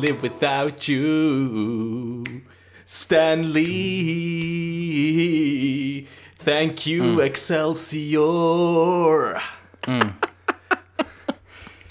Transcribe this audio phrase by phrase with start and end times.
[0.00, 2.24] live without you.
[2.84, 3.64] Stanley.
[6.38, 8.22] Thank you, Excelsior.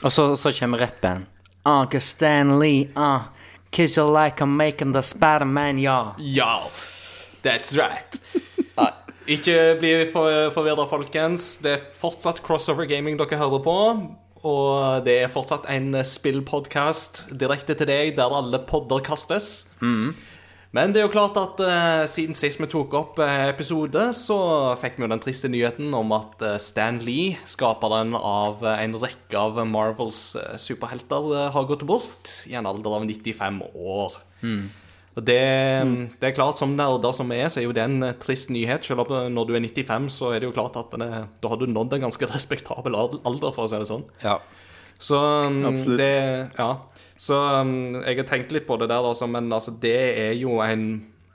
[0.04, 1.26] Og så, så kommer rappen.
[1.66, 3.20] Uncle Stanley, uh,
[3.72, 6.14] kiss you like I'm making the Spiderman, ja.
[6.18, 6.62] Ja,
[7.44, 8.22] that's right.
[9.28, 11.58] Ikke bli for, forvirra, folkens.
[11.60, 13.74] Det er fortsatt Crossover Gaming dere hører på.
[14.48, 19.68] Og det er fortsatt en spillpodkast direkte til deg, der alle podder kastes.
[20.76, 24.38] Men det er jo klart at uh, siden sist vi tok opp eh, episode, så
[24.78, 29.40] fikk vi jo den triste nyheten om at eh, Stan Lee, skaperen av en rekke
[29.40, 34.20] av Marvels superhelter, har gått bort i en alder av 95 år.
[35.18, 35.42] Og det,
[36.22, 38.52] det er klart, som nerder som vi er, så er jo det en eh, trist
[38.54, 38.86] nyhet.
[38.86, 41.10] Selv om eh, når du er 95, så er det jo klart at det,
[41.42, 44.06] da har du nådd en ganske respektabel alder, for å si det sånn.
[44.22, 44.38] Ja.
[45.02, 46.00] Så um, Absolutt.
[46.02, 46.14] det
[46.58, 46.72] Ja.
[47.18, 50.60] Så um, jeg har tenkt litt på det der, altså, men altså, det er jo
[50.62, 50.88] en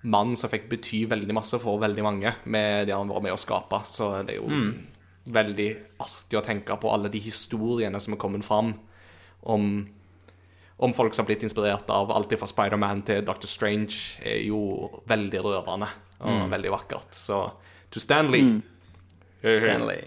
[0.02, 3.38] mann som fikk bety veldig masse for veldig mange med det han var med å
[3.38, 3.82] skape.
[3.86, 4.62] Så det er jo
[5.30, 5.68] veldig
[6.02, 8.72] artig å tenke på alle de historiene som er kommet fram
[9.42, 9.68] om,
[10.78, 14.88] om folk som har blitt inspirert av alt fra Spider-Man til Doctor Strange, er jo
[15.10, 15.88] veldig rørende
[16.22, 17.12] og veldig vakkert.
[17.14, 17.44] Så
[17.90, 18.60] to Stanley.
[19.42, 20.02] Stanley.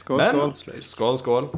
[0.00, 0.82] Skål, Men, skål.
[0.82, 1.48] skål, skål.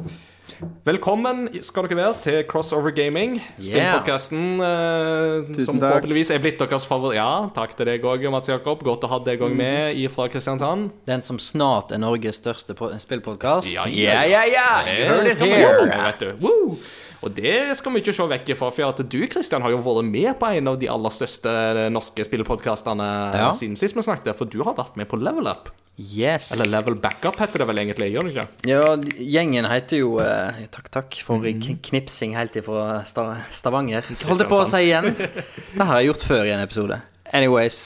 [0.85, 3.37] Velkommen skal dere være til Crossover Gaming.
[3.57, 5.95] Spillpodkasten eh, Tusen som takk.
[5.95, 7.17] forhåpentligvis er blitt deres favoritt.
[7.17, 8.83] Ja, takk til deg òg, Mats Jakob.
[8.85, 10.91] Godt å ha deg òg med fra Kristiansand.
[11.09, 13.71] Den som snart er Norges største po- spillpodkast.
[13.73, 14.67] Ja, ja, ja, ja!
[14.85, 16.35] Heard it here.
[16.43, 16.77] Woo!
[17.23, 20.09] Og det skal vi ikke se vekk ifra, for at du Christian, har jo vært
[20.09, 21.55] med på en av de aller største
[21.93, 23.49] norske spillpodkastene Ja.
[23.55, 25.71] siden sist vi snakket, for du har vært med på Level Up.
[25.97, 26.51] Yes.
[26.51, 28.47] Eller Level Backup heter det vel egentlig, gjør det ikke?
[28.67, 31.79] Ja, gjengen heter jo eh, Takk, takk for mm.
[31.87, 34.03] knipsing helt ifra Sta Stavanger.
[34.11, 35.07] Så holdt jeg på å si igjen.
[35.77, 36.99] Det har jeg gjort før i en episode.
[37.31, 37.79] Anyways.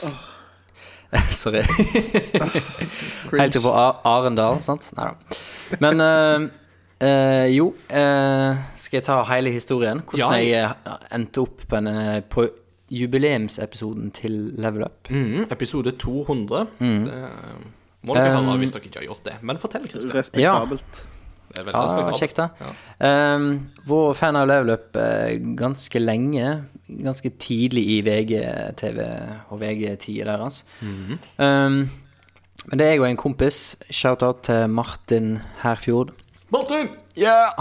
[1.30, 1.62] Sorry.
[3.38, 4.90] helt ifra Ar- Arendal, sant?
[4.98, 5.38] Nei da.
[5.78, 6.50] Men eh,
[7.00, 10.00] eh, jo uh, Skal jeg ta hele historien?
[10.00, 10.40] Hvordan Ja.
[10.40, 12.48] jeg eh, endte opp på, en, på
[12.90, 15.10] jubileumsepisoden til Level Up.
[15.10, 16.66] Mm, episode 200.
[16.78, 16.88] Det
[18.08, 19.34] må dere Um, høre hvis dere ikke har gjort det.
[19.42, 20.14] Men fortell, Kristian.
[20.16, 20.84] Respektabelt.
[21.50, 22.20] Det er Ja, respektabelt.
[22.20, 22.48] kjekt da
[23.00, 23.34] Ja.
[23.36, 23.46] um,
[23.86, 24.92] Vår fan av Level Up
[25.56, 29.00] ganske lenge Ganske tidlig i VG-TV
[29.50, 31.18] og VG-10 deres Mm.
[31.38, 31.90] um,
[32.66, 36.10] Men det er jeg og en kompis shout-out til Martin Herfjord
[36.50, 36.90] Martin!
[37.18, 37.52] Ja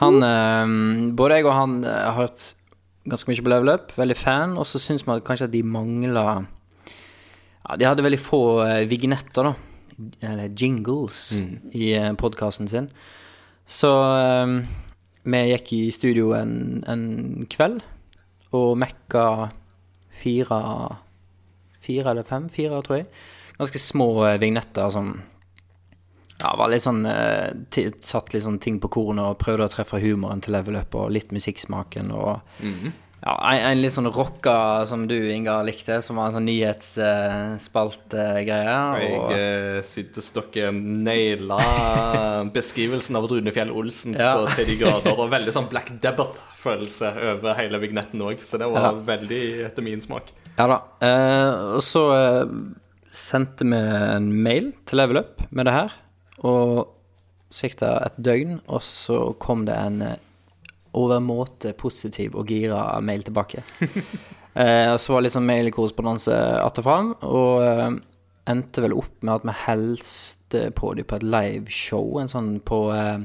[0.00, 2.42] Han, um, både jeg og han eh, har hørt
[3.08, 6.44] ganske mye på Level Up Veldig fan Og så synes man kanskje at de mangler
[7.64, 9.54] Ja, de hadde veldig få eh, vignetter da
[10.20, 11.40] Eller jingles
[11.72, 12.90] I uh, podcasten sin
[13.64, 14.58] Så um,
[15.24, 17.80] vi gikk i studio en, en kveld
[18.54, 19.48] og mekka
[20.14, 20.58] fire,
[21.80, 23.06] fire eller fem, fire tror jeg.
[23.56, 25.14] Ganske små eh, vignetter som
[26.44, 27.48] ja, var litt sånn eh,
[28.04, 31.08] Satt litt sånn ting på kornet og prøvde å treffe humoren til level up og
[31.14, 32.42] litt musikksmaken og
[33.24, 38.68] ja, en, en litt sånn rocka som du, Ingar, likte, som var en sånn nyhetsspaltgreie.
[38.68, 41.56] Uh, og eh, synes dere naila
[42.52, 44.34] beskrivelsen av Rune Fjell Olsen Ja.
[44.36, 45.16] så til de grader.
[45.16, 48.92] Og veldig sånn Black Debbath-følelse over hele vignetten òg, så det var Ja.
[49.08, 49.40] veldig
[49.70, 50.28] etter min smak.
[50.58, 50.78] Ja da.
[51.00, 52.04] Uh, og så
[53.14, 55.90] sendte vi en mail til Level Up med det her.
[56.44, 60.22] Og det et døgn, og så kom det en eh,
[60.94, 63.64] overmåte positiv og gira mail tilbake.
[64.54, 67.96] Eh, og så var liksom litt sånn mailkorrespondanse att og fram, og eh,
[68.46, 72.78] endte vel opp med at vi helste på dem på et liveshow, en sånn på
[72.94, 73.24] eh,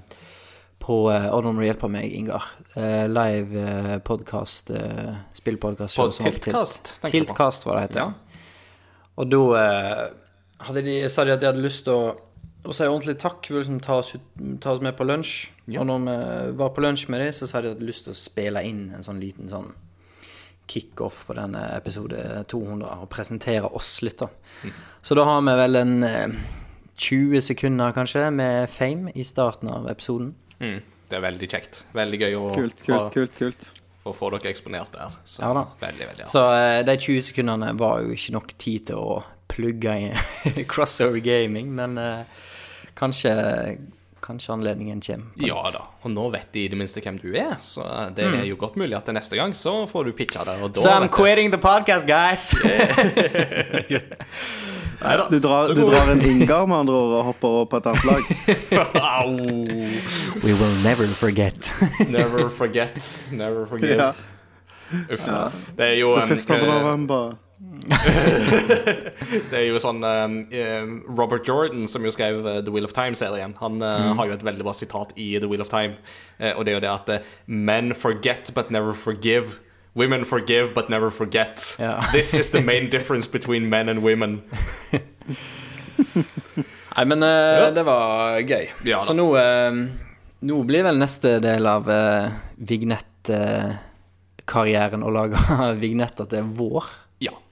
[0.80, 2.48] på eh, Og nå må du hjelpe meg, Ingar.
[2.74, 6.00] Eh, live eh, podkast, eh, spillpodkast.
[6.18, 6.96] Tiltkast.
[7.06, 8.02] Tiltkast, hva det heter.
[8.02, 8.40] Ja.
[9.20, 10.04] Og da eh,
[10.66, 12.16] hadde de, sa de at de hadde lyst til å,
[12.64, 13.48] å si ordentlig takk.
[13.50, 14.16] Vil liksom ta oss,
[14.60, 15.50] ta oss med på lunsj.
[15.72, 15.82] Ja.
[15.82, 18.08] Og når vi var på lunsj med dem, så sa de at de hadde lyst
[18.10, 19.72] til å spille inn en sånn liten sånn
[20.70, 22.20] kickoff på denne episode
[22.52, 24.28] 200 og presentere oss litt, da.
[24.62, 24.74] Mm.
[25.02, 26.36] Så da har vi vel en eh,
[27.00, 30.36] 20 sekunder, kanskje, med fame i starten av episoden.
[30.62, 30.78] Mm.
[31.10, 31.84] Det er veldig kjekt.
[31.98, 33.40] Veldig gøy å, Kult, kult, kult.
[33.40, 33.70] kult.
[34.06, 35.16] å få dere eksponert der.
[35.26, 35.64] Så Ja da.
[35.82, 36.30] veldig, veldig ja.
[36.30, 39.18] Så eh, de 20 sekundene var jo ikke nok tid til å
[39.50, 42.46] plugge i crossover gaming, men eh,
[43.00, 43.34] kanskje,
[44.22, 45.26] kanskje anledningen kommer.
[45.48, 47.82] Ja da, og nå vet de i det minste hvem du er, så
[48.16, 50.56] det er jo godt mulig at til neste gang så får du pitcha det.
[50.64, 52.44] Og da So I'm quitting the podcast, guys!
[55.00, 57.86] Neida, Du drar, du drar en Ingar med andre ord og hopper opp på et
[57.88, 58.24] annet lag.
[60.44, 61.74] We will never forget.
[62.10, 63.96] Never forget, never forgive.
[63.96, 64.14] Ja.
[65.14, 65.50] Uff Ja.
[65.78, 66.26] Det er jo The
[67.62, 69.12] um, 5th of November.
[69.52, 70.86] Det er jo sånn um, eh,
[71.18, 74.46] Robert Jordan, som jo skrev eh, The Wheel of Time-serien, han eh, har jo et
[74.48, 75.94] veldig bra sitat i The Wheel of Time,
[76.40, 79.48] eh, og det er jo det at eh, Men forget but never forgive.
[79.96, 81.76] Women forgive but never forget.
[81.80, 82.00] Ja.
[82.16, 84.42] This is the main difference between men and women.
[87.00, 87.72] Nei, men ja.
[87.72, 88.68] det var gøy.
[88.88, 89.00] Ja.
[89.00, 89.72] Så nå, eh,
[90.40, 95.38] nå blir vel neste del av uh, Vignett-karrieren å lage
[95.84, 96.84] vignetter til vår.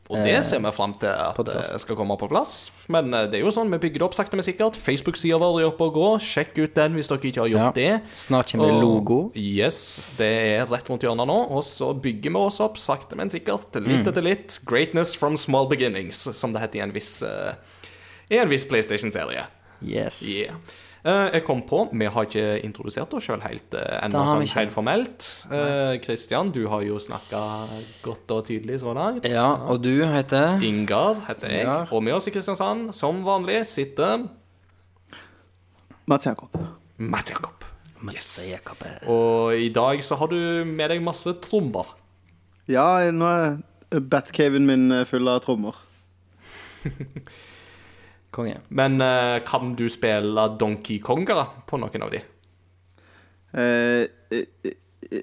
[0.08, 1.74] Ja, og det ser vi fram til at podcast.
[1.76, 2.70] det skal komme på plass.
[2.92, 4.80] Men eh, det er jo sånn, vi bygger det opp sakte, men sikkert.
[4.80, 6.16] Facebook-sida vår er oppe og går.
[6.24, 7.90] Sjekk ut den hvis dere ikke har gjort det.
[8.16, 9.20] Snart kommer det logo.
[9.36, 9.82] Yes,
[10.20, 11.38] det er rett rundt hjørnet nå.
[11.52, 13.76] Og så bygger vi oss opp sakte, men sikkert.
[13.84, 14.62] Litt etter litt.
[14.70, 17.58] Greatness from small beginnings, som det heter i en viss, uh,
[18.32, 19.50] i en viss PlayStation-serie.
[19.84, 20.24] Yes.
[20.24, 20.56] Yeah.
[21.08, 25.28] Eh, jeg kom på, Vi har ikke introdusert oss sjøl helt ennå, sånn helt formelt.
[26.04, 27.44] Kristian, du har jo snakka
[28.04, 29.28] godt og tydelig så langt.
[29.32, 31.88] Ja, og du heter Ingar heter jeg, Ingar.
[31.94, 34.28] og med oss i Kristiansand, som vanlig, sitter
[36.08, 36.54] Mats Jakob.
[36.98, 37.58] Mats Jakob.
[38.14, 38.54] Yes.
[39.10, 40.38] Og i dag så har du
[40.68, 41.90] med deg masse trommer.
[42.70, 43.58] Ja, nå er
[44.12, 45.78] Batcaven min eh, full av trommer.
[48.38, 48.60] Konge.
[48.70, 52.22] Men uh, kan du spille Donkey Konger på noen av de?
[53.58, 54.06] Eh,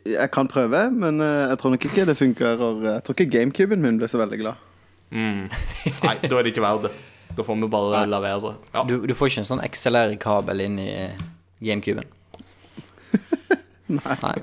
[0.05, 2.63] jeg kan prøve, men jeg tror nok ikke det funker.
[2.87, 4.71] Jeg tror ikke GameCuben min ble så veldig glad.
[5.15, 6.95] Nei, da er det ikke verdt det.
[7.37, 8.55] Da får vi bare la være.
[8.75, 8.85] Ja.
[8.89, 10.93] Du, du får ikke en sånn XLR-kabel inn i
[11.65, 12.07] GameCuben?
[13.99, 14.37] Nei.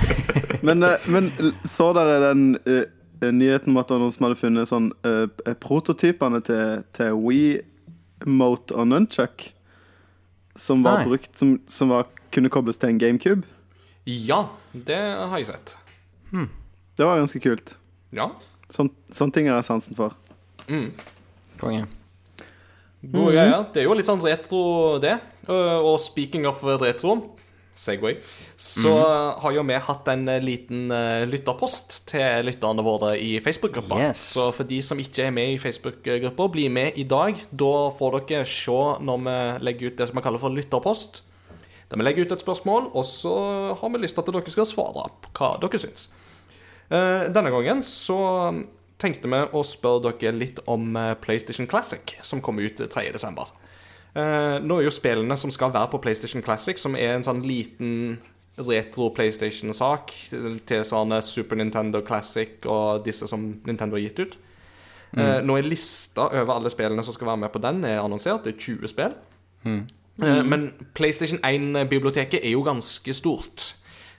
[0.66, 1.30] Men, eh, men
[1.68, 2.84] så dere den uh,
[3.32, 5.26] nyheten om at det var noen som hadde funnet sånn uh,
[5.62, 7.18] prototypene til, til
[8.24, 9.52] Wii-mote og Nunchuck?
[10.56, 11.08] Som var Nei.
[11.10, 13.46] brukt Som, som var, kunne kobles til en GameCube?
[14.06, 15.76] ja, det har jeg sett.
[16.96, 17.76] Det var ganske kult.
[18.14, 18.28] Ja.
[18.70, 20.14] Sån, sånne ting har jeg sansen for.
[21.58, 21.86] Konge.
[23.02, 23.64] Gode greier.
[23.74, 24.60] Det er jo litt sånn retro,
[25.02, 25.16] det.
[25.48, 27.36] Uh, Og speaking of retro
[27.76, 28.16] Segway.
[28.56, 28.92] Så
[29.40, 33.98] har jo vi hatt en eh, liten eh, lytterpost til lytterne våre i Facebook-gruppa.
[34.08, 34.22] Yes.
[34.36, 37.36] Så for de som ikke er med i Facebook-gruppa, bli med i dag.
[37.52, 39.36] Da får dere se når vi
[39.68, 41.22] legger ut det som vi kaller for lytterpost.
[41.90, 43.34] Der vi legger ut et spørsmål, og så
[43.78, 46.08] har vi lyst til at dere skal svare på hva dere syns.
[46.88, 48.18] Eh, Denne gangen så
[48.98, 53.52] tenkte vi å spørre dere litt om PlayStation Classic, som kom ut 3.12.
[54.16, 57.42] Uh, nå er jo spillene som skal være på PlayStation Classic, som er en sånn
[57.44, 58.16] liten
[58.56, 60.12] retro PlayStation-sak
[60.64, 64.38] til sånne Super Nintendo Classic og disse som Nintendo har gitt ut.
[65.16, 65.46] Mm.
[65.46, 68.44] nå er lista over alle spillene som skal være med på den, er annonsert.
[68.44, 69.18] Det er 20 spill.
[69.64, 69.82] Mm.
[70.48, 70.64] men
[70.96, 73.74] PlayStation 1-biblioteket er jo ganske stort.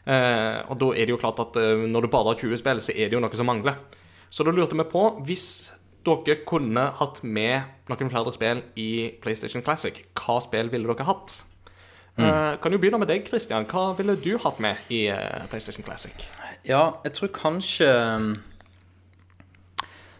[0.07, 2.79] Eh, og da er det jo klart at eh, når du bare har 20 spill,
[2.83, 3.75] så er det jo noe som mangler.
[4.31, 5.73] Så da lurte vi på, hvis
[6.07, 8.89] dere kunne hatt med noen flere spill i
[9.21, 11.43] PlayStation Classic, hva spill ville dere hatt?
[12.17, 12.57] Mm.
[12.63, 13.67] kan jo begynne med deg, Christian.
[13.69, 16.23] Hva ville du hatt med i eh, PlayStation Classic?
[16.65, 17.91] Ja, jeg tror kanskje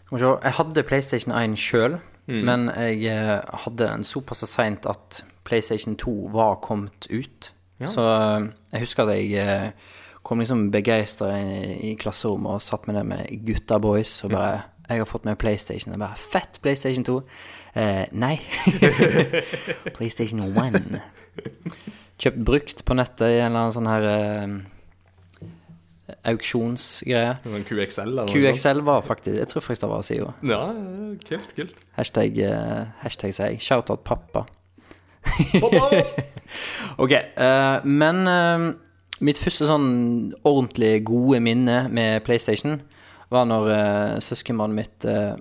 [0.08, 5.96] se Jeg hadde PlayStation 1 sjøl, men jeg eh, hadde den såpass seint at PlayStation
[5.96, 7.52] 2 var kommet ut.
[7.84, 9.70] Så eh, jeg husker at jeg eh,
[10.22, 14.60] kom liksom begeistra i, i klasserommet og satt med det med gutta boys og bare
[14.88, 15.92] Jeg har fått med PlayStation.
[15.92, 16.58] Jeg bare Fett!
[16.64, 17.18] PlayStation 2.
[17.76, 18.38] Eh, nei.
[19.96, 20.98] PlayStation 1.
[22.18, 24.56] Kjøpt brukt på nettet i en eller annen sånn her eh,
[26.32, 27.36] auksjonsgreie.
[27.44, 28.02] Noen QXL?
[28.06, 28.32] Eller noe?
[28.32, 30.32] QXL var faktisk Jeg tror faktisk det var sida.
[30.48, 30.62] Ja,
[31.28, 31.80] kult, kult.
[31.98, 33.62] Hashtag, eh, hashtag sier jeg.
[33.64, 34.46] Shout-out pappa.
[35.60, 35.90] Pappa!
[37.04, 38.62] Ok, eh, men eh,
[39.20, 39.88] mitt første sånn
[40.48, 42.78] ordentlig gode minne med PlayStation
[43.30, 45.36] var når uh, søskenbarnet mitt uh,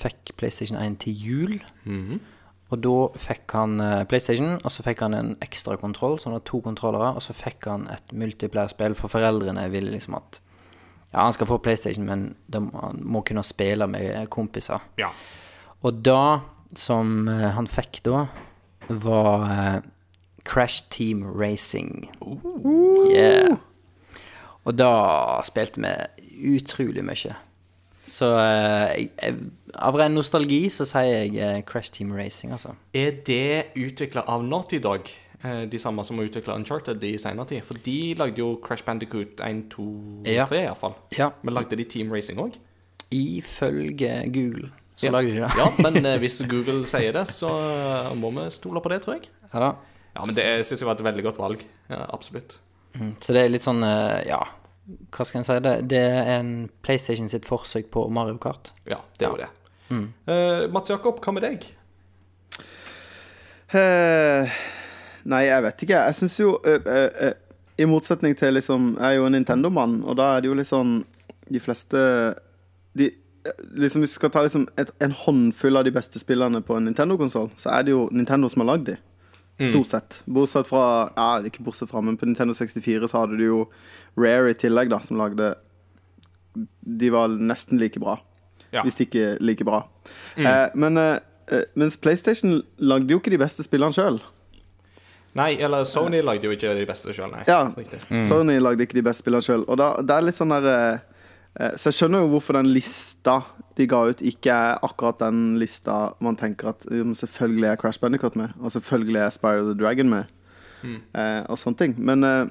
[0.00, 1.56] fikk PlayStation 1 til jul.
[2.70, 6.36] Og da fikk han uh, PlayStation, og så fikk han en ekstra kontroll, så han
[6.38, 10.42] hadde to kontrollere, og så fikk han et multiplayer-spill, for foreldrene ville liksom at
[11.10, 14.78] Ja, han skal få PlayStation, men de, han må kunne spille med kompiser.
[15.00, 15.08] Ja.
[15.82, 16.38] Og da,
[16.78, 18.28] som uh, han fikk da,
[18.90, 19.82] var
[20.46, 22.10] Crash Team Racing.
[23.10, 23.58] Yeah.
[24.64, 24.92] Og da
[25.46, 27.36] spilte vi utrolig mye.
[28.10, 29.34] Så eh, jeg, jeg,
[29.78, 32.72] av ren nostalgi så sier jeg eh, Crash Team Racing, altså.
[32.96, 35.06] Er det utvikla av Naughty Dog?
[35.44, 37.62] eh, De samme som har utvikla Uncharted i senere tid?
[37.64, 39.86] For de lagde jo Crash Bandicoot 1, 2,
[40.26, 40.46] Ja.
[40.50, 40.96] 3 iallfall.
[41.16, 41.30] Ja.
[41.42, 42.58] Men lagde de Team Racing òg?
[43.14, 45.12] Ifølge Google så Ja.
[45.14, 45.52] lagde de det.
[45.56, 47.48] Ja, men eh, hvis Google sier det, så
[48.18, 49.30] må vi stole på det, tror jeg.
[49.54, 49.70] Ja da.
[50.16, 51.62] Ja, men det syns jeg var et veldig godt valg.
[51.88, 52.58] Ja, absolutt.
[53.22, 54.42] Så det er litt sånn, eh, ja
[55.14, 55.56] Hva skal en si?
[55.64, 56.52] Det, det er en
[56.84, 58.72] PlayStation sitt forsøk på Mario Kart.
[58.88, 59.50] Ja, det er jo det.
[59.90, 61.66] Eh, Mats Jakob, hva med deg?
[63.70, 64.50] Uh,
[65.30, 66.02] nei, jeg vet ikke.
[66.08, 67.32] Jeg syns jo uh,
[67.78, 70.96] I motsetning til liksom Jeg er jo en Nintendo-mann, og da er det jo liksom
[71.46, 72.00] De fleste
[72.98, 73.12] de,
[73.78, 76.90] liksom Hvis du skal ta liksom et, en håndfull av de beste spillerne på en
[76.90, 78.96] Nintendo-konsoll, så er det jo Nintendo som har lagd de.
[79.60, 80.22] Stort sett.
[80.24, 80.84] Bortsett fra
[81.16, 83.60] Ja, ikke bortsett fra, men på Nintendo 64 så hadde du jo
[84.16, 85.52] Rare i tillegg, da, som lagde
[86.80, 88.18] De var nesten like bra.
[88.70, 88.84] Ja.
[88.86, 89.84] Hvis ikke like bra.
[90.38, 91.18] Eh, men eh,
[91.50, 94.20] eh, mens PlayStation lagde jo ikke de beste spillene sjøl.
[95.38, 97.44] Nei, eller Sony lagde jo ikke de beste sjøl, nei.
[97.46, 98.22] Ja, mm.
[98.26, 99.62] Sony lagde ikke de beste spillene sjøl.
[99.70, 101.09] Og da, det er litt sånn der eh,
[101.58, 103.40] Så jeg skjønner jo hvorfor den lista
[103.76, 108.36] de ga ut, ikke er akkurat den lista man tenker at selvfølgelig er Crash Bandicoot
[108.38, 110.30] med, og selvfølgelig er Spire the Dragon med,
[110.82, 111.00] mm.
[111.48, 111.96] og sånne ting.
[111.98, 112.46] Men eh,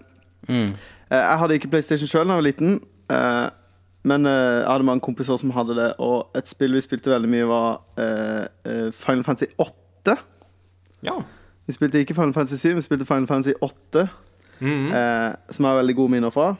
[0.50, 0.74] eh,
[1.16, 2.76] jeg hadde ikke PlayStation sjøl da jeg var liten.
[3.14, 3.48] Eh,
[4.08, 7.30] men eh, jeg hadde mange kompiser som hadde det, og et spill vi spilte veldig
[7.32, 10.16] mye, var eh, eh, Final Fantasy 8.
[11.04, 11.18] Ja.
[11.68, 14.08] Vi spilte ikke Final Fantasy 7, vi spilte Final Fantasy 8.
[14.60, 14.92] Mhm.
[14.92, 16.56] eh, som jeg har veldig gode minner fra.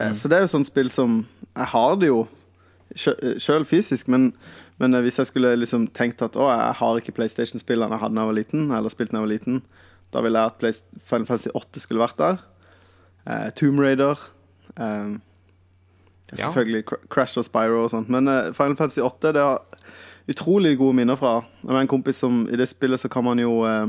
[0.00, 1.22] Eh, så det er jo sånn spill som
[1.52, 2.26] Jeg har det jo
[2.96, 4.30] sjøl fysisk, men,
[4.80, 8.16] men eh, hvis jeg skulle liksom tenkt at å, jeg har ikke PlayStation-spillene jeg hadde
[8.16, 9.60] da jeg var liten, eller spilte da jeg var liten,
[10.12, 10.76] da ville jeg at Play
[11.08, 12.40] Final Fantasy 8 skulle vært der.
[13.24, 14.20] Eh, Tomb Raider.
[14.76, 15.14] Eh,
[16.32, 17.00] selvfølgelig ja.
[17.12, 18.12] Crash og Spyro og sånt.
[18.12, 19.62] Men eh, Final Fantasy 8 det har
[20.30, 21.40] utrolig gode minner fra.
[21.64, 23.86] Jeg en kompis som I det spillet så kan man jo eh,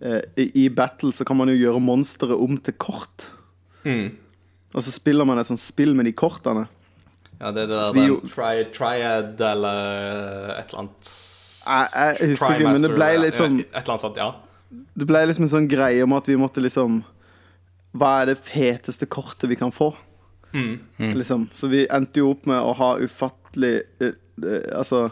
[0.00, 3.28] eh, i, I battle så kan man jo gjøre monsteret om til kort.
[3.84, 4.12] Mm.
[4.74, 6.66] Og så spiller man et sånt spill med de kortene.
[7.40, 11.10] Ja, det er det der jo- tri Triad eller et eller annet
[11.66, 11.88] Jeg,
[12.20, 14.28] jeg husker ikke, men det ble liksom Et eller annet sånt, ja.
[14.96, 17.00] Det ble liksom en sånn greie om at vi måtte liksom
[17.98, 19.90] Hva er det feteste kortet vi kan få?
[20.98, 21.48] Liksom.
[21.56, 24.12] Så vi endte jo opp med å ha ufattelig eh,
[24.44, 25.10] eh, Altså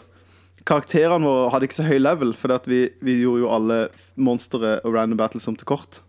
[0.63, 3.77] Karakterene våre hadde ikke så høy level, fordi vi, vi gjorde jo alle
[4.15, 6.01] monstre og random battles om til kort.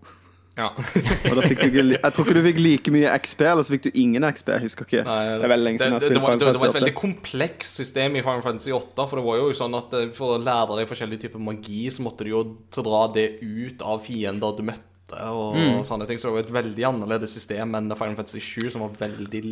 [0.57, 0.69] Ja.
[0.77, 4.51] Jeg tror ikke du fikk like mye XP, eller så fikk du ingen XP.
[4.53, 5.03] Jeg husker ikke.
[5.09, 6.95] Nei, det det, det, var, det, var et veldig Fantasy 8.
[7.01, 9.07] komplekst system i Final Fantasy 8.
[9.09, 12.05] For det var jo sånn at eh, for å lære deg forskjellige typer magi, så
[12.05, 12.43] måtte du jo
[12.77, 15.79] dra det ut av fiender du møtte, og, Mm.
[15.79, 16.21] og sånne ting.
[16.21, 19.43] Så det var et veldig annerledes system enn Final Fantasy 7, som var veldig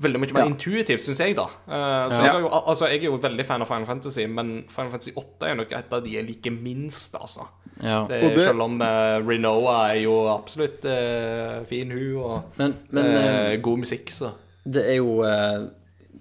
[0.00, 0.48] Veldig mye mer Ja.
[0.48, 1.44] intuitivt, syns jeg, da.
[1.68, 2.24] Uh, så Ja.
[2.24, 5.12] jeg, er jo, altså, jeg er jo veldig fan av Final Fantasy, men Final Fantasy
[5.16, 7.46] 8 er nok et av de jeg liker minst, altså.
[7.82, 8.06] Ja.
[8.08, 12.78] Det, Og det- Selv om uh, Renoa er jo absolutt uh, fin, hun, og Men,
[12.90, 14.32] men eh, god musikk, så
[14.64, 15.22] det er jo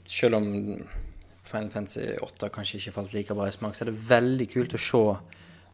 [0.05, 0.45] Selv om
[1.43, 4.73] Final Fantasy 8 kanskje ikke falt like bra i smak, så er det veldig kult
[4.73, 5.17] å se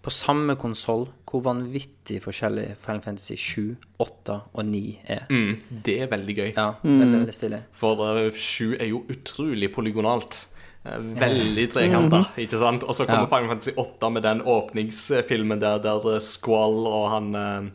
[0.05, 5.25] på samme konsoll hvor vanvittig forskjellig Final Fantasy 7, 8 og 9 er.
[5.29, 6.51] mm, Det er veldig gøy.
[6.55, 7.59] Ja, veldig, veldig stilig.
[7.75, 10.45] For uh, 7 er jo utrolig polygonalt.
[10.85, 12.85] Eh, Veldig trekanta, ikke sant?
[12.87, 13.31] Og så kommer Ja.
[13.33, 17.67] Final Fantasy 8 med den åpningsfilmen der, der eh, Squall og han eh,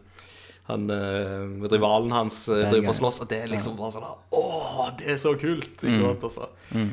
[0.71, 4.93] han, eh, Rivalen hans eh, driver og slåss, og det er liksom bare sånn Åh,
[4.97, 5.83] det er så kult!
[5.83, 6.25] Ikke sant?
[6.25, 6.47] Og så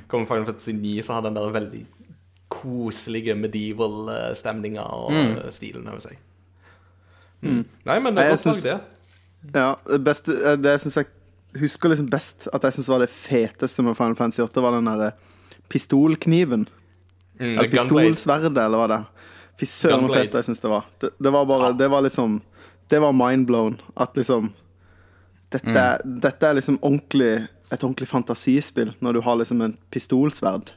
[0.09, 1.85] kommer Final Fantasy 9, så har den der veldig
[2.49, 5.35] koselige medieval eh, og mm.
[5.53, 6.17] stilen over seg.
[7.41, 7.63] Mm.
[7.85, 8.79] Nei, men det er godt valg, det.
[9.55, 12.99] Ja, det beste eh, Det jeg synes jeg husker liksom best At jeg syns var
[12.99, 15.13] det feteste med Final Fantasy 8, var den derre
[15.69, 16.65] pistolkniven.
[17.39, 19.29] Mm, Eller pistolsverdet, eller hva det er.
[19.59, 20.87] Fy søren så fett jeg syns det var.
[20.99, 22.41] Det, det var bare Det var liksom
[22.89, 23.79] Det var mindblown.
[23.95, 24.51] At liksom
[25.49, 30.73] dette, er- dette er liksom ordentlig et ordentlig fantasispill når du har liksom en pistolsverd.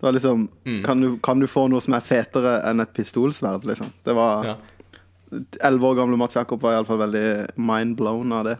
[0.00, 0.46] Det var liksom
[0.86, 3.90] kan, du, kan du få noe som er fetere enn et pistolsverd, liksom?
[4.04, 4.56] Det var Ja.
[5.62, 7.26] Elleve år gamle Mats Jakob var iallfall veldig
[7.60, 8.56] mindblown av det.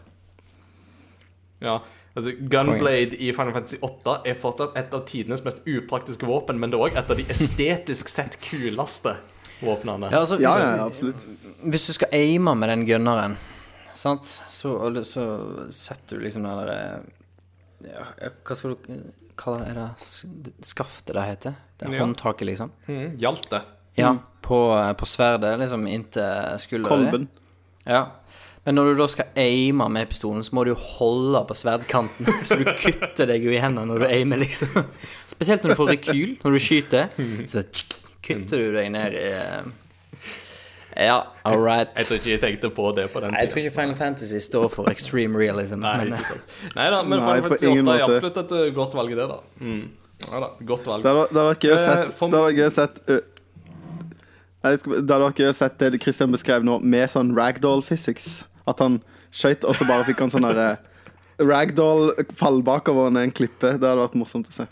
[1.59, 1.81] Ja,
[2.15, 6.71] altså Gunblade i Final Fantasy 8 er fortsatt et av tidenes mest upraktiske våpen, men
[6.71, 9.17] det er òg et av de estetisk sett kuleste
[9.61, 10.09] våpnene.
[10.13, 11.27] Ja, altså, Ja, hvis, ja, ja, absolutt.
[11.73, 13.35] hvis du skal aime med den gunneren,
[13.93, 15.25] sant, så, så
[15.75, 17.03] setter du liksom den der
[17.91, 18.95] ja, Hva skal du
[19.37, 19.89] kalle er det?
[20.65, 21.55] Skaftet det heter?
[21.79, 22.03] Det er Ja.
[22.05, 22.71] håndtaket, liksom?
[22.87, 23.49] Mm, Hjalte.
[23.49, 23.61] det?
[24.01, 24.57] Ja, på,
[24.97, 27.05] på sverdet, liksom inntil skulderen.
[27.11, 27.27] Kolben.
[27.85, 28.05] Ja.
[28.63, 32.25] Men når du da skal aime med pistolen, så må du jo holde på sverdkanten.
[32.45, 34.69] Så du kutter deg jo i hendene når du aimer, liksom.
[35.27, 37.09] Spesielt når du får rekyl, når du skyter.
[37.49, 37.63] Så
[38.21, 39.71] kutter du deg ned i eh,
[40.97, 41.87] Ja, all right.
[41.97, 43.39] Jeg tror ikke jeg tenkte på det på den tiden.
[43.39, 45.79] Jeg tror ikke Final Fantasy står for extreme realism.
[45.79, 46.41] Nei, men, ikke sant.
[46.75, 49.27] Nei da, men Nei, Final Fantasy 8 ingen er absolutt et uh, godt valg, det,
[49.31, 49.37] da.
[49.63, 49.85] Mm.
[50.27, 51.01] Ja da, godt valg.
[51.05, 53.11] Det hadde det vært gøy å Eh, sett, for- det hadde gøy å sett uh,
[54.77, 58.27] skal, da hadde dere sett det Christian beskrev nå, med sånn ragdoll physics.
[58.69, 58.93] At han
[59.33, 60.69] skøyt, og så bare fikk han sånn derre
[61.41, 63.71] ragdoll fall bakover ned en klippe.
[63.79, 64.65] Det hadde vært morsomt å se.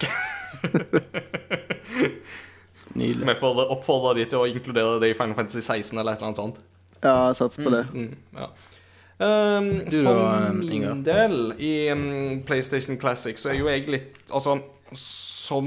[2.98, 3.26] Nydelig.
[3.28, 6.30] Vi får oppfordre de til å inkludere det i Final Fantasy 16 eller et eller
[6.30, 6.60] annet sånt.
[7.04, 7.84] Ja, sats på det.
[7.94, 8.48] Mm, ja.
[9.20, 11.00] Um, Du for da, min Ingar?
[11.04, 14.54] del, i um, PlayStation Classic, så er jo jeg litt Altså,
[14.96, 15.66] som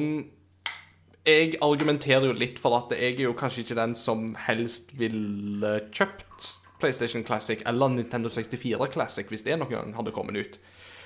[1.25, 5.77] Jeg argumenterer jo litt for at jeg er jo kanskje ikke den som helst ville
[5.93, 6.49] kjøpt
[6.81, 10.57] PlayStation Classic eller Nintendo 64 Classic hvis det noen gang hadde kommet ut.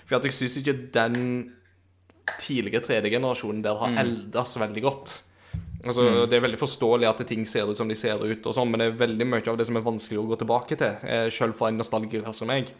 [0.07, 1.19] For at jeg syns ikke den
[2.41, 5.13] tidlige 3D-generasjonen der har eldes veldig godt.
[5.85, 8.69] Altså, Det er veldig forståelig at ting ser ut som de ser ut, og sånn,
[8.71, 11.29] men det er veldig mye av det som er vanskelig å gå tilbake til, eh,
[11.29, 12.71] selv for en nostalgiker som meg.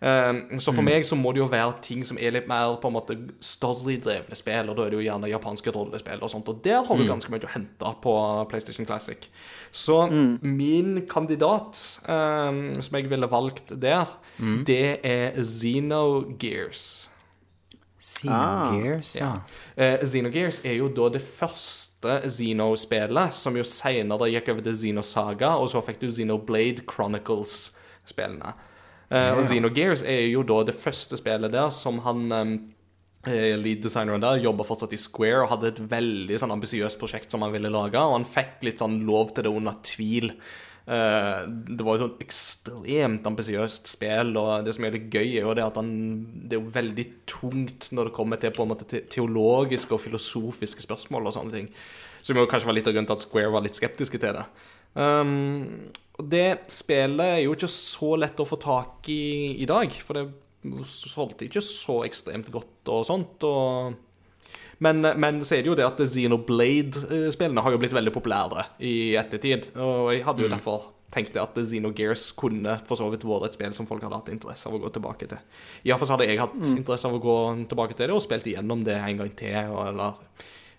[0.00, 2.86] Eh, Så for meg så må det jo være ting som er litt mer på
[2.86, 6.62] en måte storydrevne spill, og da er det jo gjerne japanske rollespill og sånt, og
[6.62, 9.28] der har du ganske mye å hente på PlayStation Classic.
[9.72, 10.08] Så
[10.40, 14.06] min kandidat, um, som jeg ville valgt der,
[14.64, 17.08] det er Xenogears.
[18.00, 19.40] Xenogears, ja.
[19.76, 25.56] Eh, Xenogears er jo da det første Xeno-spillet, som jo senere gikk over til Xenosaga,
[25.58, 28.54] og så fikk du Xenoblade Chronicles-spillene.
[29.10, 34.42] Eh, og Xenogears er jo da det første spillet der som han eh, lead-designeren der
[34.44, 37.98] jobba fortsatt i Square og hadde et veldig sånn ambisiøst prosjekt som han ville lage,
[37.98, 40.32] og han fikk litt sånn lov til det under tvil.
[40.88, 41.40] Eh,
[41.76, 45.52] det var jo sånn ekstremt ambisiøst spill, og det som er litt gøy, er jo
[45.58, 45.90] det at han
[46.48, 50.86] Det er jo veldig tungt når det kommer til på en måte teologiske og filosofiske
[50.86, 51.68] spørsmål og sånne ting.
[52.24, 54.46] Som jo kanskje var litt av grunnen til at Square var litt skeptiske til det.
[54.96, 60.16] Um, det spillet er jo ikke så lett å få tak i i dag, for
[60.16, 60.26] det
[60.88, 63.44] solgte ikke så ekstremt godt og sånt.
[63.44, 64.07] og
[64.84, 68.94] men, men så er det jo det at Xenoblade-spillene har jo blitt veldig populære i
[69.18, 69.72] ettertid.
[69.74, 73.74] Og jeg hadde jo derfor tenkt at Xenogears kunne for så vidt vært et spill
[73.74, 75.42] som folk hadde hatt interesse av å gå tilbake til.
[75.88, 77.36] Iallfall hadde jeg hatt interesse av å gå
[77.72, 79.58] tilbake til det og spilt igjennom det en gang til.
[79.88, 80.20] Eller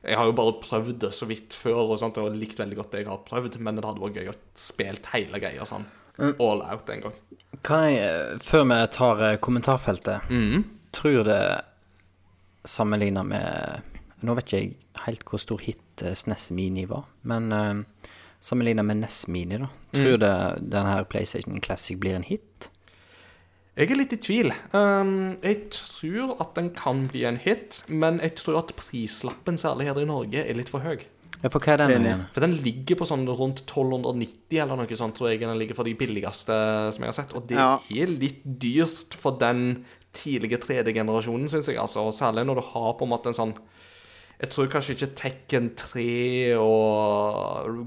[0.06, 2.94] Jeg har jo bare prøvd det så vidt før og sånt, og likt veldig godt
[2.94, 5.88] det jeg har prøvd, men det hadde vært gøy å spilt hele greia sånn
[6.20, 7.20] all out en gang.
[7.64, 11.42] Kan jeg, eh, før vi tar kommentarfeltet, kommentarfeltet, tror det
[12.64, 13.82] sammenligna med
[14.26, 14.74] Nå vet ikke jeg
[15.06, 18.10] helt hvor stor hit eh, SNES Mini var, men uh,
[18.44, 19.70] sammenligna med NES Mini, da.
[19.96, 20.26] Tror du
[20.74, 22.70] denne PlayStation Classic blir en hit?
[23.80, 24.50] Jeg er litt i tvil.
[24.76, 29.88] Um, jeg tror at den kan bli en hit, men jeg tror at prislappen, særlig
[29.88, 31.06] her i Norge, er litt for høy.
[31.40, 32.26] Ja, for hva er den igjen?
[32.36, 35.88] For den ligger på sånn rundt 1290 eller noe sånt, tror jeg den ligger for
[35.88, 36.58] de billigste
[36.92, 37.32] som jeg har sett.
[37.40, 37.78] Og det Ja.
[38.04, 41.78] er litt dyrt for den tidlige 3D-generasjonen, syns jeg.
[41.80, 43.56] altså, og Særlig når du har på en måte en sånn
[44.40, 46.04] Jeg tror kanskje ikke Tekken 3
[46.64, 47.82] og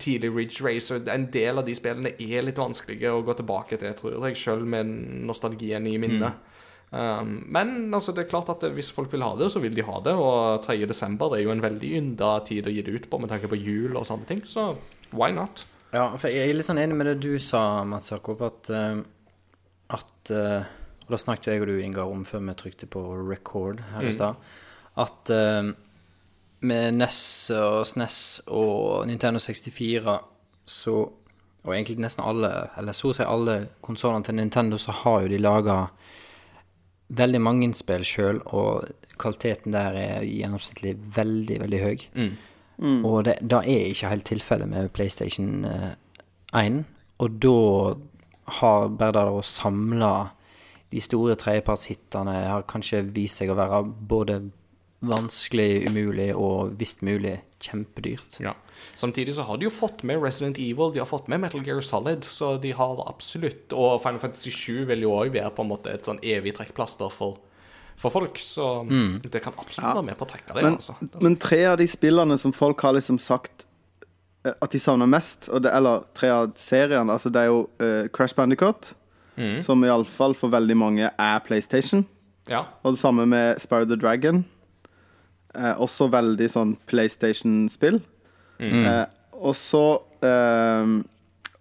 [0.00, 3.92] tidlig Ridge Racer En del av de spillene er litt vanskelige å gå tilbake til,
[3.98, 4.88] tror jeg, sjøl med
[5.28, 6.48] nostalgien i minnet.
[6.92, 9.84] Um, men altså, det er klart at hvis folk vil ha det, så vil de
[9.84, 10.12] ha det.
[10.16, 10.80] Og 3.
[10.88, 13.60] desember er jo en veldig ynda tid å gi det ut på med tanke på
[13.60, 14.42] jul og sånne ting.
[14.48, 14.74] Så
[15.12, 15.66] why not?
[15.92, 19.02] Ja, for jeg er litt sånn enig med det du sa, Mats Jakob, at, eh,
[19.92, 20.70] at eh,
[21.02, 24.12] Og da snakket jeg og du, Ingar, om før vi trykte på record her i
[24.14, 24.38] stad,
[25.00, 25.72] at uh,
[26.62, 27.22] med NES
[27.56, 28.18] og SNES
[28.52, 30.18] og Nintendo 64
[30.72, 30.94] så
[31.62, 33.52] Og egentlig nesten alle, eller så å si alle
[33.86, 35.76] konsollene til Nintendo, så har jo de laga
[37.14, 38.88] veldig mange innspill sjøl, og
[39.22, 42.02] kvaliteten der er gjennomsnittlig veldig, veldig høy.
[43.06, 45.92] Og det, da er ikke helt tilfellet med PlayStation eh,
[46.58, 46.80] 1.
[47.22, 47.54] Og da
[48.58, 50.10] har bare det å samle
[50.90, 54.40] de store tredjepartshitene har kanskje vist seg å være både
[55.02, 58.38] vanskelig, umulig og visst mulig kjempedyrt.
[58.42, 58.54] Ja.
[58.94, 61.80] Samtidig så har de jo fått med Resident Evil, de har fått med Metal Gear
[61.80, 65.70] Solid, så de har absolutt Og Final Fantasy 7 vil jo òg være på en
[65.70, 67.38] måte et sånn evig trekkplaster for,
[67.96, 68.84] for folk, så
[69.22, 70.96] det kan absolutt være med på å trekke det, Men, altså.
[71.22, 73.66] men tre av de spillene som folk har liksom sagt
[74.46, 77.64] eh, at de savner mest, og det, eller tre av seriene, altså det er jo
[77.82, 78.94] uh, Crash Bandicoot,
[79.64, 82.02] som iallfall for veldig mange er PlayStation.
[82.50, 82.66] Ja.
[82.82, 84.42] Og det samme med Spire the Dragon.
[85.54, 88.00] Eh, også veldig sånn PlayStation-spill.
[88.62, 89.04] Eh,
[89.42, 89.82] og så
[90.22, 90.92] eh,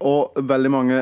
[0.05, 0.99] Og veldig mange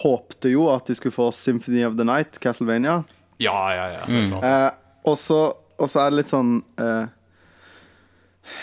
[0.00, 3.02] håpte jo at de skulle få Symphony of the Night, Castlevania.
[3.38, 4.06] Ja, ja, ja.
[4.08, 4.40] er.
[4.40, 4.70] Eh,
[5.06, 5.40] og så
[5.76, 7.12] og så er det litt sånn eh,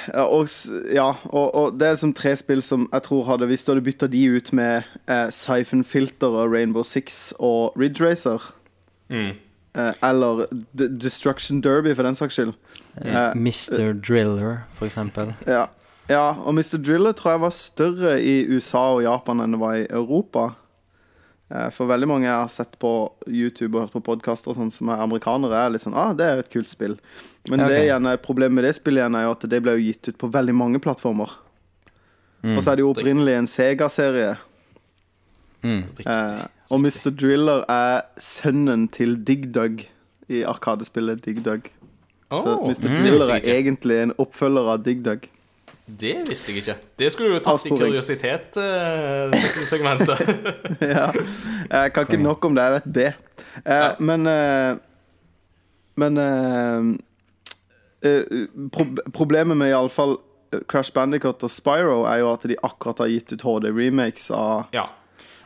[0.07, 0.47] ja, og,
[0.95, 3.83] ja, og, og det er liksom tre spill som jeg tror hadde Hvis du hadde
[3.83, 8.47] bytta de ut med eh, Siphon Filter og Rainbow Six og Ridge Racer
[9.11, 9.33] eh,
[9.73, 10.45] Eller
[10.77, 12.53] D Destruction Derby, for den saks skyld.
[13.01, 13.93] Uh, Mr.
[13.93, 15.33] Driller, for eksempel.
[15.49, 15.67] ja.
[16.11, 16.77] Ja, og Mr.
[16.83, 20.49] Driller tror jeg var større i USA og Japan enn det var i Europa.
[21.53, 22.91] Uh, For veldig mange jeg har sett på
[23.27, 26.35] YouTube og hørt på podkaster sånn, som er amerikanere, er litt sånn ah, det er
[26.37, 26.97] jo et kult spill.
[27.47, 27.71] Men okay.
[27.71, 30.11] det igjen er, problemet med det spillet igjen er jo at det ble jo gitt
[30.11, 31.37] ut på veldig mange plattformer.
[32.43, 32.57] Mm.
[32.57, 34.33] Og så er det jo opprinnelig en Sega-serie.
[35.63, 36.05] Riktig.
[36.07, 37.09] Eh, og Mr.
[37.21, 39.79] Driller er sønnen til Dig Dug
[40.29, 41.61] i arkadespillet Dig Dug.
[42.31, 42.87] Så Mr.
[42.89, 42.95] Mm.
[43.03, 45.19] Driller er egentlig en oppfølger av Dig Dug.
[45.85, 46.75] Det visste jeg ikke.
[46.99, 50.19] Det skulle du tatt i kuriositet-segmentet.
[50.95, 51.07] ja.
[51.71, 53.11] Jeg kan ikke nok om det, jeg vet det.
[53.65, 54.75] Eh, Men eh,
[55.99, 56.81] Men eh,
[58.09, 58.23] eh,
[58.71, 60.15] pro Problemet med iallfall
[60.69, 64.85] Crash Bandicut og Spyro er jo at de akkurat har gitt ut HD-remakes av, ja.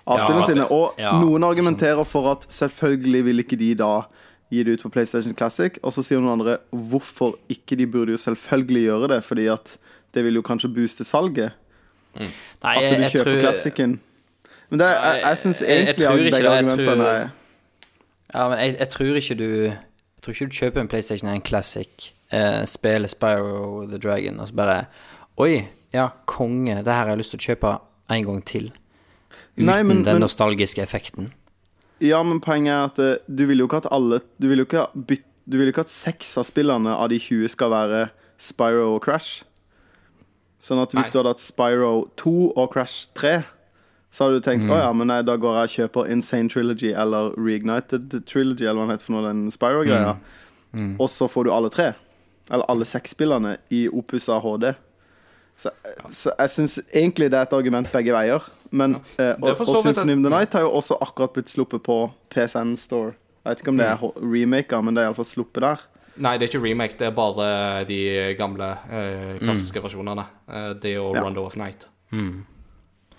[0.07, 0.67] Av Ja, spillene ja, sine.
[0.71, 3.91] Og ja, noen argumenterer for at selvfølgelig vil ikke de da
[4.49, 5.77] gi det ut på PlayStation Classic.
[5.83, 7.75] Og så sier noen andre hvorfor ikke.
[7.77, 9.73] De burde jo selvfølgelig gjøre det, fordi at
[10.15, 11.51] det vil jo kanskje booste salget.
[12.17, 12.25] Nei,
[12.63, 13.97] At du jeg kjøper tror.
[14.69, 17.29] Men det, jeg, jeg syns Jeg- jeg egentlig at ikke begge jeg argumentene er
[18.33, 19.77] Ja, men jeg, jeg tror ikke du Jeg
[20.21, 24.53] tror ikke du kjøper en PlayStation 1 Classic, eh, spiller Spyro the Dragon, og så
[24.55, 24.85] bare
[25.37, 28.71] Oi, ja, konge, det her har jeg lyst til å kjøpe en gang til.
[29.57, 31.31] Uten Nei, men- den men- nostalgiske effekten.
[31.99, 34.65] Ja, men poenget er at eh, du vil jo ikke at alle Du vil jo
[34.65, 38.09] ikke, byt, du vil jo ikke at seks av spillene av de 20 skal være
[38.37, 39.43] Spyro og Crash.
[40.61, 41.11] Sånn at hvis Nei.
[41.11, 43.43] du hadde hatt Spyro 2 og Crash 3,
[44.11, 46.91] så hadde du tenkt å ja, men nei, da går jeg og kjøper Insane Trilogy
[46.93, 50.17] eller Reignited Trilogy, eller hva den heter for noe, den Spyro-greia.
[50.99, 51.93] Og så får du alle tre.
[52.49, 54.75] Eller alle seks spillene i oppussa HD.
[55.57, 55.71] Så,
[56.13, 58.43] så jeg syns egentlig det er et argument begge veier.
[58.71, 61.49] Men eh, Det er og, og Symphony of the Night har jo også akkurat blitt
[61.49, 61.95] sluppet på
[62.33, 63.13] PSN Store.
[63.43, 65.85] Jeg vet ikke om det er ho- remaker, men det er iallfall sluppet der.
[66.17, 67.47] Nei, det er ikke remake, det er bare
[67.87, 67.97] de
[68.37, 70.25] gamle eh, klassiske versjonene.
[70.49, 71.23] Eh, det og Ja.
[71.23, 71.87] Rondo of Night.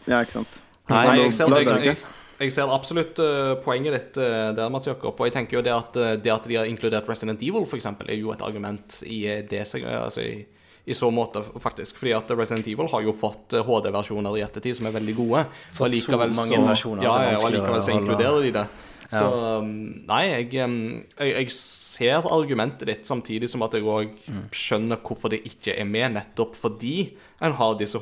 [0.08, 0.62] Ja, ikke sant?
[0.88, 1.96] Nei, Nei, jeg ser, jeg, jeg,
[2.40, 5.18] jeg ser absolutt uh, poenget ditt uh, der, Mats Jakob.
[5.20, 8.08] Og jeg tenker jo det at, eh, det at de har inkludert Resident Evil, eksempel,
[8.14, 10.46] er jo et argument i eh, det seg- altså i,
[10.88, 11.98] i så måte, faktisk.
[12.00, 15.44] Fordi at Resident Evil har jo fått eh, HD-versjoner i ettertid som er veldig gode.
[15.76, 18.66] Fått så mange så- versjoner Ja, ja, og likevel så inkluderer de det.
[19.08, 19.24] Så
[19.62, 19.68] um,
[20.04, 24.42] nei, jeg, jeg, jeg ser argumentet ditt, samtidig som at jeg òg Mm.
[24.52, 27.96] skjønner hvorfor det ikke er med, nettopp fordi en har disse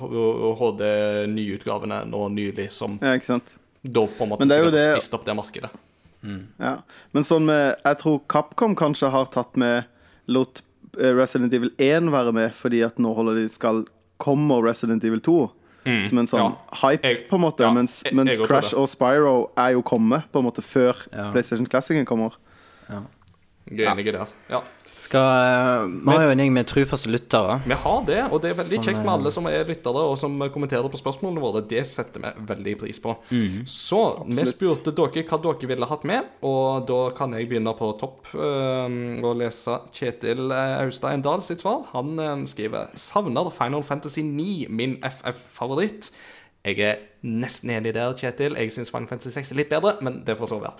[0.96, 3.55] HD-nyutgavene nå nylig, som Ja, ikke sant?
[3.87, 5.70] da på en måte Men det spist opp det markedet.
[6.59, 6.79] Ja.
[7.14, 9.85] Men sånn med Jeg tror Capcom kanskje har tatt med
[10.27, 10.66] Lot eh,
[10.97, 13.85] Resident Evil 1 være med, fordi at nå holder de skal
[14.19, 15.51] Kommer Resident Evil 2
[16.09, 16.57] som en sånn Mm.
[16.73, 16.89] Ja.
[16.91, 17.61] hype, Jeg- på en måte.
[17.63, 20.97] ja, mens mens jeg jeg Crash og Spyro er jo kommet på en måte før
[21.13, 21.31] Ja.
[21.31, 22.33] PlayStation Classicen kommer.
[23.71, 24.33] Jeg er enig i det.
[24.51, 24.61] Ja.
[24.97, 27.59] Skal, eh, vi har jo en gjeng med trufaste lyttere.
[27.69, 30.15] Vi har det, og det er veldig kjekt med eh, alle som er lyttere og
[30.17, 31.61] som kommenterer på spørsmålene våre.
[31.69, 33.13] Det setter vi veldig pris på.
[33.29, 33.67] Mm.
[33.69, 37.91] Så vi spurte dere hva dere ville hatt med, og da kan jeg begynne på
[38.01, 41.85] topp øh, og lese Kjetil Austein Dahl sitt svar.
[41.93, 46.09] Han øh, skriver savner Final Fantasy 9, min FF-favoritt.
[46.67, 48.57] Jeg er nesten enig der, Kjetil.
[48.59, 50.73] Jeg syns Final Fantasy 6 er litt bedre, men det får så være.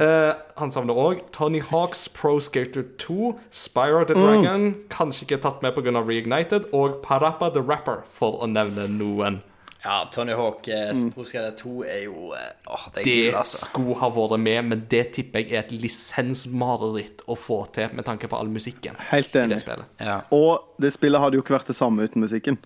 [0.00, 5.60] Eh, han savner òg Tony Hawks Pro Skater 2, Spyro the Dragon, kanskje ikke tatt
[5.64, 6.00] med pga.
[6.06, 9.42] Reignited, og Parappa the Rapper, for å nevne noen.
[9.86, 11.10] Ja, Tony Hawk mm.
[11.14, 13.58] Pro Skater 2 er jo eh, Åh, det er Det gul, altså.
[13.68, 18.08] skulle ha vært med, men det tipper jeg er et lisensmareritt å få til, med
[18.08, 19.86] tanke på all musikken Helt i det enig.
[20.00, 20.16] Ja.
[20.34, 22.58] Og det spillet hadde jo ikke vært det samme uten musikken.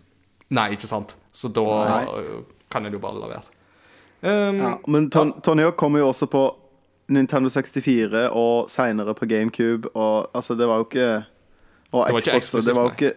[0.49, 1.13] Nei, ikke sant?
[1.31, 2.07] Så da Nei.
[2.71, 3.43] Kan en jo bare la være.
[4.23, 6.43] Um, Ja, men Ton Tony Hawk kommer jo også på
[7.09, 11.25] Nintendo 64 og seinere på GameCube, og altså, det var jo ikke
[11.93, 13.13] Og Det var ikke Xbox, det var jo ikke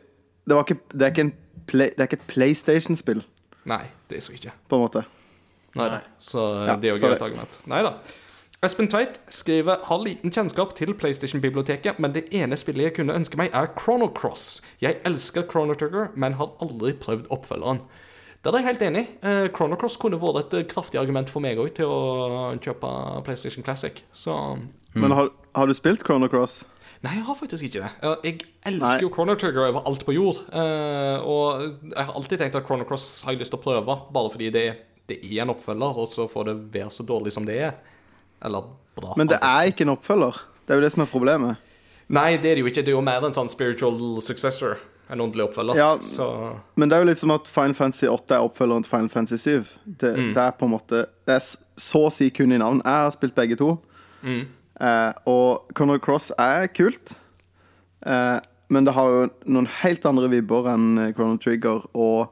[0.47, 1.33] Det, var ikke, det er ikke en
[1.67, 3.23] play, Det er ikke et PlayStation-spill,
[3.65, 4.51] Nei, det er så ikke.
[4.69, 5.03] på en måte.
[5.75, 5.99] Nei da.
[6.19, 7.61] Så øh, Ja, det er jo et argument.
[7.67, 7.93] Nei da.
[8.63, 13.37] Espen Tveit skriver har liten kjennskap til PlayStation-biblioteket, men det ene spillet jeg kunne ønske
[13.37, 14.61] meg, er Chrono Cross.
[14.81, 17.81] Jeg elsker Chrono Trigger, men har aldri prøvd oppfølgeren.
[18.43, 19.03] Der er jeg helt enig.
[19.23, 21.99] Eh, Chrono Cross kunne vært et eh, kraftig argument for meg òg til å
[22.59, 22.89] kjøpe
[23.23, 24.01] PlayStation Classic.
[24.11, 24.35] Så
[24.99, 26.63] Men har, har du spilt Chrono Cross?
[27.03, 27.91] Nei, jeg har faktisk ikke det.
[28.03, 29.01] Eh, Jeg elsker Nei.
[29.05, 30.41] jo Chrono Trigger over alt på jord.
[30.51, 33.97] eh, og jeg har alltid tenkt at Chrono Cross har jeg lyst til å prøve,
[34.11, 34.65] bare fordi det,
[35.07, 37.73] det er en oppfølger, og så får det være så dårlig som det er.
[38.43, 39.15] Eller bra.
[39.19, 40.43] Men det er ikke en oppfølger.
[40.67, 41.69] Det er jo det som er problemet.
[42.13, 42.83] Nei, det er det jo ikke.
[42.83, 44.77] Det er jo mer en sånn spiritual successor.
[45.11, 45.75] En åndelig oppfølger.
[45.77, 45.97] Ja.
[46.01, 46.25] Så
[46.75, 49.37] Men det er jo litt som at Final Fantasy 8 er oppfølgeren til Final Fantasy
[49.49, 49.65] 7.
[49.85, 50.33] Det, Mm.
[50.33, 51.39] det er på en måte Det er
[51.77, 52.81] så å si kun i navn.
[52.83, 53.77] Jeg har spilt begge to.
[54.23, 54.47] Mm.
[54.81, 57.15] Eh, og Conor Cross er kult.
[58.05, 58.39] Eh,
[58.69, 62.29] men det har jo noen helt andre vibber enn eh, Chrono Trigger, og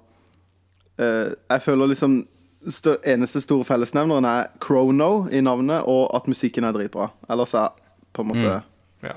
[0.97, 2.25] eh, jeg føler liksom
[2.69, 7.09] stø eneste store fellesnevneren er Chrono i navnet, og at musikken er dritbra.
[7.29, 7.69] Ellers er
[8.13, 8.63] på en måte
[9.03, 9.13] Ja.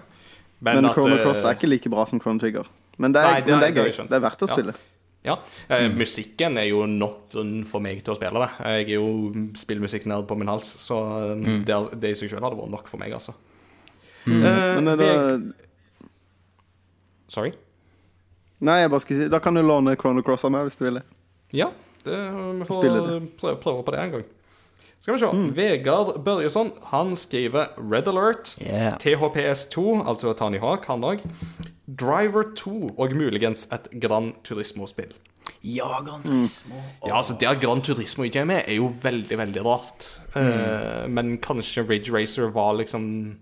[0.61, 2.65] Men, at, Chrono eh, Cross er ikke like bra som Chrono Trigger.
[2.99, 3.91] Men det er, Nei, det men det er gøy.
[3.97, 4.09] Det.
[4.11, 4.55] Det er verdt å Ja.
[4.55, 4.75] spille.
[5.25, 5.39] Ja.
[5.73, 7.33] eh, Musikken er jo nok
[7.67, 8.51] for meg til å spille det.
[8.61, 10.99] Jeg er jo spillmusikknerd på min hals, så
[11.41, 11.65] mm.
[11.65, 13.33] det, er- det i seg sjøl hadde vært nok for meg, altså.
[14.27, 15.41] Eh, Men det, jeg...
[17.29, 17.53] Sorry?
[18.65, 20.85] nei, jeg bare skal si Da kan du låne Chrono Cross av meg hvis du
[20.87, 21.05] vil det.
[21.57, 21.71] Ja,
[22.05, 22.15] det,
[22.61, 24.25] vi får prøve, prøve på det en gang.
[25.05, 25.29] Skal vi se.
[25.53, 28.95] Vegard Børjesson han skriver Red Alert, Yeah.
[28.97, 31.21] THPS2, altså Tony Hawk, han òg.
[31.85, 35.13] Driver 2 og muligens et Gran Turismo-spill.
[35.61, 36.81] Ja, Gran Turismo.
[37.05, 40.09] Ja, altså Det at Gran Turismo ikke er med, er jo veldig, veldig rart.
[40.41, 43.37] Eh, men kanskje Ridge Racer var liksom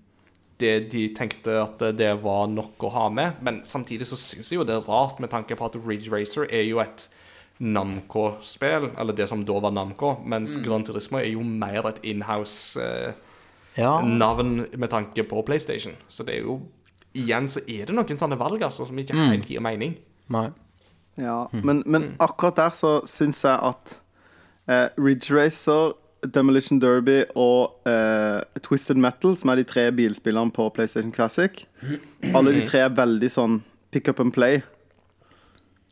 [0.58, 3.38] det de tenkte at det var nok å ha med.
[3.40, 6.50] Men samtidig så syns jeg jo det er rart, med tanke på at Ridge Racer
[6.50, 7.06] er jo et
[7.62, 12.92] Namco-spill, eller det som da var Namco, mens Gran Turismo er jo mer et inhouse-navn
[13.78, 14.00] Ja.
[14.76, 15.92] med tanke på PlayStation.
[16.08, 16.60] Så det er jo
[17.14, 19.98] Igjen så er det noen sånne valg altså, som ikke helt gir mening.
[20.32, 20.46] Nei.
[21.20, 23.98] Ja, men, men akkurat der så syns jeg at
[24.66, 25.92] eh, Ridge Racer,
[26.24, 31.66] Demolition Derby og eh, Twisted Metal, som er de tre bilspillene på PlayStation Classic,
[32.32, 33.60] alle de tre er veldig sånn
[33.92, 34.62] pick up and play.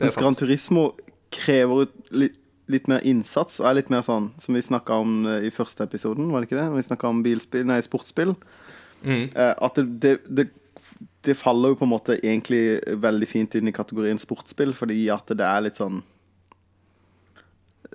[0.00, 0.94] Mens Gran Turismo
[1.34, 2.36] krever ut litt,
[2.70, 5.84] litt mer innsats og er litt mer sånn som vi snakka om eh, i første
[5.86, 6.68] episoden, var det ikke det?
[6.70, 8.34] Når vi snakka om bilspill, nei, sportsspill.
[9.02, 9.26] Mm.
[9.34, 10.46] Eh, at det, det, det,
[11.26, 15.32] det faller jo på en måte egentlig veldig fint inn i kategorien sportsspill, fordi at
[15.34, 16.02] det er litt sånn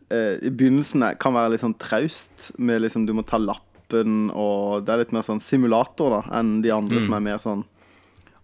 [0.10, 4.86] eh, I begynnelsen kan være litt sånn traust, med liksom du må ta lappen, og
[4.86, 7.66] det er litt mer sånn simulator da enn de andre som er mer sånn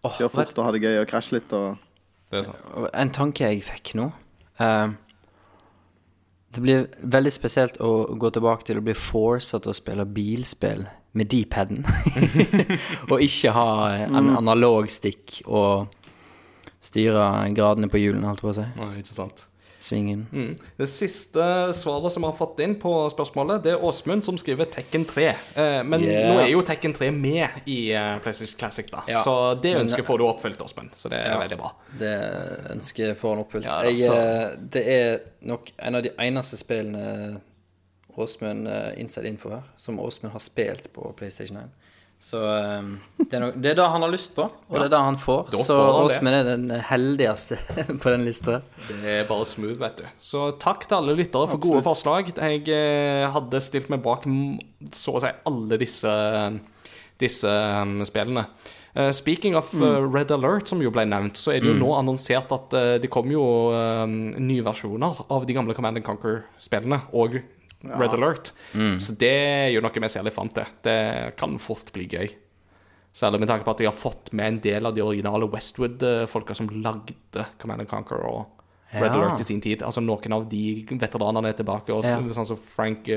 [0.01, 1.77] Åh, kjør fort og ha det gøy og krasje litt og
[2.31, 2.87] Det er sånn.
[3.03, 4.07] en tanke jeg fikk nå
[4.61, 4.93] eh,
[6.51, 10.83] Det blir veldig spesielt å gå tilbake til å bli forsa til å spille bilspill
[11.15, 11.85] med D-paden.
[13.11, 13.69] og ikke ha
[14.03, 15.91] en analog stikk og
[16.81, 18.67] styre gradene på hjulene, holdt jeg på å si.
[18.79, 19.47] Nei, ikke sant.
[19.81, 20.27] Svingen.
[20.31, 20.51] Mm.
[20.77, 21.41] Det siste
[21.73, 25.23] svaret som vi har fått inn på spørsmålet, det er Åsmund som skriver Tekken 3.
[25.57, 26.27] Eh, men Yeah.
[26.35, 29.01] nå er jo Tekken 3 med i eh, PlayStation Classic, da.
[29.09, 29.23] Ja.
[29.25, 30.93] Så det ønsket får du oppfylt, Åsmund.
[30.95, 31.39] Så det er Ja.
[31.41, 31.71] veldig bra.
[31.99, 32.13] Det
[32.75, 33.65] ønsket får han oppfylt.
[33.65, 34.13] Ja, jeg, altså.
[34.13, 37.41] eh, det er nok en av de eneste spillene
[38.17, 38.67] Åsmund
[38.97, 41.69] Inside Info her, som Åsmund har spilt på PlayStation 1.
[42.21, 42.81] Så eh,
[43.17, 45.15] det, er no det er det han har lyst på, og det er det han
[45.17, 45.47] får.
[45.49, 46.01] Da Så får.
[46.05, 47.57] Åsmund er den heldigste
[48.03, 48.59] på den lista.
[48.91, 50.11] Det er bare smooth, vet du.
[50.21, 52.29] Så takk til alle lyttere for gode forslag.
[52.29, 54.27] Jeg eh, hadde stilt meg bak
[54.93, 56.13] så å si alle disse,
[57.21, 58.45] disse um, spillene.
[58.93, 61.89] Eh, speaking of eh, Red Alert, som jo ble nevnt, så er det jo nå
[61.97, 67.41] annonsert at det kommer jo um, nye versjoner av de gamle Command Conquer-spillene og
[67.83, 68.51] Red Alert.
[69.01, 70.65] Så det er jo noe vi ser litt fram til.
[70.85, 72.29] Det kan fort bli gøy.
[73.13, 76.55] Særlig med tanke på at jeg har fått med en del av de originale Westwood-folka
[76.55, 78.45] som lagde Command Conquer og
[78.93, 79.13] Red Ja.
[79.15, 79.81] Alert i sin tid.
[79.87, 81.89] Altså Noen av de veteranene er tilbake.
[81.95, 82.17] Og Ja.
[82.19, 83.07] sånn som Frank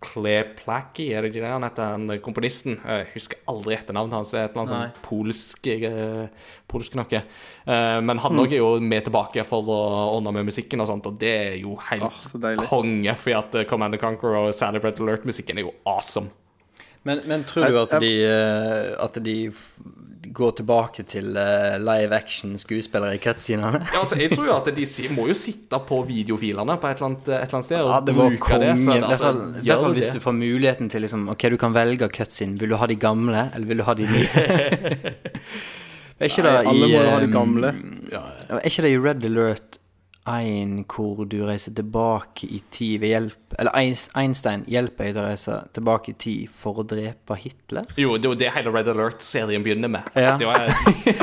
[0.00, 2.78] uh, Placky, er det ikke det han heter, han eh, komponisten?
[2.80, 4.32] Jeg husker aldri etternavnet hans.
[4.34, 7.22] Et eller annet sånn polsk, uh, polsk noe.
[7.66, 9.80] Uh, men han òg er jo med tilbake for å
[10.16, 14.00] ordne med musikken og sånt, og det er jo helt oh, konge, For at Command
[14.00, 16.32] Conquer og Sally Bread Alert-musikken er jo awesome.
[17.08, 19.36] Men, men tror du at de, eh, at de
[20.36, 23.80] går tilbake til eh, live action skuespillere i cutscenene?
[23.86, 24.84] Ja, altså, jeg tror jo at de
[25.16, 27.98] må jo sitte på videofilene på et eller annet, et eller annet sted og Ja,
[28.04, 28.68] det var bruke konge.
[28.68, 28.76] det.
[28.84, 29.32] Så, altså,
[29.64, 32.60] i fall hvis du får muligheten til liksom Ok, du kan velge cutscene.
[32.60, 34.30] Vil du ha de gamle, eller vil du ha de nye?
[36.20, 37.74] er ikke det Nei, alle i må jo ha de eh, gamle.
[38.12, 39.80] Er ikke det i Red Alert
[40.28, 43.72] 1 hvor du reiser tilbake i tid ved hjelp Eller
[44.20, 47.88] Einstein hjelper deg til å reise tilbake i tid for å drepe Hitler?
[47.96, 50.10] Jo, det er jo det hele Red Alert-serien begynner med.
[50.14, 50.36] Ja.
[50.38, 50.68] Det, er,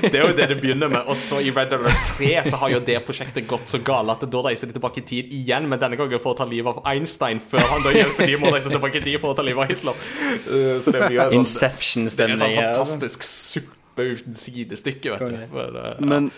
[0.01, 1.05] det er jo det det begynner med.
[1.07, 4.25] Og så i Red Alert 3 så har jo det prosjektet gått så galt at
[4.33, 6.89] da reiser de tilbake i tid igjen, men denne gangen for å ta livet av
[6.91, 9.45] Einstein, før han da hjelper de med å reise tilbake i tid for å ta
[9.45, 10.05] livet av Hitler.
[10.49, 12.65] Uh, Så det blir jo en sånn- Det er en sånn altså.
[12.73, 15.37] fantastisk suppe uten sidestykke, vet du.
[15.53, 15.93] Men, ja.
[16.11, 16.31] Men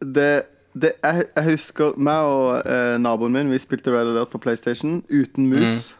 [0.00, 0.30] det,
[0.76, 4.98] det jeg, jeg husker meg og eh, naboen min Vi spilte Red Alert på PlayStation
[5.08, 5.94] uten mus.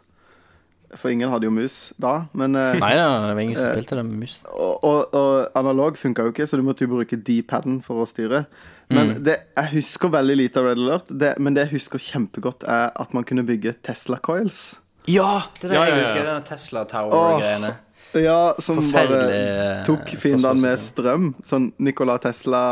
[0.96, 2.26] For ingen hadde jo mus da.
[2.36, 4.36] Men, eh, Nei da, det var ingen som spilte det med mus.
[4.52, 8.08] og, og, og analog funka jo ikke, så du måtte jo bruke D-paden for å
[8.08, 8.44] styre.
[8.92, 11.08] Men det, jeg husker veldig lite av Red Alert.
[11.10, 14.76] Det, men det jeg husker kjempegodt, er at man kunne bygge Tesla Coils.
[15.10, 15.42] Ja!
[15.58, 16.04] Det er det Ja, ja, jeg ja.
[16.06, 16.28] husker.
[16.30, 17.74] Den Tesla Tower-greiene.
[18.14, 21.32] Ja, som bare tok eh, fiendene med strøm.
[21.44, 22.62] Sånn Nikola Tesla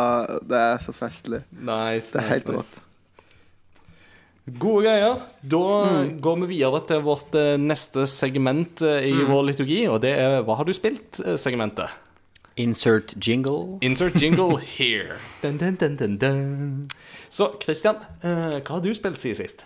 [0.41, 1.43] Det er så festlig.
[1.53, 2.81] Nice, Det er helt nice.
[4.61, 5.21] Gode greier.
[5.41, 5.61] Da
[6.21, 10.43] går vi videre til vårt eh, neste segment i i vår liturgi, og det er
[10.45, 12.01] Hva har du spilt?-segmentet.
[12.57, 13.79] Insert jingle.
[13.83, 15.17] Insert jingle here.
[15.43, 16.91] Dun, dun, dun, dun, dun.
[17.29, 19.65] Så Christian, eh, hva har du spilt siden sist?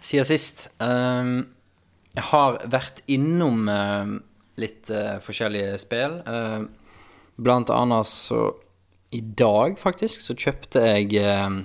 [0.00, 1.42] Siden sist ehm,
[2.18, 4.16] Jeg har vært innom ehm,
[4.58, 6.18] litt eh, forskjellige spill.
[6.26, 6.70] Ehm,
[7.38, 8.48] blant annet så
[9.14, 11.62] I dag, faktisk, så kjøpte jeg ehm,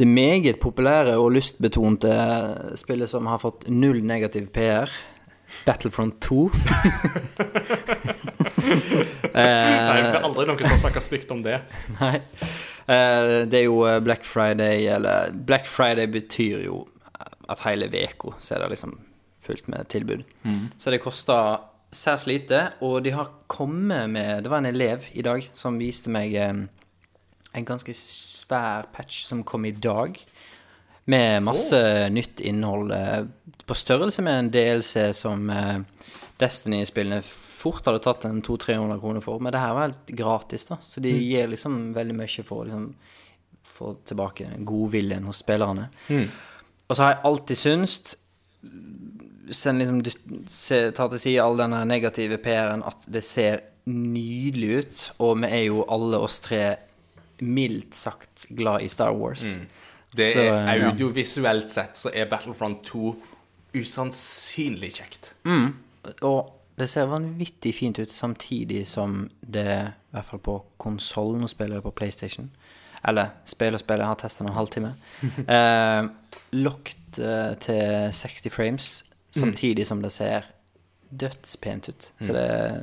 [0.00, 2.14] det meget populære og lystbetonte
[2.80, 4.88] spillet som har fått null negativ PR.
[5.66, 6.46] Battlefront 2.
[9.34, 11.58] Nei, det er aldri noen som snakker stygt om det.
[11.98, 12.16] Nei.
[12.86, 16.86] Eh, det er jo eh, Black Friday, eller Black Friday betyr jo
[17.50, 18.94] at hele uka så er det liksom
[19.42, 20.24] fullt med tilbud.
[20.78, 21.58] Så det koster
[21.90, 26.10] særs lite, og de har kommet med Det var en elev i dag som viste
[26.12, 26.52] meg eh,
[27.52, 30.18] en ganske svær patch som kom i dag.
[31.10, 31.80] Med masse
[32.14, 32.92] nytt innhold.
[32.94, 33.24] eh,
[33.66, 35.80] På størrelse med en DLC som eh,
[36.38, 39.40] Destiny-spillene fort hadde tatt en 200-300 kroner for.
[39.42, 40.78] Men det her var helt gratis, da.
[40.82, 42.86] Så de gir liksom veldig mye for å liksom,
[43.66, 45.88] få tilbake godviljen hos spillerne.
[46.90, 48.16] Og så har jeg alltid syntes
[49.46, 50.02] Hvis en liksom
[50.94, 55.00] tar til side all den negative PR-en, at det ser nydelig ut.
[55.18, 56.76] Og vi er jo alle oss tre
[57.42, 59.46] mildt sagt glad i Star Wars.
[60.14, 60.84] Det Så, er.
[60.90, 63.14] Audiovisuelt sett så er Battlefront 2
[63.74, 65.32] usannsynlig kjekt.
[66.26, 71.50] Og det ser vanvittig fint ut samtidig som det, i hvert fall på konsollen, og
[71.50, 72.50] spiller det på PlayStation
[73.08, 74.94] Eller spill og spill, jeg har testa en halvtime.
[75.56, 76.08] Eh,
[76.52, 78.88] Locked eh, til 60 frames,
[79.30, 80.48] samtidig som det ser
[81.10, 82.12] dødspent ut.
[82.20, 82.82] Så det er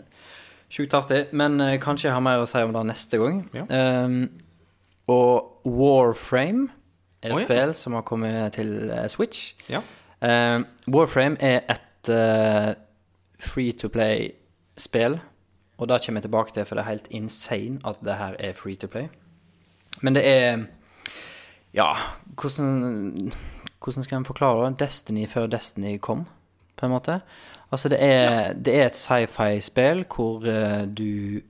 [0.69, 1.25] sjukt artig.
[1.31, 3.43] Men uh, kanskje jeg har mer å si om det neste gang.
[3.55, 3.67] Ja.
[4.03, 4.17] Um,
[5.07, 6.67] og Warframe
[7.21, 7.45] er et Å, ja.
[7.47, 9.53] spill som har kommet til uh, Switch.
[9.71, 9.81] Ja.
[10.21, 12.73] Eh, Warframe er et uh,
[13.39, 15.19] free to play-spill.
[15.77, 18.55] Og det kommer jeg tilbake til, for det er helt insane at det her er
[18.57, 19.07] free to play.
[20.01, 20.65] Men det er
[21.73, 21.93] Ja,
[22.41, 23.31] hvordan,
[23.83, 24.79] hvordan skal en forklare det?
[24.79, 26.25] Destiny før Destiny kom,
[26.77, 27.19] på en måte.
[27.71, 31.41] Altså, det er, det er et sci-fi-spill hvor eh, du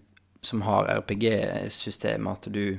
[0.42, 2.78] Som har RPG-systemet, at du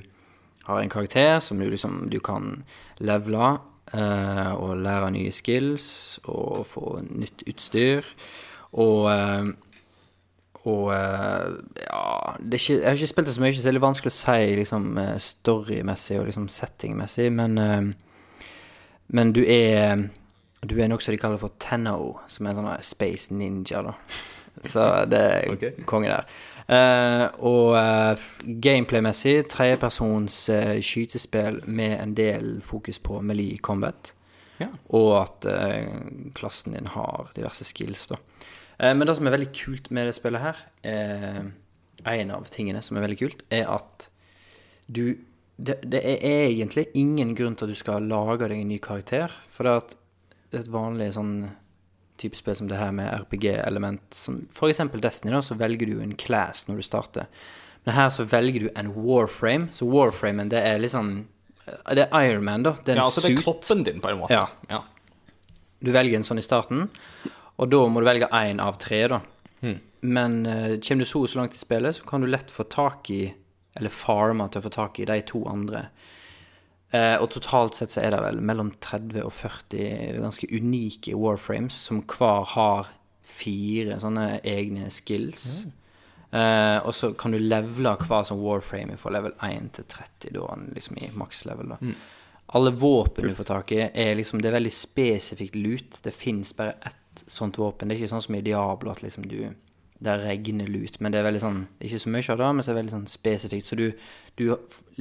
[0.65, 2.65] har en karakter som du liksom Du kan
[2.99, 3.59] levele
[3.95, 8.03] eh, og lære nye skills og få nytt utstyr.
[8.73, 9.53] Og eh,
[10.69, 11.53] og eh,
[11.87, 13.85] ja det er ikke, Jeg har ikke spilt det så mye, så det er litt
[13.87, 17.89] vanskelig å si liksom, eh, storymessig og liksom settingmessig, men eh,
[19.09, 20.09] Men du er
[20.69, 23.95] Du er noe som de kaller for Tenno, som er en sånn space ninja, da.
[24.73, 25.85] Så det er okay.
[25.87, 26.27] konge der.
[26.69, 34.13] Uh, og uh, gameplay-messig tredjepersons uh, skytespill med en del fokus på melee combat.
[34.59, 34.69] Ja.
[34.99, 35.95] Og at uh,
[36.37, 38.19] klassen din har diverse skills, da.
[38.79, 43.03] Men det som er veldig kult med det spillet her, en av tingene som er
[43.09, 44.05] veldig kult, er at
[44.87, 45.17] du
[45.59, 49.33] det, det er egentlig ingen grunn til at du skal lage deg en ny karakter.
[49.51, 49.97] For det at
[50.59, 51.49] et vanlig sånn
[52.19, 56.15] type spill som det her med RPG-element, som eksempel Destiny, da, så velger du en
[56.19, 57.27] class når du starter.
[57.87, 59.71] Men her så velger du en warframe.
[59.75, 61.27] Så warframen, det er litt sånn
[61.67, 62.73] Det er Ironman, da.
[62.81, 64.39] Det er en ja, altså det er kroppen din, på en måte.
[64.39, 64.47] Ja.
[64.71, 64.83] ja.
[65.85, 66.87] Du velger en sånn i starten,
[67.59, 69.21] og da må du velge én av tre, da.
[70.01, 73.11] Men uh, kommer du så så langt i spillet, så kan du lett få tak
[73.11, 73.23] i,
[73.79, 75.87] eller farme til å få tak i, de to andre.
[76.91, 81.77] Eh, og totalt sett så er det vel mellom 30 og 40 ganske unike warframes,
[81.89, 82.93] som hver har
[83.29, 85.67] fire sånne egne skills.
[86.29, 90.57] Eh, og så kan du levele hver som warframe fra level 1 til 30, da
[90.77, 91.93] liksom i maks level, da.
[92.57, 95.99] Alle våpen du får tak i, er liksom Det er veldig spesifikt lut.
[96.03, 97.89] Det fins bare ett sånt våpen.
[97.89, 99.51] Det er ikke sånn som i Diablo at liksom du
[99.99, 102.49] Det regner lut, men det er veldig sånn Det er ikke så mye av det,
[102.55, 103.67] men så er det veldig sånn spesifikt.
[103.67, 103.87] Så du,
[104.39, 104.45] du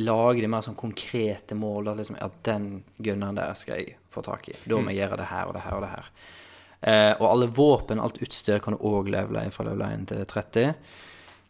[0.02, 1.92] lager de mer sånn konkrete mål.
[1.92, 2.68] At liksom Ja, den
[2.98, 4.58] gunneren der skal jeg få tak i.
[4.66, 6.10] Da må jeg gjøre det her og det her og det her.
[6.78, 10.74] Eh, og alle våpen, alt utstyr, kan du òg levele fra level 1 til 30.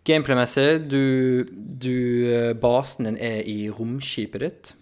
[0.07, 1.95] Gameplay-messig, du, du
[2.31, 4.75] eh, Basen din er i romskipet ditt.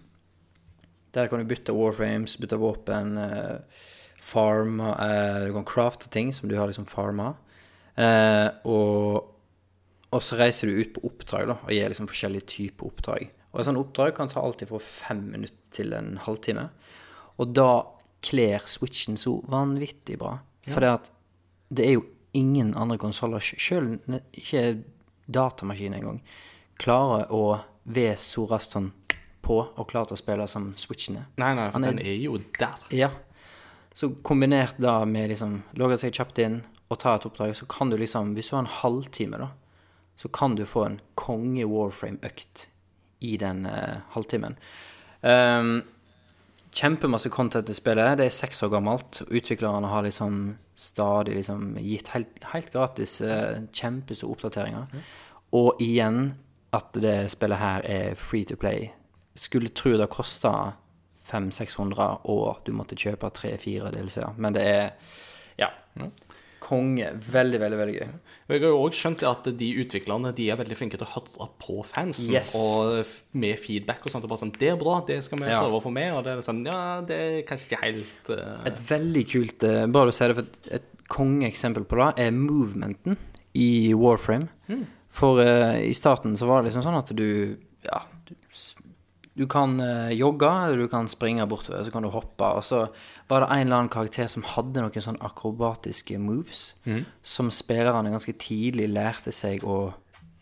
[1.18, 3.86] Der kan du bytte warframes, bytte våpen, eh,
[4.22, 7.34] farme eh, Du kan crafte ting som du har liksom farma.
[7.98, 9.30] Eh, og,
[10.12, 13.30] og så reiser du ut på oppdrag da, og gir liksom forskjellige typer oppdrag.
[13.54, 16.68] Og et sånt oppdrag kan ta alltid fra fem minutter til en halvtime.
[17.40, 17.70] Og da
[18.26, 20.38] kler switchen så vanvittig bra.
[20.68, 21.12] For det at
[21.76, 23.96] det er jo ingen andre konsoller, sjøl
[24.36, 24.64] ikke
[25.32, 26.20] datamaskin engang,
[26.82, 27.44] klarer å
[27.86, 28.90] ved så raskt sånn
[29.46, 31.26] på og klar til å spille som Switchen er.
[31.38, 32.82] Nei, nei, for er- den er jo der.
[32.92, 33.12] Ja.
[33.94, 37.90] Så kombinert da med liksom Logger seg kjapt inn og ta et oppdrag, så kan
[37.90, 39.50] du liksom Hvis du har en halvtime, da,
[40.18, 42.68] så kan du få en konge Warframe-økt
[43.26, 44.58] i den uh, halvtimen.
[45.22, 45.82] Um,
[46.76, 48.18] kjempemasse content i spillet.
[48.20, 49.22] Det er seks år gammelt.
[49.32, 55.06] Utviklerne har liksom stadig liksom gitt helt, helt gratis uh, kjempestore oppdateringer.
[55.56, 56.36] Og igjen
[56.76, 58.90] at det spillet her er free to play.
[59.36, 60.76] Skulle tro det kosta
[61.26, 64.36] 500-600, og du måtte kjøpe tre-fire DLC-er.
[64.38, 64.92] Men det er
[65.58, 65.72] ja.
[66.66, 67.12] Konge.
[67.30, 68.08] Veldig, veldig, veldig gøy.
[68.50, 71.48] Jeg har jo også skjønt at de utviklerne de er veldig flinke til å høre
[71.62, 72.34] på fansen.
[72.34, 72.56] Yes.
[72.58, 73.06] Og
[73.38, 74.26] med feedback og sånt.
[74.26, 75.62] Og bare sånn 'Det er bra, det skal vi Ja.
[75.62, 78.66] prøve å få med.' Og det er sånn Ja, det er kanskje ikke helt uh...
[78.66, 82.32] Et veldig kult eh, Bare du si det, for et, et kongeeksempel på det er
[82.32, 83.18] movementen
[83.54, 84.50] i Warframe.
[85.10, 88.34] For uh, i starten så var det liksom sånn at du Ja, du,
[89.36, 92.48] du kan eh, jogge, eller du kan springe bortover, så kan du hoppe.
[92.56, 92.86] Og så
[93.28, 96.76] var det en eller annen karakter som hadde noen sånn akrobatiske moves,
[97.22, 99.92] som spillerne ganske tidlig lærte seg å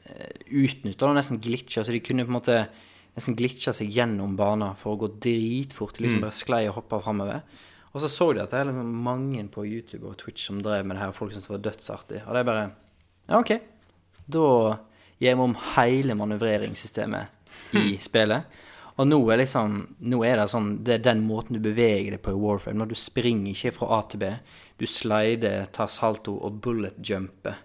[0.05, 1.81] eh, utnytte, og nesten glitche.
[1.81, 2.59] Så de kunne på en måte
[3.17, 5.97] nesten glitche seg gjennom baner for å gå dritfort.
[5.97, 7.41] Liksom bare sklei og hoppa framover.
[7.93, 10.85] Og så så de at det er liksom mange på YouTube og Twitch som drev
[10.85, 12.23] med det her, og folk syntes det var dødsartig.
[12.25, 12.65] Og det er bare
[13.29, 13.51] Ja, OK.
[14.33, 14.45] Da
[15.21, 18.49] gir vi om hele manøvreringssystemet i spillet.
[19.01, 22.21] Og nå er liksom Nå er det sånn Det er den måten du beveger deg
[22.21, 22.77] på i Warframe.
[22.77, 24.29] Når du springer ikke fra A til B.
[24.77, 27.55] Du slider, tar salto og bullet jumper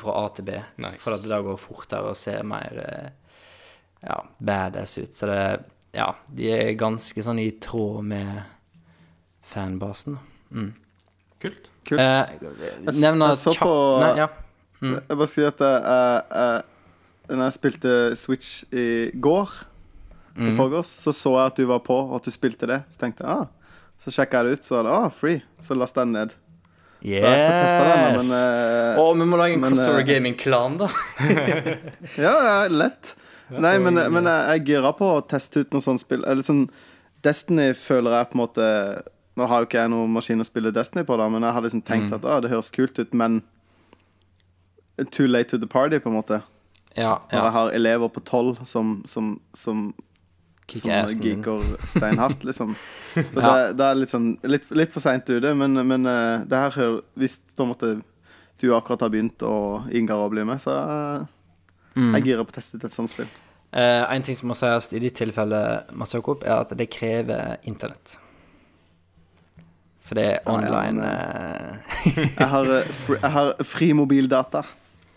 [0.00, 0.56] fra A til B.
[0.82, 0.98] Nice.
[1.04, 3.10] For at det da går fortere og ser mer eh,
[4.02, 5.12] ja, badass ut.
[5.14, 5.42] Så det
[5.94, 8.42] Ja, de er ganske sånn i tråd med
[9.46, 10.16] fanbasen.
[10.50, 10.72] Mm.
[11.38, 11.68] kult.
[11.86, 12.00] Kult.
[12.00, 14.28] Eh, nevner jeg så på- Nei, ja.
[14.82, 19.52] Jeg bare sier at jeg, jeg, når jeg spilte Switch i går,
[20.36, 20.56] i Mm.
[20.58, 22.82] forgårs, så så jeg at du var på, og at du spilte det.
[22.90, 23.46] Så tenkte jeg ah.
[23.96, 25.42] Så sjekka jeg det ut, så var det ah, free.
[25.62, 26.30] Så lasta jeg den ned.
[27.04, 28.30] Så jeg har den, Yes!
[28.30, 30.88] men uh, oh, vi må lage en men, crossover uh, gaming-klan, da.
[32.24, 33.14] Ja, ja, lett.
[33.50, 36.24] Nei, men, men jeg jeg gira på å teste ut noe sånt spill.
[36.24, 36.64] Eller sånn
[37.22, 38.68] Destiny føler jeg på en måte
[39.36, 41.62] Nå har jo ikke jeg noen maskin å spille Destiny på, da, men jeg har
[41.66, 42.16] liksom tenkt Mm.
[42.18, 43.42] at ah, det høres kult ut, men
[45.10, 46.40] Too late to the party, på en måte.
[46.96, 47.38] Ja, ja.
[47.38, 49.88] Når jeg har elever på tolv som, som, som,
[50.72, 50.90] som
[51.20, 52.74] geeker steinhardt, liksom.
[53.14, 53.50] Så Ja.
[53.68, 56.70] det, det er litt sånn Litt, litt for seint ute, men, men uh, det her
[56.74, 57.90] hører Hvis på en måte
[58.62, 61.30] du akkurat har begynt og Ingar å bli med, så uh,
[61.94, 62.10] Mm.
[62.16, 63.28] jeg girer på å teste ut et sånt spill.
[63.70, 67.52] Uh, en ting som må sies i ditt tilfelle, Mats Jakob, er at det krever
[67.70, 68.16] internett.
[70.04, 74.64] For det er Ja, ja, online men, eh, Jeg har, fri, jeg har fri mobildata.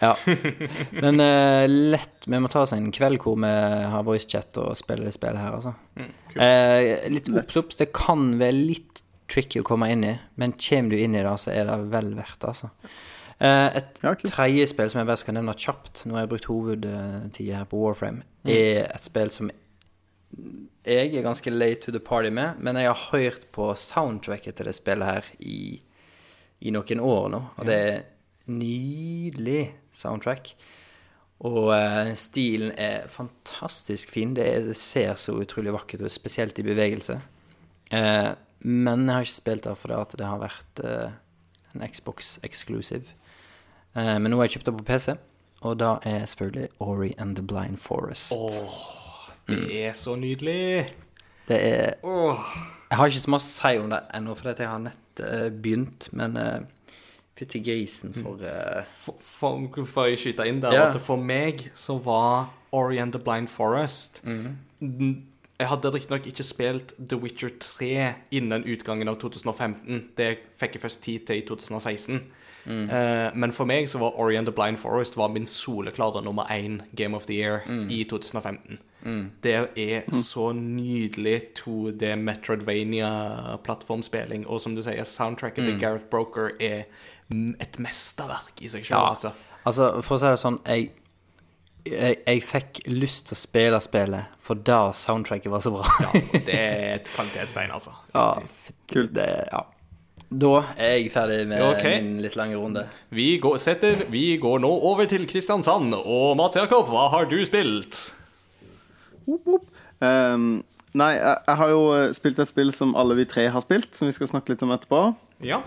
[0.02, 0.14] Ja.
[1.04, 3.50] Men uh, lett Vi må ta oss en kveld hvor vi
[3.94, 5.74] har voicechat og spiller det spillet her, altså.
[6.38, 7.80] Eh, litt obs.
[7.80, 11.34] Det kan være litt tricky å komme inn i, men kommer du inn i det,
[11.42, 12.70] så er det vel verdt det, altså.
[13.38, 14.30] Uh, et Ja, cool.
[14.32, 17.82] tredje spill som jeg bare skal nevne kjapt, nå har jeg brukt hovedtida her på
[17.82, 19.52] Warframe, er et spill som
[20.88, 24.70] jeg er ganske late to the party med, men jeg har hørt på soundtracket til
[24.70, 25.60] det spillet her i,
[26.64, 28.00] i noen år nå, og det er
[28.48, 30.54] nydelig soundtrack.
[31.48, 34.34] Og eh, stilen er fantastisk fin.
[34.36, 37.20] Det, er, det ser så utrolig vakkert ut, spesielt i bevegelse.
[37.94, 41.18] Eh, men jeg har ikke spilt der fordi det, det har vært eh,
[41.76, 43.14] en Xbox exclusive.
[43.96, 45.18] Eh, men nå har jeg kjøpt det på PC,
[45.62, 48.34] og da er selvfølgelig Ori and the Blind Forest.
[49.48, 50.88] Det er så nydelig.
[51.48, 51.94] Det er
[52.90, 55.48] Jeg har ikke så mye å si om det ennå, for jeg har nett eh,
[55.52, 56.66] begynt, men uh,
[57.38, 58.82] fytti grisen for uh...
[58.90, 60.90] For, for, for jeg skyter inn der, yeah.
[60.96, 64.24] at for meg så var Ori and the Blind Forest
[64.82, 65.24] N-
[65.58, 67.88] Jeg hadde riktignok ikke spilt The Witcher 3
[68.38, 70.04] innen utgangen av 2015.
[70.18, 70.28] Det
[70.60, 72.20] fikk jeg først tid til i 2016.
[72.68, 76.46] Eh, men for meg så var Ori and the Blind Forest var min soleklare nummer
[76.54, 78.78] én Game of the Year i 2015.
[79.44, 86.82] Det er så nydelig 2D Metroidvania-plattformspilling, og som du sier, soundtracket til Gareth Broker er
[87.32, 89.04] mm, et mesterverk i seg sjøl, Ja.
[89.16, 89.32] altså.
[89.68, 90.82] Altså, for å si det sånn, jeg,
[91.88, 95.84] jeg, jeg fikk lyst til å spille spillet, for da soundtracket var så bra.
[96.34, 97.92] Det er et kvalitetstegn, altså.
[98.14, 98.34] Ja,
[98.88, 99.12] Kult.
[99.16, 99.62] Det, ja.
[100.28, 102.02] Da er jeg ferdig med okay.
[102.04, 102.84] min litt lange runde.
[103.16, 107.46] Vi går, setter, vi går nå over til Kristiansand, og Mats Jakob, hva har du
[107.48, 107.96] spilt?
[109.28, 110.64] Um,
[110.98, 113.90] nei, jeg, jeg har jo eh, spilt et spill som alle vi tre har spilt,
[113.98, 115.02] som vi skal snakke litt om etterpå.
[115.46, 115.62] Ja.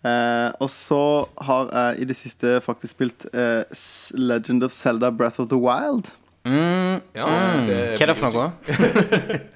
[0.00, 1.02] Uh, og så
[1.44, 3.68] har jeg i det siste faktisk spilt uh,
[4.16, 6.12] Legend of Zelda Breath of the Wild.
[6.48, 7.66] Mm, Ja, mm.
[7.68, 9.50] det Hva er det for noe?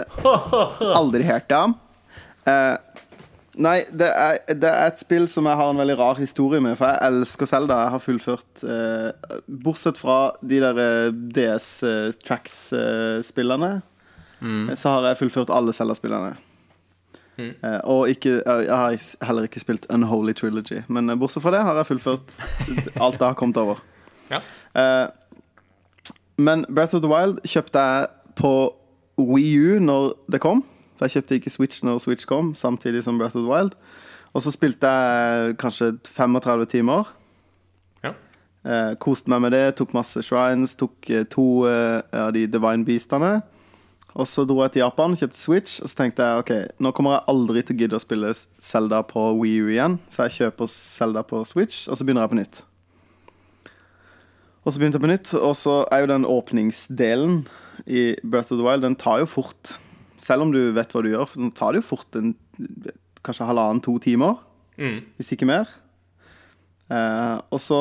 [1.00, 1.74] Aldri hørt om.
[2.48, 2.76] Eh,
[3.54, 6.76] nei, det er, det er et spill som jeg har en veldig rar historie med,
[6.78, 7.80] for jeg elsker Zelda.
[7.86, 13.80] Jeg har fullført eh, Bortsett fra de der eh, DS eh, Tracks-spillene,
[14.78, 16.36] så har jeg fullført alle Zelda-spillene.
[17.40, 17.54] Mm.
[17.84, 21.62] og ikke, eh, jeg har heller ikke spilt Unholy Trilogy, men eh, bortsett fra det
[21.64, 22.34] har jeg fullført
[23.04, 23.80] alt jeg har kommet over.
[24.30, 24.40] Ja.
[24.76, 25.06] Eh,
[26.36, 28.06] men Breath of the Wild kjøpte jeg
[28.40, 28.52] på
[29.20, 30.62] Wii U når det kom.
[31.00, 33.72] For jeg kjøpte ikke Switch når Switch kom, samtidig som Breath of the Wild.
[34.36, 37.08] Og så spilte jeg kanskje 35 timer.
[38.04, 38.12] Ja.
[38.68, 42.84] Eh, koste meg med det, tok masse shrines, tok eh, to eh, av de Divine
[42.84, 43.40] Beastene.
[44.12, 47.16] Og så dro jeg til Japan, kjøpte Switch, og så tenkte jeg ok, nå kommer
[47.16, 50.68] jeg aldri til å gidde å spille Zelda på Wii U igjen, så jeg kjøper
[50.68, 52.64] Zelda på Switch, og så begynner jeg på nytt.
[54.66, 57.44] Og så begynte jeg på nytt, og så er jo den åpningsdelen
[57.86, 59.78] i Breath of the Wild, den tar jo fort
[60.20, 62.34] Selv om du vet hva du gjør, for nå tar det jo fort en,
[63.24, 64.38] kanskje halvannen-to timer,
[64.80, 65.00] Mm.
[65.18, 65.68] hvis ikke mer.
[66.90, 67.78] Eh, og så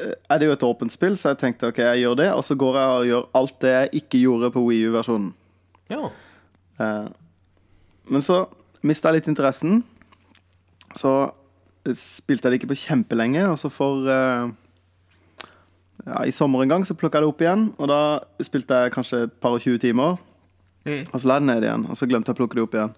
[0.00, 2.44] eh, er det jo et åpent spill, så jeg tenkte ok, jeg gjør det, og
[2.44, 5.32] så går jeg og gjør alt det jeg ikke gjorde på Wii U-versjonen.
[5.92, 6.08] ja.
[6.80, 7.08] Eh,
[8.10, 8.42] men så
[8.82, 9.78] mista jeg litt interessen.
[10.96, 11.30] Så
[11.96, 14.50] spilte jeg det ikke på kjempelenge, og så for eh,
[16.06, 18.00] ja, I sommer en gang så plukka jeg det opp igjen, og da
[18.44, 20.16] spilte jeg kanskje et par og 20 timer.
[20.84, 21.02] Mm.
[21.10, 22.76] Og så la jeg det ned igjen, og så glemte jeg å plukke det opp
[22.76, 22.94] igjen.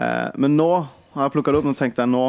[0.00, 0.68] Eh, men nå
[1.14, 2.28] har jeg plukka det opp, nå tenkte jeg nå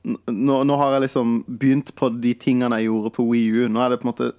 [0.00, 3.64] nå, nå har jeg liksom begynt på de tingene jeg gjorde på Wii U.
[3.68, 4.30] Nå er det på en måte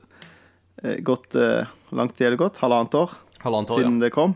[0.82, 2.58] eh, gått eh, langt lang tid er det gått?
[2.64, 3.14] Halvannet år?
[3.44, 4.06] Halvannet år, siden ja.
[4.08, 4.34] det kom.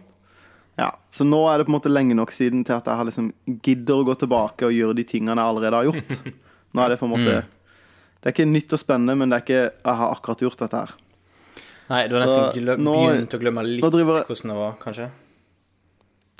[0.75, 3.07] Ja, Så nå er det på en måte lenge nok siden til at jeg har
[3.07, 3.31] liksom
[3.63, 6.15] gidder å gå tilbake og gjøre de tingene jeg allerede har gjort.
[6.75, 9.43] Nå er det på en måte Det er ikke nytt og spennende, men det er
[9.45, 10.91] ikke Jeg har akkurat gjort dette her.
[11.87, 14.75] Nei, du har nesten Så nå- begynt å glemme litt driver jeg- hvordan det var,
[14.81, 15.07] kanskje?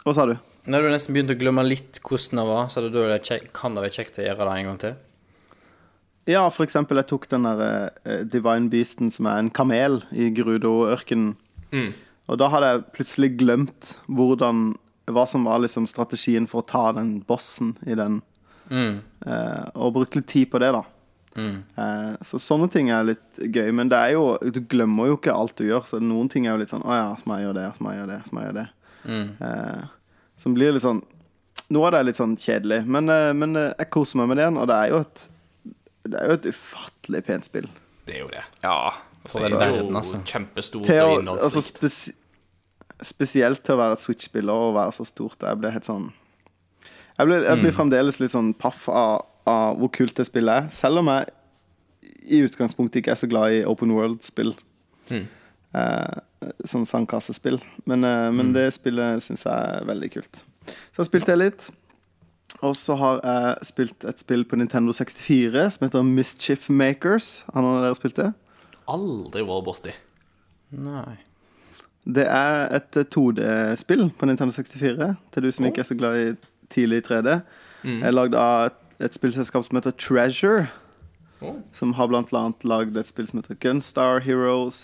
[0.06, 0.36] Hva sa du?
[0.70, 3.74] Når du nesten begynt å glemme litt hvordan det var, så det da kjekt, kan
[3.74, 5.00] det være kjekt å gjøre det en gang til.
[6.30, 10.32] Ja, for eksempel, jeg tok den der uh, Divine Beasten som er en kamel i
[10.34, 11.34] Gerudo-ørkenen.
[11.74, 11.90] Mm.
[12.30, 14.76] Og da hadde jeg plutselig glemt hvordan
[15.14, 18.22] hva som var liksom strategien for å ta den bossen i den.
[18.70, 19.02] Mm.
[19.26, 20.86] Uh, og bruke litt tid på det, da.
[21.36, 21.60] Mm.
[21.78, 23.74] Uh, så sånne ting er litt gøy.
[23.74, 25.86] Men det er jo, du glemmer jo ikke alt du gjør.
[25.90, 27.86] Så noen ting er jo litt sånn Å ja, så må jeg gjøre det, så
[27.86, 28.24] må jeg gjøre det.
[28.26, 28.70] Så må jeg gjøre det.
[29.06, 29.30] Mm.
[29.40, 29.84] Eh,
[30.46, 31.02] som blir litt sånn
[31.74, 34.38] Noe av det er litt sånn kjedelig, men, eh, men eh, jeg koser meg med
[34.38, 34.46] det.
[34.54, 35.24] Og det er jo et
[36.06, 37.66] Det er jo et ufattelig pent spill.
[38.06, 38.44] Det er jo det.
[38.62, 38.92] Ja,
[39.26, 40.20] for Det en er verden, altså.
[40.30, 41.80] kjempestort å, og altså innholdsrikt.
[41.82, 42.14] spesi
[43.04, 45.42] spesielt til å være et Switch-spiller og være så stort.
[45.42, 46.06] Jeg blir helt sånn
[47.18, 50.70] Jeg blir, jeg blir fremdeles litt sånn paff av, av hvor kult det spillet er.
[50.72, 51.34] Selv om jeg
[52.30, 54.54] i utgangspunktet ikke er så glad i open world-spill.
[55.10, 55.26] Mm.
[55.76, 57.58] Eh, sånn sandkassespill.
[57.90, 60.44] Men, eh, men det spillet syns jeg er veldig kult.
[60.94, 61.70] Så jeg spilte det litt.
[62.64, 67.44] Og så har jeg spilt et spill på Nintendo 64 som heter Mischief Makers.
[67.54, 68.30] Har noen av dere spilt det?
[68.88, 69.94] Aldri vært borti.
[70.72, 71.18] Nei.
[72.06, 76.26] Det er et 2D-spill på Nintendo 64, til du som ikke er så glad i
[76.70, 77.40] tidlig 3D.
[77.84, 78.04] Mm.
[78.06, 78.78] Er lagd av et,
[79.10, 80.68] et spillselskap som heter Treasure,
[81.44, 81.58] Oh.
[81.76, 84.78] som har blant annet lagd et spill som heter Gunstar Heroes.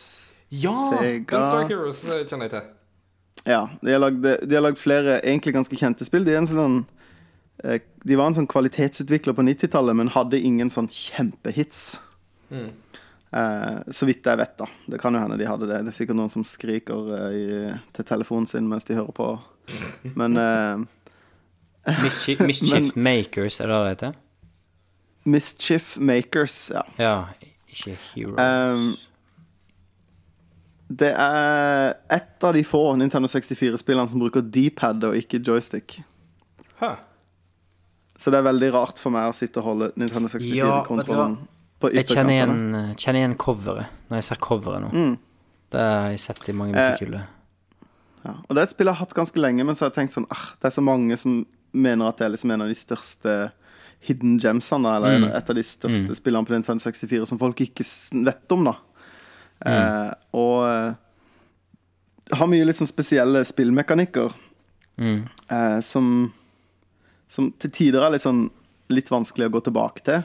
[0.51, 0.75] Ja!
[0.91, 1.25] Sega.
[1.31, 2.69] Gunstar Heroes eh, kjenner jeg til.
[3.47, 6.25] Ja, de har lagd, de har lagd flere egentlig ganske kjente spill.
[6.27, 6.77] De, er en sånn,
[7.63, 11.95] eh, de var en sånn kvalitetsutvikler på 90-tallet, men hadde ingen sånn kjempehits.
[12.51, 12.69] Mm.
[13.31, 14.67] Eh, så vidt jeg vet, da.
[14.91, 15.79] Det kan jo hende de hadde det.
[15.87, 17.45] Det er sikkert noen som skriker eh, i,
[17.95, 19.29] til telefonen sin mens de hører på.
[20.19, 20.83] Men eh,
[22.03, 24.19] Mischief, Mischief Makers, er det det heter?
[25.31, 26.83] Mischief Makers, ja.
[26.99, 27.15] Ja,
[27.71, 29.07] ikke Heroes.
[30.91, 35.99] Det er ett av de få Nintendo 64-spillene som bruker D-pad og ikke joystick.
[36.81, 36.97] Huh.
[38.17, 41.37] Så det er veldig rart for meg å sitte og holde Nintendo 64-kontrollen
[41.81, 42.57] på jeg kjenner igjen,
[43.01, 44.89] kjenner igjen coveret når jeg ser coveret nå.
[44.93, 45.13] Mm.
[45.73, 47.23] Det har jeg sett i mange Eh, butikkhyller.
[48.21, 48.35] Ja.
[48.45, 50.13] Og det er et spill jeg har hatt ganske lenge, men så har jeg tenkt
[50.13, 51.39] sånn ah, Det er så mange som
[51.73, 53.35] mener at det er liksom en av de største
[54.05, 55.27] hidden gemsene, eller Mm.
[55.37, 57.85] et av de største spillene på Nintendo 64 som folk ikke
[58.25, 58.75] vet om, da.
[59.65, 60.93] Eh, og eh,
[62.37, 64.33] har mye litt sånn spesielle spillmekanikker
[65.01, 65.21] Mm.
[65.49, 66.31] eh, som
[67.31, 68.49] Som til tider er litt sånn
[68.91, 70.23] litt vanskelig å gå tilbake til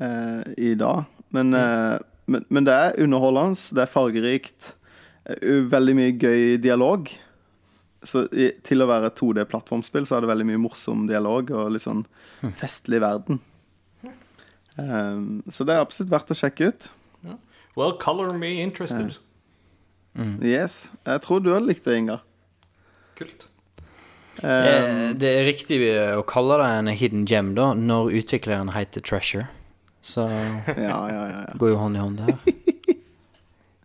[0.00, 1.04] eh, i dag.
[1.30, 4.72] Men, eh, men, men det er underholdende, det er fargerikt.
[5.26, 7.10] eh, Veldig mye gøy dialog.
[8.02, 11.84] så i, til å være 2D-plattformspill så er det veldig mye morsom dialog og litt
[11.84, 12.06] sånn
[12.58, 13.38] festlig verden.
[15.52, 16.88] Så det er absolutt verdt å sjekke ut.
[17.76, 19.18] Well, color me interested.
[20.42, 20.90] Yes.
[21.06, 22.18] Jeg tror du hadde likt det, Inga.
[23.16, 23.48] Kult.
[24.42, 25.78] Um, det, Det er riktig
[26.18, 29.48] å kalle det en hidden gem, da, når utvikleren heter Treasure.
[30.02, 30.26] Så
[30.66, 31.56] ja, ja, ja, ja.
[31.56, 32.36] går jo hånd i hånd der.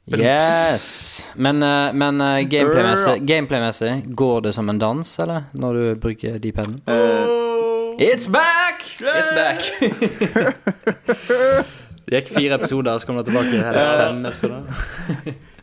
[0.08, 1.28] Yes.
[1.36, 5.50] Men, eh, men eh, gameplay-messig gameplay går det som en dans, eller?
[5.52, 6.80] Når du bruker de pennene?
[6.88, 8.86] Uh, It's back!
[9.02, 9.68] It's back!
[12.08, 14.64] det gikk fire episoder, så kom det tilbake hele fem episoder.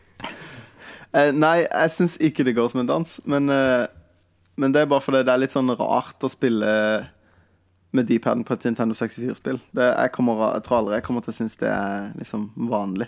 [1.15, 3.85] Eh, nei, jeg syns ikke det går som en dans, men, eh,
[4.59, 6.71] men det er bare fordi det er litt sånn rart å spille
[7.95, 9.61] med D-paden på et Nintendo 64-spill.
[9.79, 13.07] Jeg, kommer- jeg tror aldri jeg kommer til å synes det er liksom vanlig.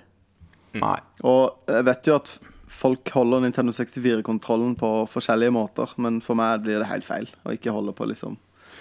[0.80, 0.96] Nei.
[1.28, 2.32] Og jeg vet jo at
[2.72, 7.52] folk holder Nintendo 64-kontrollen på forskjellige måter, men for meg blir det helt feil å
[7.60, 8.38] ikke holde på liksom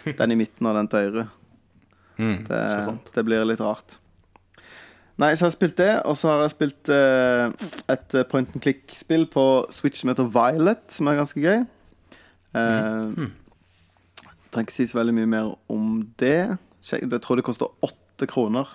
[0.06, 1.26] den i midten og den til høyre.
[2.46, 2.62] Det,
[3.18, 3.98] det blir litt rart.
[5.16, 7.48] Nei, så har jeg spilt det, og så har jeg spilt uh,
[7.92, 11.62] et eh, point and click-spill på Switch som heter Violet, som er ganske gøy.
[12.56, 13.22] Eh,
[14.52, 16.58] Trenger ikke si så veldig mye mer om det.
[16.84, 18.68] Jeg tror det koster åtte kroner.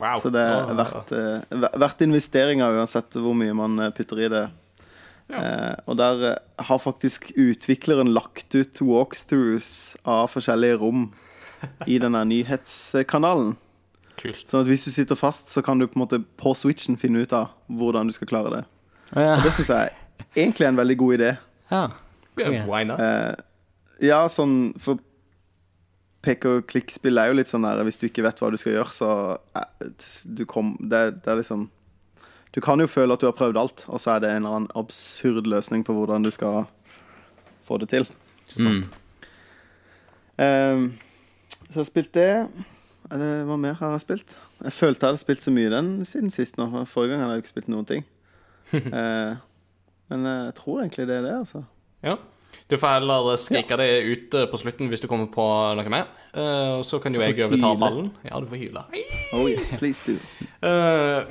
[0.00, 0.16] Wow.
[0.22, 4.46] Så det er verdt, uh, verdt investeringa uansett hvor mye man putter i det.
[5.32, 11.10] Uh, og der har faktisk utvikleren lagt ut walkthroughs av forskjellige rom
[11.84, 13.52] i denne nyhetskanalen.
[14.22, 14.44] Kult.
[14.46, 17.24] Sånn at hvis du sitter fast, så kan du på en måte på switchen finne
[17.24, 18.62] ut av hvordan du skal klare det.
[19.16, 19.34] Ja.
[19.34, 19.92] Og det syns jeg
[20.36, 21.36] egentlig er en veldig god idé.
[21.72, 21.86] ja.
[22.38, 22.96] Yeah, Why not?
[22.96, 23.34] Eh,
[24.08, 24.96] ja, sånn For
[26.24, 28.78] pek og klikk-spill er jo litt sånn der Hvis du ikke vet hva du skal
[28.78, 29.08] gjøre, så
[29.58, 29.90] eh,
[30.24, 31.66] du kom, det, det er liksom
[32.54, 34.56] Du kan jo føle at du har prøvd alt, og så er det en eller
[34.62, 36.66] annen absurd løsning på hvordan du skal
[37.68, 38.08] få det til.
[38.48, 38.90] Ikke sant?
[40.40, 40.82] Eh,
[41.62, 42.30] så jeg har spilt det.
[43.12, 44.34] Eller hva mer har jeg spilt?
[44.62, 46.68] Jeg følte jeg hadde spilt så mye den siden sist nå.
[46.88, 48.08] Forrige gang hadde jeg ikke spilt noen ting.
[48.72, 49.34] Eh,
[50.08, 51.60] men jeg tror egentlig det er det, altså.
[52.04, 52.14] Ja.
[52.70, 55.44] Du får heller skrike det ut eh, på slutten hvis du kommer på
[55.76, 56.08] noe mer.
[56.32, 58.06] Eh, og så kan jo jeg overta ballen.
[58.24, 58.82] Ja, du får hyle.
[59.36, 60.14] Oh yes, please do.
[60.64, 61.28] Uh,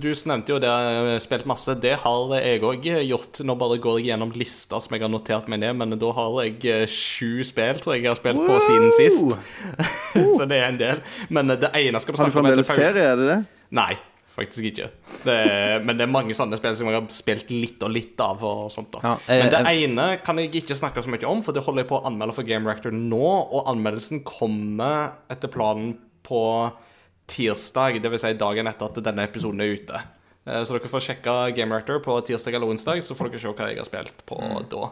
[0.00, 1.74] du nevnte jo det jeg har spilt masse.
[1.82, 3.42] Det har jeg òg gjort.
[3.44, 6.40] Nå bare går jeg gjennom lista som jeg har notert meg ned, men da har
[6.46, 9.36] jeg eh, sju spill, tror jeg jeg har spilt på siden sist.
[10.38, 11.04] så det er en del.
[11.28, 13.42] Men det eneste jeg skal vi Har du snakke fremdeles ferie, er det det?
[13.76, 13.92] Nei,
[14.30, 14.88] faktisk ikke.
[15.24, 15.38] Det,
[15.84, 18.44] men det er mange sånne spill som jeg har spilt litt og litt av.
[18.46, 21.26] og sånt da Ja, jeg, Men det jeg, ene kan jeg ikke snakke så mye
[21.28, 23.26] om, for det holder jeg på å anmelde for Game Reactor nå.
[23.50, 26.44] Og anmeldelsen kommer etter planen på
[27.30, 28.24] tirsdag, dvs.
[28.24, 30.02] Si dagen etter at denne episoden er ute.
[30.46, 33.52] Eh, Så dere får sjekke Game Reactor på tirsdag eller onsdag, så får dere se
[33.52, 34.38] hva jeg har spilt på
[34.70, 34.90] da.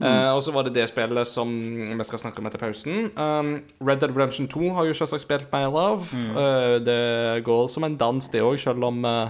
[0.00, 3.10] Uh, og så var det det spillet som vi skal snakke om etter pausen.
[3.20, 3.50] Um,
[3.84, 6.08] Red Dead Redemption 2 har jo selvsagt spilt mer av.
[6.16, 9.28] Eh, det går som en dans, det òg, selv om uh,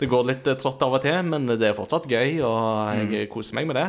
[0.00, 1.22] det går litt trått av og til.
[1.30, 3.88] Men det er fortsatt gøy, og jeg koser meg med det.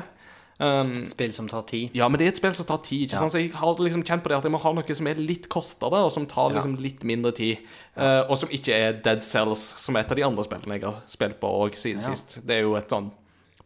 [0.60, 1.93] Um, Spill som tar tid.
[1.95, 3.05] ja, men det er et spill som tar tid.
[3.07, 3.32] ikke sant?
[3.32, 5.47] Så jeg har liksom kjent på det at jeg må ha noe som er litt
[5.47, 7.62] kortere, og som tar liksom litt mindre tid.
[7.95, 10.84] Uh, og som ikke er Dead Cells, som er et av de andre spillene jeg
[10.89, 12.41] har spilt på òg siden sist.
[12.43, 13.07] Det er jo et sånn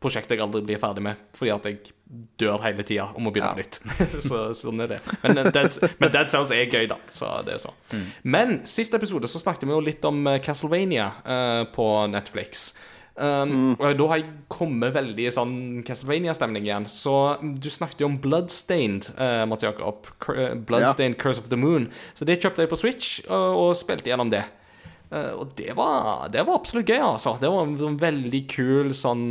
[0.04, 1.78] prosjekt jeg aldri blir ferdig med, fordi at jeg
[2.38, 3.56] dør hele tida og må begynne Ja.
[3.56, 3.80] på nytt.
[4.28, 4.98] så sånn er det.
[5.24, 6.98] Men eh, Dead, men Dead Cells er gøy, da.
[7.10, 8.02] Så det er sånn.
[8.28, 12.74] Men siste episode så snakket vi jo litt om eh, Castlevania uh, på Netflix.
[13.14, 16.88] Um, og Da har jeg kommet veldig i sånn Castlevania-stemning igjen.
[16.90, 20.10] Så du snakket jo om Bloodstained, uh, Mats Jakob.
[20.66, 21.22] Bloodstained ja.
[21.22, 21.92] Curse of the Moon.
[22.18, 24.44] Så det kjøpte jeg på Switch, og, og spilte gjennom det.
[25.14, 27.38] Uh, og det var, det var absolutt gøy, altså.
[27.42, 29.26] Det var en, en veldig kul sånn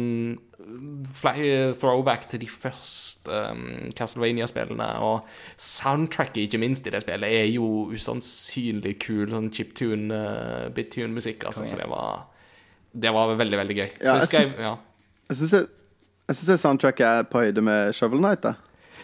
[0.62, 4.92] throwback til de første um, Castlevania-spillene.
[5.02, 5.26] Og
[5.58, 9.26] soundtracket, ikke minst, i det spillet er jo usannsynlig kul.
[9.34, 11.48] Sånn chiptune, uh, bittune-musikk.
[11.50, 12.28] Altså, så det var
[12.92, 13.88] Det var veldig, veldig gøy.
[14.02, 14.76] Ja, så jeg jeg syns- ja.
[16.32, 18.42] Det, soundtracket er på høyde med Shovel Knight.
[18.44, 18.54] Da.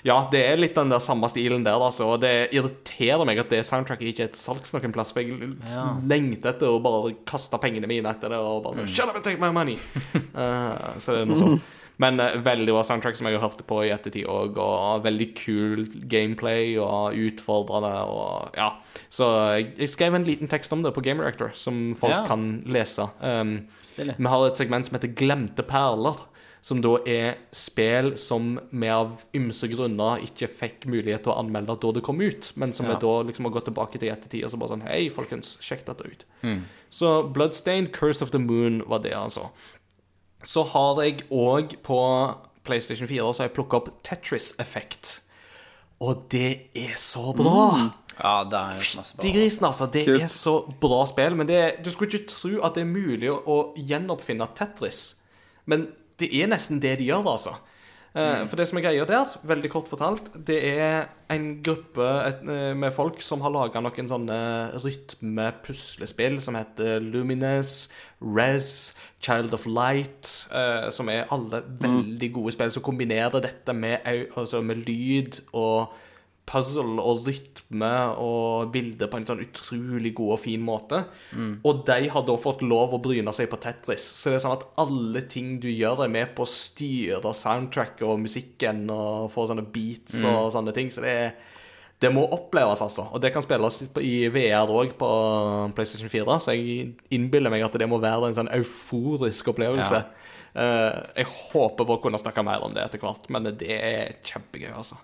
[0.07, 2.07] ja, det er litt den der samme stilen der, altså.
[2.15, 5.13] Og det irriterer meg at det soundtracket ikke er til salgs noen plass.
[5.13, 5.49] For jeg
[6.09, 9.25] lengter etter å bare kaste pengene mine etter det og bare sånn Shut up and
[9.25, 9.77] take my money!
[10.35, 11.61] uh, så det er noe sånn.
[11.99, 15.29] Men uh, veldig bra soundtrack som jeg har hørt på i ettertid òg, og veldig
[15.35, 18.71] kul gameplay og utfordrende og ja.
[19.11, 19.27] Så
[19.57, 22.25] jeg, jeg skrev en liten tekst om det på Game Reactor, som folk Ja.
[22.27, 23.09] kan lese.
[23.21, 26.15] Um, vi har et segment som heter Glemte perler.
[26.61, 31.77] Som da er spill som vi av ymse grunner ikke fikk mulighet til å anmelde
[31.81, 32.97] da det kom ut, men som Ja.
[32.99, 35.87] da liksom har gått tilbake til i ettertid og så bare sånn Hei, folkens, sjekk
[35.87, 36.25] dette ut.
[36.91, 39.51] Så Bloodstained, Curse of the Moon var det, altså.
[40.47, 41.99] Så har jeg òg på
[42.69, 45.21] PlayStation 4 så har jeg plukka opp Tetris Effect.
[46.05, 47.89] Og det er så bra!
[48.19, 49.01] Ja, det er bra.
[49.01, 49.87] Altså.
[49.87, 50.23] Det Kult.
[50.23, 51.37] er så bra spill.
[51.39, 55.03] Men det, du skulle ikke tro at det er mulig å, å gjenoppfinne Tetris.
[55.71, 57.55] Men det er nesten det de gjør, altså.
[58.17, 62.73] Eh, For det som er greia der, veldig kort fortalt, det er en gruppe eh,
[62.77, 64.39] med folk som har laga noen sånne
[64.81, 67.91] rytme-puslespill som heter Luminous,
[68.25, 74.01] Rez, Child of Light, eh, som er alle veldig gode spill som kombinerer dette med,
[74.35, 75.93] altså med lyd og
[76.49, 77.91] puzzle og rytme
[78.25, 81.03] og bilder på en sånn utrolig god og fin måte.
[81.69, 84.07] Og de har da fått lov å bryne seg på Tetris.
[84.23, 88.01] Så det er sånn at alle ting du gjør, er med på å styre soundtrack
[88.09, 90.91] og musikken og få sånne beats og sånne ting.
[90.95, 91.19] Så det
[91.99, 93.09] det må oppleves, altså.
[93.11, 95.09] Og det kan spilles i VR òg på
[95.75, 96.37] PlayStation 4.
[96.39, 100.05] Så jeg innbiller meg at det må være en sånn euforisk opplevelse.
[100.55, 104.15] Eh, jeg håper på å kunne snakke mer om det etter hvert, men det er
[104.23, 105.01] kjempegøy, altså.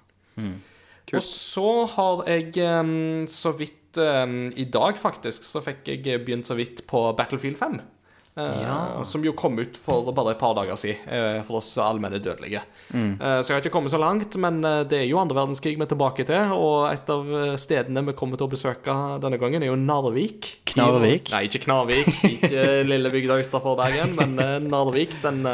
[1.12, 2.52] Og så har jeg
[3.30, 7.76] så vidt I dag, faktisk, så fikk jeg begynt så vidt på Battlefield 5.
[8.36, 9.02] eh, Ja.
[9.06, 12.62] Som jo kom ut for bare et par dager siden, eh, for oss allmenne dødelige.
[12.92, 13.12] Mm.
[13.20, 15.82] Eh, så jeg har ikke kommet så langt, men det er jo andre verdenskrig vi
[15.86, 16.50] er tilbake til.
[16.56, 20.64] Og et av stedene vi kommer til å besøke denne gangen, er jo Narvik.
[20.72, 21.30] Knarvik?
[21.30, 22.10] Nei, ikke Knarvik.
[22.32, 25.14] Ikke lille bygda utafor Bergen, men eh, Narvik.
[25.22, 25.46] Den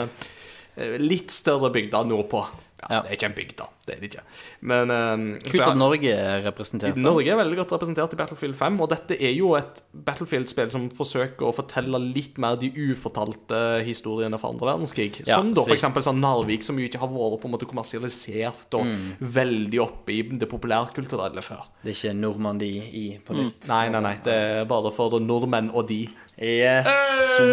[1.05, 2.47] litt større bygda nordpå.
[2.81, 3.01] Ja, Ja.
[3.05, 3.67] Det er ikke en bygd, da.
[3.91, 4.22] Det er det ikke.
[4.70, 6.95] Men eh, Kult at Norge er representert.
[6.95, 7.03] da.
[7.03, 10.86] Norge er veldig godt representert i Battlefield 5, og dette er jo et Battlefield-spill som
[10.95, 15.24] forsøker å fortelle litt mer de ufortalte historiene fra andre verdenskrig.
[15.26, 18.78] Ja, som da eksempel sånn Narvik, som jo ikke har vært på en måte kommersialisert
[18.78, 18.95] og
[19.41, 21.66] veldig oppe i det populærkulturelle før.
[21.82, 23.66] Det er ikke Normandie i, på nytt.
[23.72, 24.16] Nei, nei, nei.
[24.24, 26.05] Det er bare for nordmenn og de.
[26.41, 26.88] Yes,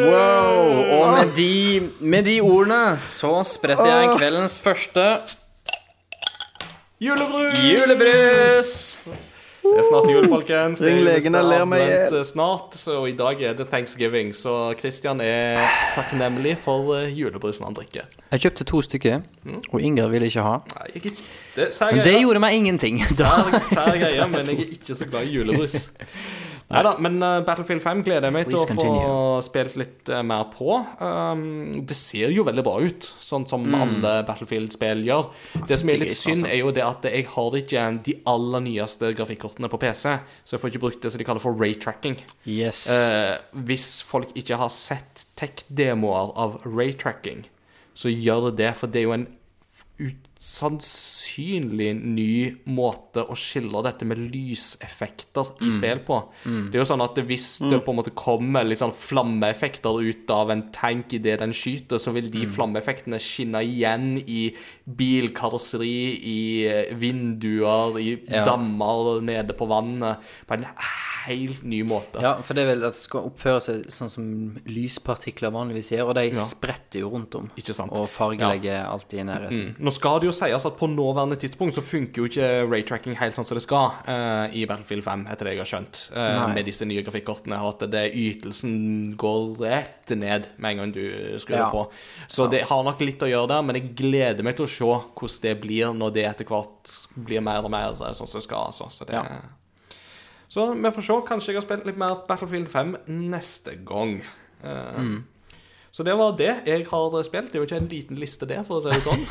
[0.08, 5.04] wow Og med de, med de ordene så spretter jeg kveldens første
[7.00, 7.60] Julebrus!
[7.62, 8.70] julebrus
[9.62, 10.80] Det er snart jul, folkens.
[10.82, 12.16] Ring juleste legen, jeg ler meg i hjel.
[12.18, 14.32] eh, snart, så i dag er det thanksgiving.
[14.34, 18.08] Så Christian er takknemlig for eh, julebrusen han drikker.
[18.32, 19.22] Jeg kjøpte to stykker,
[19.70, 20.56] og Inger ville ikke ha.
[20.74, 21.14] Nei, jeg,
[21.54, 22.98] det, sær Men det gjorde meg ingenting.
[23.20, 25.92] Sær, sær greie, men jeg er ikke så glad i julebrus.
[26.68, 28.88] Nei da, men uh, Battlefield 5 gleder jeg meg til å få
[29.46, 30.76] spilt litt uh, mer på.
[31.00, 31.46] Um,
[31.88, 35.30] det ser jo veldig bra ut, sånn som alle Battlefield-spill gjør.
[35.70, 36.52] Det som er litt synd, altså.
[36.52, 40.64] er jo det at jeg har ikke de aller nyeste grafikkortene på PC, så jeg
[40.64, 42.20] får ikke brukt det som de kaller for raytracking.
[42.44, 42.84] Yes.
[42.92, 43.40] Uh,
[43.70, 47.48] hvis folk ikke har sett tech-demoer av raytracking,
[47.98, 49.30] så gjør det, det, for det er jo en
[50.38, 52.32] usannsynlig ny
[52.70, 56.20] måte å skille dette med lyseffekter i spill på.
[56.46, 60.34] Det er jo sånn at hvis det på en måte kommer litt sånn flammeeffekter ut
[60.34, 64.50] av en tank idet den skyter, så vil de flammeeffektene skinne igjen i
[64.88, 68.46] bilkarosseri, i eh, vinduer, i Ja.
[68.46, 70.66] dammer nede på vannet, på en
[71.28, 72.22] helt ny måte.
[72.24, 74.28] Ja, for det er vel at det skal oppføre seg sånn som
[74.66, 77.50] lyspartikler vanligvis gjør, og de spretter jo rundt om.
[77.60, 77.92] Ikke sant?
[77.92, 79.66] Og fargelegger alltid i nærheten.
[79.68, 79.76] Mm.
[79.84, 83.36] Nå skal det jo sies at på nåværende tidspunkt så funker jo ikke raytracking helt
[83.38, 86.68] sånn som det skal uh, i Battlefield 5, etter det jeg har skjønt, uh, med
[86.68, 88.76] disse nye grafikkortene, og at det, ytelsen
[89.20, 91.04] går rett ned med en gang du
[91.42, 91.70] skrur Ja.
[91.74, 91.86] på.
[92.28, 94.86] Så det har nok litt å gjøre der, men jeg gleder meg til å se
[94.86, 98.46] hvordan det blir når det etter hvert blir mer og mer eh, sånn som det
[98.48, 98.90] skal, altså.
[98.92, 99.26] Så det Ja.
[100.50, 101.16] Så vi får se.
[101.28, 104.22] Kanskje jeg har spilt litt mer Battlefield 5 neste gang.
[104.64, 105.18] Uh, Mm.
[105.98, 107.48] Så det var det jeg har spilt.
[107.50, 109.24] Det er jo ikke en liten liste, det, for å si det sånn.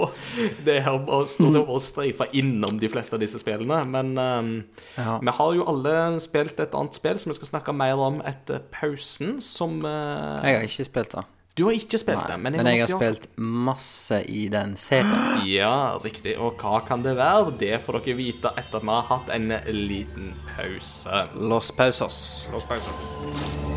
[0.00, 0.08] Og
[0.66, 3.84] det er stort sett bare å streife innom de fleste av disse spillene.
[3.86, 4.50] Men um,
[4.98, 5.20] Ja.
[5.22, 8.58] vi har jo alle spilt et annet spill som vi skal snakke mer om etter
[8.74, 11.24] pausen, som uh, Jeg har ikke spilt det.
[11.54, 15.46] Du har ikke spilt det, men jeg, Men jeg har spilt masse i den serien.
[15.46, 16.34] Ja, riktig.
[16.42, 17.54] Og hva kan det være?
[17.60, 21.26] Det får dere vite etter at vi har hatt en liten pause.
[21.38, 22.48] Los Pausos.
[22.50, 23.69] Los oss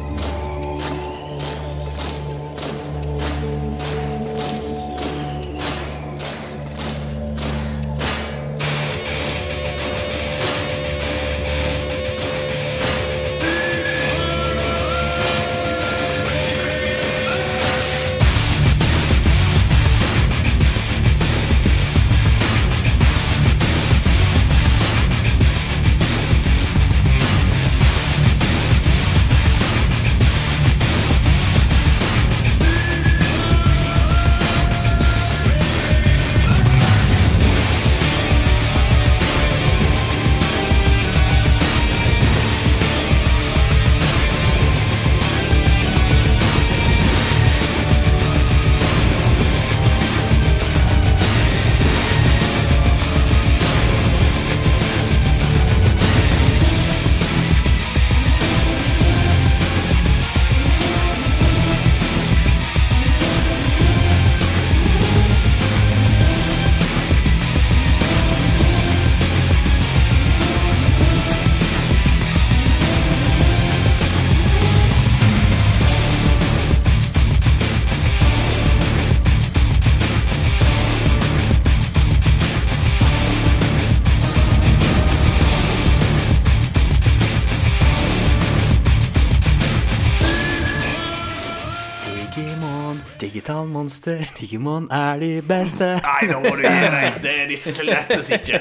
[94.04, 95.86] monster, Digimon er de beste.
[96.04, 97.22] Nei, nå må du gi deg.
[97.24, 98.60] Det er de slettes ikke.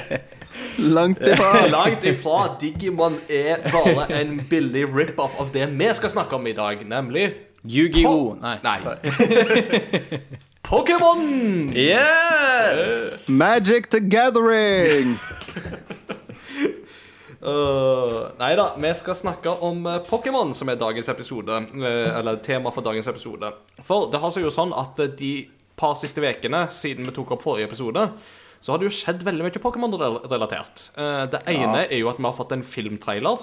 [0.78, 1.66] Langt ifra.
[1.76, 2.56] Langt ifra.
[2.60, 7.32] Digimon er bare en billig rip-off av det vi skal snakke om i dag, nemlig
[7.64, 8.36] Yu-Gi-Oh!
[8.42, 8.58] Nei.
[8.62, 8.78] Nei.
[10.68, 11.72] Pokémon!
[11.74, 13.28] Yes!
[13.28, 15.18] Magic the Gathering.
[17.42, 21.56] Uh, nei da, vi skal snakke om uh, Pokémon, som er dagens episode.
[21.74, 23.50] uh, eller tema for dagens episode.
[23.82, 25.32] For det har seg jo sånn at de
[25.78, 28.06] par siste ukene siden vi tok opp forrige episode,
[28.62, 30.84] så har det jo skjedd veldig mye Pokémon-relatert.
[31.32, 33.40] Det ene er jo at vi har fått en filmtrailer.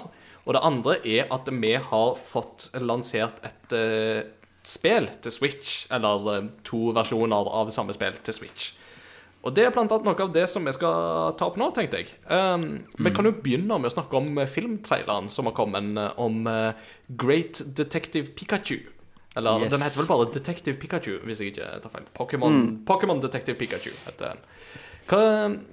[0.48, 3.74] Og det andre er at vi har fått lansert et
[4.64, 5.82] spill til Switch.
[5.92, 8.70] Eller to versjoner av samme spill til Switch.
[9.40, 12.02] Og det er blant annet noe av det som vi skal ta opp nå, tenkte
[12.02, 12.10] jeg.
[12.28, 16.18] Um, Vi kan jo begynne med å snakke om eh, filmtraileren som har kommet eh,
[16.20, 18.82] om eh, Great Detective Pikachu.
[19.36, 19.72] Eller Yes.
[19.72, 22.06] den heter vel bare Detective Pikachu, hvis jeg ikke tar feil.
[22.18, 23.20] Pokémon mm.
[23.22, 24.44] Detective Pikachu heter den.
[25.08, 25.24] Hva,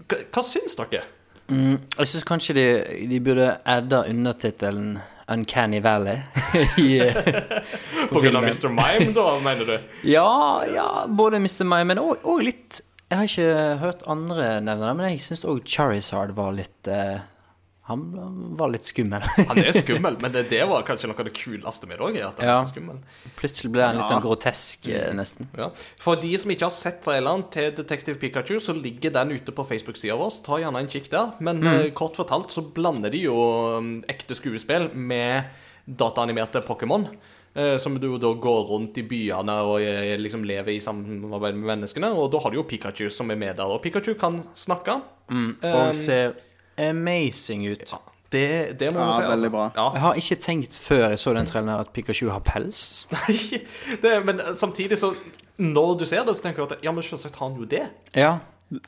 [0.08, 1.04] hva, hva syns dere?
[1.48, 2.66] Jeg syns kanskje de,
[3.12, 4.98] de burde adda undertittelen
[5.28, 6.22] Uncanny Valley.
[6.78, 7.16] i, eh,
[8.10, 8.44] På grunn av.
[8.48, 8.70] Mr.
[8.72, 9.80] Mime, da, mener du?
[10.08, 11.66] ja, ja, både Mr.
[11.68, 15.64] Mime, men òg litt Jeg har ikke hørt andre nevne det, men jeg syns òg
[15.64, 17.22] Charizard var litt eh,
[17.88, 18.02] Han
[18.60, 19.24] var litt skummel.
[19.50, 22.18] Han er skummel, men det, det var kanskje noe av det kuleste med det òg.
[22.44, 22.58] Ja.
[22.68, 23.00] skummel.
[23.40, 25.48] Plutselig ble han litt sånn grotesk, eh, nesten.
[25.56, 25.70] Ja.
[26.04, 29.68] For de som ikke har sett traileren til Detective Pikachu, så ligger den ute på
[29.72, 30.42] Facebook-sida vår.
[30.44, 31.32] Ta gjerne en kikk der.
[31.40, 33.40] Men eh, kort fortalt så blander de jo
[33.80, 35.48] um, ekte skuespill med
[35.88, 37.08] dataanimerte Pokémon.
[37.58, 41.72] Eh, som du da går rundt i byene og eh, liksom lever i samarbeid med
[41.74, 42.14] menneskene.
[42.14, 43.66] Og da har du jo Pikachu som er med der.
[43.74, 45.00] Og Pikachu kan snakke.
[45.34, 46.38] Mm, Og ser
[46.78, 47.94] amazing ut.
[48.32, 49.22] det, det må Ja, vi si.
[49.24, 49.50] veldig Altså.
[49.50, 49.72] bra.
[49.76, 49.88] Ja.
[49.94, 53.08] Jeg har ikke tenkt før jeg så den traileren at Pikachu har pels.
[53.16, 53.62] Nei,
[54.04, 55.14] det, men samtidig så
[55.58, 57.88] Når du ser det, så tenker du at ja, men selvsagt har han jo det.
[58.14, 58.36] Ja.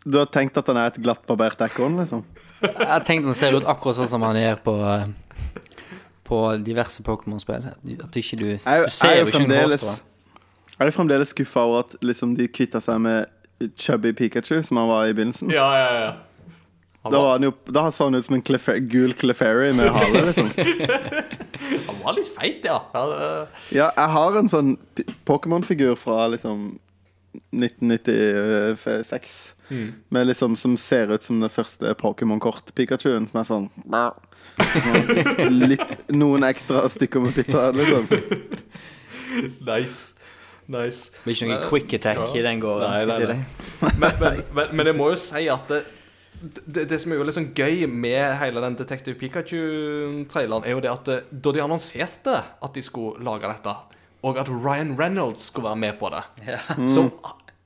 [0.06, 2.22] Du har tenkt at han er et glattbarbert ekorn, liksom?
[2.62, 5.06] Jeg tenkte han ser ut akkurat sånn som han gjør på eh,
[6.30, 7.66] På diverse Pokémon-spill.
[7.74, 9.98] At du ikke du, du ser er jo ikke en hårstrå.
[10.80, 13.26] Jeg er jo fremdeles skuffa over at liksom, de kvitta seg med
[13.76, 15.52] chubby Pikachu, som han var i begynnelsen.
[15.52, 16.12] Ja, ja, ja.
[17.04, 20.50] Da, var, jo, da så han ut som en Clef gul Clefairy med hale, liksom.
[21.88, 22.82] han var litt feit, ja.
[22.94, 23.30] ja det,
[23.78, 24.74] Ja, jeg har en sånn
[25.28, 26.74] Pokémon-figur fra liksom
[27.56, 29.38] 1996.
[30.10, 33.70] Med liksom Som ser ut som det første Pokémon-kort-Pikachuen, som er sånn
[35.50, 38.08] Litt, Noen ekstra stykker med pizza, liksom.
[39.72, 40.16] nice.
[40.70, 41.10] Nice.
[41.16, 42.28] Det blir ikke noen quick attack Ja.
[42.38, 42.92] i den gården.
[42.92, 43.38] Nei, skal nei, si nei.
[43.38, 44.00] deg.
[44.04, 45.80] Men, men, men, men jeg må jo si at det,
[46.68, 50.84] det, det som er jo litt sånn gøy med hele den Detective Pikachu-traileren, er jo
[50.86, 53.74] det at det, da de annonserte at de skulle lage dette,
[54.28, 56.22] og at Ryan Reynolds skulle være med på det,
[56.92, 57.08] så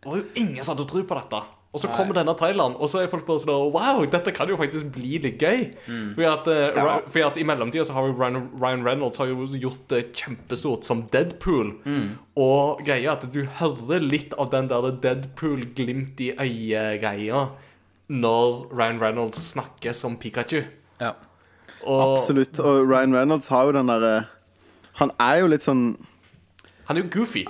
[0.06, 1.42] var jo ingen som hadde tro på dette.
[1.74, 4.60] Og så kommer denne Thailand, og så er folk bare sånn Wow, dette kan jo
[4.60, 5.64] faktisk bli litt gøy.
[5.88, 7.00] Fordi at, uh, ja.
[7.08, 10.86] fordi at i mellomtida så har jo Ryan, Ryan Reynolds har jo gjort det kjempestort
[10.86, 11.74] som Deadpool.
[12.38, 17.48] Og greia at du hører litt av den der Deadpool-glimt i øyet-greia
[18.14, 20.62] når Ryan Reynolds snakker som Pikachu.
[21.02, 21.16] Ja.
[21.90, 22.62] Og Absolutt.
[22.62, 24.28] Og Ryan Reynolds har jo den derre
[25.02, 25.96] Han er jo litt sånn
[26.88, 27.46] han er jo goofy.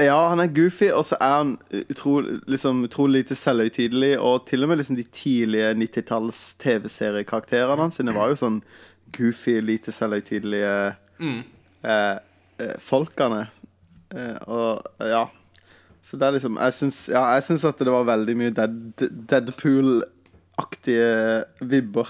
[0.00, 1.58] Ja, han er goofy, og så er han
[1.90, 4.14] utrolig, liksom, utrolig lite selvhøytidelig.
[4.24, 8.62] Og til og med liksom de tidlige 90-talls TV-seriekarakterene hans sine var jo sånn
[9.12, 11.44] goofy, lite selvhøytidelige eh,
[11.84, 13.50] eh, folkene.
[14.16, 14.80] Eh, og
[15.12, 15.26] ja.
[16.02, 18.74] Så det er liksom Jeg syns, ja, jeg syns at det var veldig mye Dead,
[19.30, 22.08] Deadpool-aktige vibber.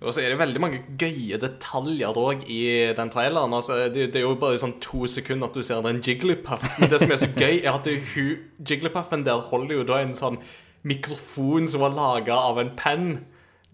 [0.00, 2.60] Og så er det veldig mange gøye detaljer òg i
[2.96, 3.54] den traileren.
[3.56, 6.88] Altså, det, det er jo bare sånn to sekunder at du ser den Jigglypuffen.
[6.90, 10.16] Det som er så gøy, er at det, hun, Jigglypuffen der holder jo da en
[10.18, 10.40] sånn
[10.86, 13.10] mikrofon som var laga av en penn,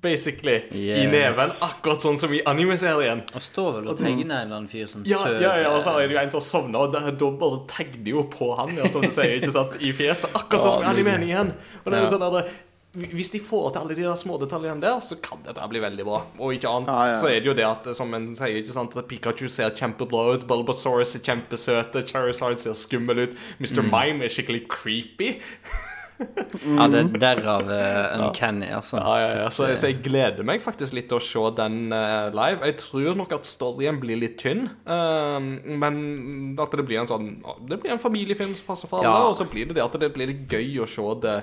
[0.03, 1.51] basically, i neven.
[1.65, 3.23] Akkurat sånn som i anime-serien.
[3.35, 5.81] Og står vel og tegner en eller annen fyr som Ja, søv ja, ja, og
[5.83, 8.87] så er det jo en som sovner, og da, bare tegner jo på han, ja,
[8.93, 10.31] som du sier, ikke sant, i fjeset.
[10.37, 11.55] Akkurat sånn som i Ja, animen igjen.
[11.83, 12.55] Og det er jo sånn sånn der,
[12.97, 16.07] hvis de får til alle de der små detaljene der, så kan dette bli veldig
[16.09, 16.23] bra.
[16.41, 17.19] Og ikke annet, Ja, ja.
[17.21, 20.23] så er det jo det at, som en sier, ikke sant, at Pikachu ser kjempebra
[20.37, 23.83] ut, Bulbasaurus er kjempesøte, Charizard ser skummel ut, Mr.
[23.85, 23.93] Mm.
[23.93, 25.35] Mime er skikkelig creepy.
[26.17, 28.97] Ja, det er derav uh, uncanny, altså.
[28.97, 29.49] Ja, ja, ja.
[29.53, 32.63] Så, så jeg gleder meg faktisk litt til å se den uh, live.
[32.71, 37.29] Jeg tror nok at storyen blir litt tynn, uh, men at det blir en sånn
[37.69, 39.29] Det blir en familiefilm som passer for alle, Ja.
[39.29, 41.37] og så blir det det at det blir litt gøy å se det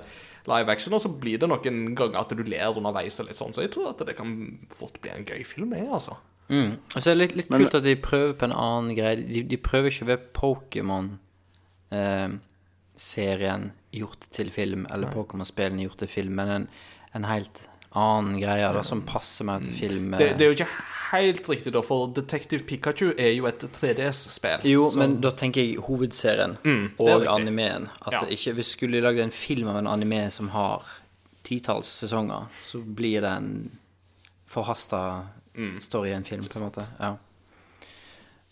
[0.47, 3.53] live action, og så blir det noen ganger at du ler underveis og litt sånn,
[3.55, 4.29] så jeg tror at det kan
[4.75, 6.17] fort bli en gøy film, jeg, altså.
[6.49, 6.73] Mm.
[6.95, 9.15] Og så er det litt, litt Men- kult at de prøver på en annen greie.
[9.15, 10.19] De, de prøver ikke ved
[11.93, 16.67] Pokémon-serien gjort til film, eller Pokémon-spillene gjort til film, men en,
[17.15, 20.11] en helt annen greie da, som passer meg til film.
[20.17, 20.69] Det, det er jo ikke
[21.13, 24.63] helt riktig, da, for Detective Pikachu er jo et 3DS-spill.
[24.65, 27.89] Jo, så- men da tenker jeg hovedserien Mm, og animeen.
[28.05, 28.21] At Ja.
[28.25, 30.81] ikke, hvis skulle lagd en film av en anime som har
[31.43, 33.71] titalls sesonger, så blir det en
[34.47, 35.79] forhasta Mm.
[35.81, 36.87] story i en film, på en måte.
[36.99, 37.15] Ja.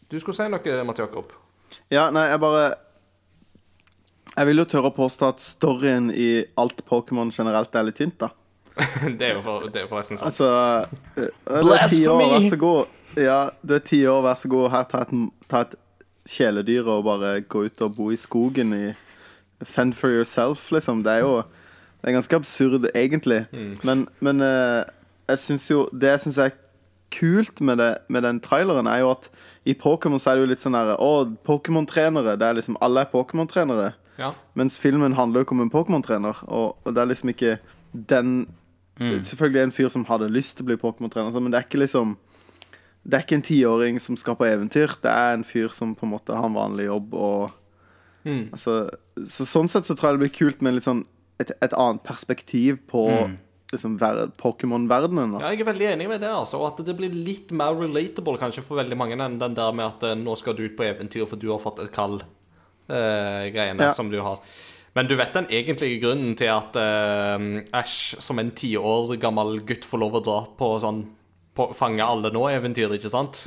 [0.09, 1.31] Du skulle si noe, Mats Jakob?
[1.89, 2.75] Ja, nei, jeg bare
[4.37, 8.17] Jeg vil jo tørre å påstå at storyen i alt Pokémon generelt er litt tynt,
[8.17, 8.29] da.
[9.19, 10.31] det er jo for, det er forresten sant.
[10.31, 10.49] Altså
[11.17, 12.97] eh, Det er ti år, vær så god.
[13.19, 14.69] Ja, det er ti år, vær så god.
[14.71, 15.15] Her, ta et,
[15.51, 15.75] ta et
[16.31, 18.83] kjæledyr og bare gå ut og bo i skogen i
[19.61, 21.03] Fend for yourself, liksom.
[21.05, 21.43] Det er jo
[22.01, 23.45] Det er ganske absurd, egentlig.
[23.83, 24.83] Men, men eh,
[25.29, 26.55] jeg syns jo Det jeg syns er
[27.11, 29.29] kult med, det, med den traileren, er jo at
[29.65, 32.37] i Pokémon så er det jo litt sånn herre Å, Pokémon-trenere.
[32.39, 33.91] Det er liksom Alle er Pokémon-trenere.
[34.17, 34.31] Ja.
[34.57, 37.57] Mens filmen handler jo ikke om en Pokémon-trener, og, og det er liksom ikke
[37.91, 38.47] den
[39.01, 41.59] Selvfølgelig er det en fyr som hadde lyst til å bli Pokémon-trener, sånn, men det
[41.61, 42.17] er ikke liksom
[43.03, 44.91] Det er ikke en tiåring som skal på eventyr.
[45.01, 47.51] Det er en fyr som på en måte har en vanlig jobb og
[48.53, 48.89] altså,
[49.25, 51.05] Så sånn sett så tror jeg det blir kult med litt sånn
[51.41, 53.07] et, et annet perspektiv på
[53.71, 53.95] liksom
[54.37, 55.39] Pokémon-verdenen.
[55.41, 56.59] Ja, jeg er veldig enig med det, altså.
[56.61, 59.87] Og at det blir litt mer relatable kanskje for veldig mange enn den der med
[59.87, 62.19] at eh, nå skal du ut på eventyr for du har fått et kall.
[62.91, 63.91] eh, greiene Ja.
[63.95, 64.37] som du har.
[64.97, 67.45] Men du vet den egentlige grunnen til at uh,
[67.79, 71.05] Ash som en ti år gammel gutt får lov å dra på sånn
[71.55, 73.45] på Fange alle nå-eventyr, ikke sant?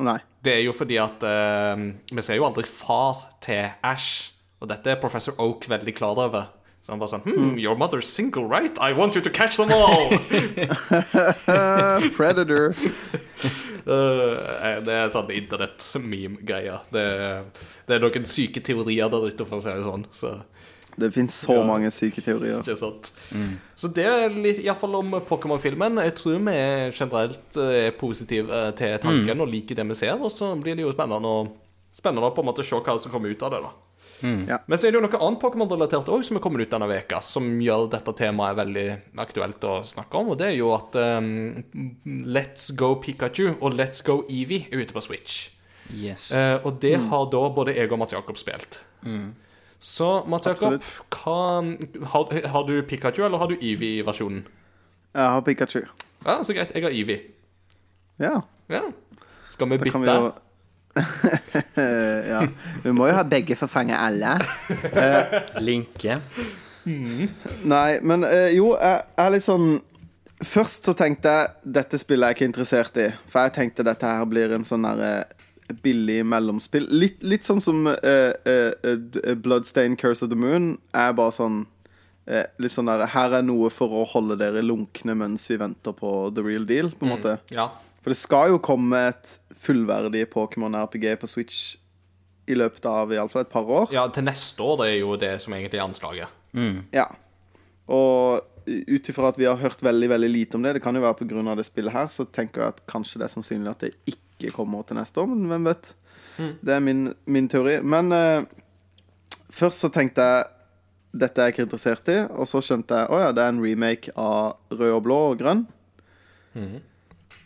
[0.00, 0.16] Nei.
[0.44, 1.76] Det er jo fordi at uh,
[2.10, 6.52] Vi ser jo aldri far til Ash, og dette er professor Oak veldig klar over.
[6.84, 8.76] Så han bare sånn hmm, Your mother's single, right?
[8.78, 10.10] I want you to catch them all!
[12.16, 12.74] Predator.
[13.88, 16.82] uh, det er sånn internett-meme-greia.
[16.92, 17.04] Det,
[17.88, 20.04] det er noen syke teorier der ute, for å si det sånn.
[20.12, 20.34] Så,
[21.00, 21.64] Det fins så Ja.
[21.66, 22.60] mange syke teorier.
[22.60, 23.08] ikke sant?
[23.74, 25.96] så det er litt, iallfall om Pokémon-filmen.
[26.04, 30.20] Jeg tror vi er generelt eh, er positive til tanken og liker det vi ser.
[30.20, 31.48] Og så blir det jo spennende å,
[31.96, 33.62] spennende å på en måte se hva som kommer ut av det.
[33.64, 33.72] da
[34.24, 34.58] Ja.
[34.66, 37.20] Men så er det jo noe annet Pokémon-relatert òg som er kommet ut denne veka
[37.24, 38.86] som gjør dette temaet veldig
[39.20, 40.32] aktuelt å snakke om.
[40.32, 41.28] Og det er jo at um,
[42.24, 45.50] Let's Go Pikachu og Let's Go Eevee er ute på Switch.
[45.92, 46.30] Yes.
[46.32, 48.80] Uh, og det har da både jeg og Mats Jakob spilt.
[49.84, 50.80] Så Mats Jakob,
[51.12, 51.40] hva,
[52.14, 54.46] har, har du Pikachu eller har du Eevee-versjonen?
[55.14, 55.82] Jeg har Pikachu.
[56.24, 56.72] Ja, så greit.
[56.72, 57.20] Jeg har Eevee.
[58.18, 58.38] Ja.
[58.72, 58.86] Ja.
[59.52, 60.32] Skal vi bytte?
[62.34, 62.44] Ja.
[62.84, 64.36] Vi må jo ha begge for å fange alle.
[65.62, 66.20] Linke.
[66.84, 69.68] Nei, men eh, jo, jeg jeg er litt sånn
[70.44, 73.06] Først så tenkte jeg dette spillet er jeg ikke interessert i.
[73.30, 75.44] For jeg tenkte dette her blir en sånn der eh,
[75.84, 76.88] billig mellomspill.
[76.90, 81.62] Litt, litt sånn som uh, eh, eh, Bloodstain Curse of the Moon er bare sånn
[82.28, 85.96] uh, Litt sånn der Her er noe for å holde dere lunkne mens vi venter
[85.96, 87.38] på the real deal, på en måte.
[87.54, 87.70] Ja.
[88.04, 91.60] For det skal jo komme et fullverdig Pokémon RPG på Switch
[92.44, 93.92] i løpet av iallfall et par år.
[93.92, 94.82] ja, til neste år.
[94.82, 96.28] Det er jo det som egentlig er anslaget.
[96.92, 97.06] Ja.
[97.88, 101.02] Og ut ifra at vi har hørt veldig veldig lite om det, det kan jo
[101.04, 101.54] være pga.
[101.56, 104.82] det spillet her, så tenker jeg at kanskje det er sannsynlig at det ikke kommer
[104.82, 105.94] til neste år, men hvem vet.
[106.36, 107.80] Det er min, min teori.
[107.80, 108.44] Men uh,
[109.48, 110.50] først så tenkte jeg
[111.14, 113.62] dette er jeg ikke interessert i, og så skjønte jeg å ja, det er en
[113.62, 115.62] remake av rød og blå og grønn.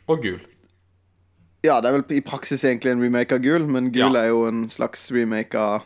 [0.09, 0.41] Og gul.
[1.67, 4.23] Ja, det er vel i praksis egentlig en remake av gul, men gul Ja.
[4.23, 5.83] er jo en slags remake av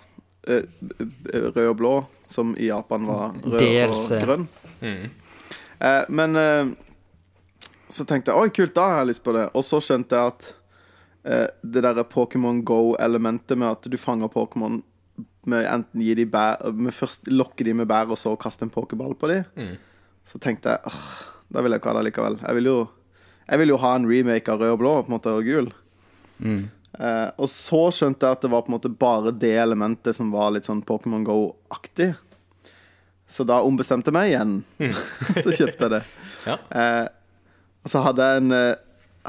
[0.46, 0.62] eh,
[1.32, 1.92] rød og blå,
[2.28, 4.10] som i Japan var rød DLC.
[4.18, 4.48] og grønn.
[4.82, 6.70] Eh, men uh,
[7.88, 9.48] så tenkte jeg oi, kult, da har jeg lyst på det.
[9.58, 10.46] Og så skjønte jeg at
[11.24, 14.80] eh, det derre Pokémon Go-elementet med at du fanger Pokémon
[15.50, 18.70] med enten gi de bær med Først lokke de med bær, og så kaste en
[18.70, 19.40] pokéball på de.
[20.28, 21.00] Så tenkte jeg «Åh,
[21.52, 22.38] da vil jeg ikke ha det likevel.
[22.46, 22.76] Jeg vil jo
[23.48, 25.70] jeg vil jo ha en remake av rød og blå på en måte, og gul.
[26.42, 30.32] Eh, og så skjønte jeg at det var på en måte bare det elementet som
[30.34, 32.12] var litt sånn Pokémon Go-aktig.
[33.32, 34.56] Så da ombestemte jeg meg igjen.
[35.44, 36.04] så kjøpte jeg det.
[36.42, 36.56] Ja.
[36.74, 37.04] Eh,
[37.86, 38.80] og så hadde jeg en eh,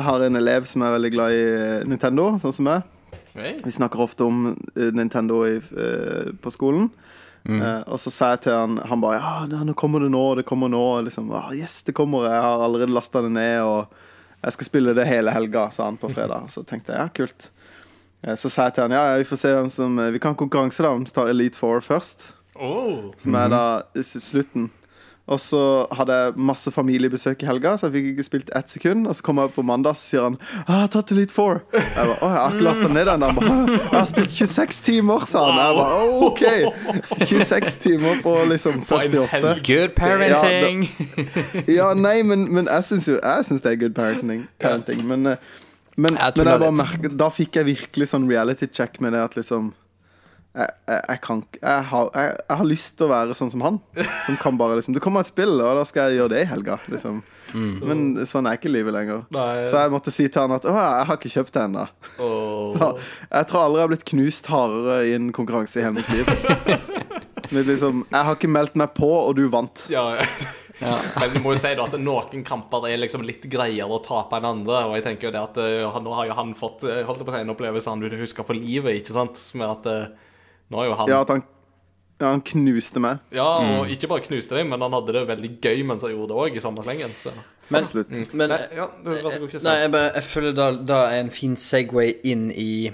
[0.02, 2.88] har en elev som er veldig glad i eh, Nintendo, sånn som meg.
[3.36, 3.54] Hey.
[3.62, 5.60] Vi snakker ofte om eh, Nintendo i,
[6.42, 6.90] på skolen.
[7.50, 10.46] Eh, og så sa jeg til han Han bare Ja, nå kommer det nå, det
[10.48, 10.84] kommer nå.
[11.10, 12.24] Liksom, ah, yes, det kommer.
[12.30, 13.92] Jeg har allerede lasta det ned, og
[14.44, 16.48] jeg skal spille det hele helga, sa han på fredag.
[16.54, 17.50] Så tenkte jeg ja, kult.
[18.24, 20.36] Eh, Så sa jeg til han ja, ja, vi får se hvem som Vi kan
[20.40, 22.32] konkurranse, da, om vi tar Elite Four først.
[22.56, 23.12] Oh.
[23.18, 23.64] Som er da
[24.00, 24.70] slutten.
[25.24, 25.60] Og så
[25.96, 29.08] hadde jeg masse familiebesøk i helga, så jeg fikk ikke spilt ett sekund.
[29.08, 30.36] Og så kom jeg på mandag, så sier han
[30.68, 31.62] ah, 'Tatt Elite Four'.
[31.72, 33.24] Jeg bare, å, jeg har ikke lasta ned den.
[33.24, 35.62] Han bare, jeg har spilt 26 timer, sa han.
[35.64, 36.44] Jeg bare, OK.
[37.24, 39.54] 26 timer på liksom 48.
[39.64, 40.84] Good parenting!
[41.72, 44.44] Ja, nei, men, men jeg syns jo Jeg synes det er good parenting.
[44.60, 45.38] parenting men, eh,
[45.96, 49.24] men, Jeg men jeg bare merker, da fikk jeg virkelig sånn reality check med det
[49.24, 49.72] at liksom
[50.54, 53.64] jeg, jeg, jeg kan jeg, har- jeg, jeg har lyst til å være sånn som
[53.66, 53.80] han.
[54.28, 56.50] Som kan bare liksom Det kommer et spill, og da skal jeg gjøre det i
[56.52, 56.78] helga.
[56.94, 57.22] Liksom.
[57.54, 59.26] Men sånn er ikke livet lenger.
[59.34, 59.66] Nei.
[59.70, 61.84] Så jeg måtte si til han at å, jeg har ikke kjøpt det ennå.
[62.18, 62.74] Oh.
[62.74, 62.90] Så
[63.30, 66.82] Jeg tror aldri jeg har blitt knust hardere i en konkurranse i hele mitt liv.
[67.48, 69.88] Som liksom Jeg har ikke meldt meg på, og du vant.
[69.92, 70.06] Ja,
[71.20, 74.40] Men vi må jo si da at noen kamper er liksom litt greiere å tape
[74.40, 74.86] enn andre.
[74.90, 77.32] Og jeg tenker jo det at uh, Nå har jo han fått eh, holdt på
[77.32, 79.40] å si, en opplevelse han vil huske for livet, ikke sant?
[79.60, 80.23] Med at eh,
[80.74, 81.44] nå er jo han Ja, at han,
[82.20, 83.24] ja, han knuste meg.
[83.36, 83.48] Ja,
[83.78, 86.44] og ikke bare knuste deg, men han hadde det veldig gøy mens han gjorde det
[86.44, 87.16] òg, i samme slengen.
[87.20, 87.34] Så.
[87.70, 88.34] Men, Absolutt.
[88.36, 91.56] men Ja, vær så god, Nei, jeg, bare, jeg føler da, da er en fin
[91.60, 92.92] Segway inn i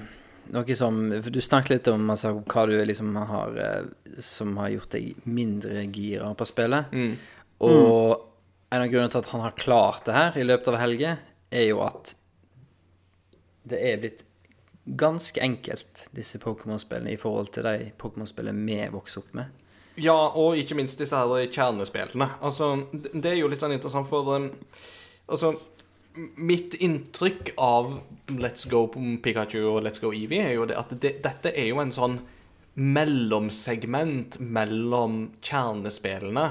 [0.54, 3.90] noe som For du snakket litt om altså, hva du liksom har eh,
[4.24, 6.96] Som har gjort deg mindre gira på spillet.
[7.66, 8.26] Og
[8.70, 11.16] en av grunnene til at han har klart det her i løpet av helga,
[11.50, 12.14] er jo at
[13.70, 14.22] det er blitt
[14.98, 19.56] ganske enkelt, disse Pokémon-spillene, i forhold til de Pokémon-spillene vi vokste opp med.
[20.00, 22.30] Ja, og ikke minst disse her kjernespillene.
[22.42, 24.54] Altså, det er jo litt sånn interessant, for um,
[25.30, 25.52] Altså,
[26.42, 28.00] mitt inntrykk av
[28.34, 31.84] Let's Go Pikachu og Let's Go Eevee er jo det at det, dette er jo
[31.84, 32.16] en sånn
[32.80, 36.48] mellomsegment mellom kjernespillene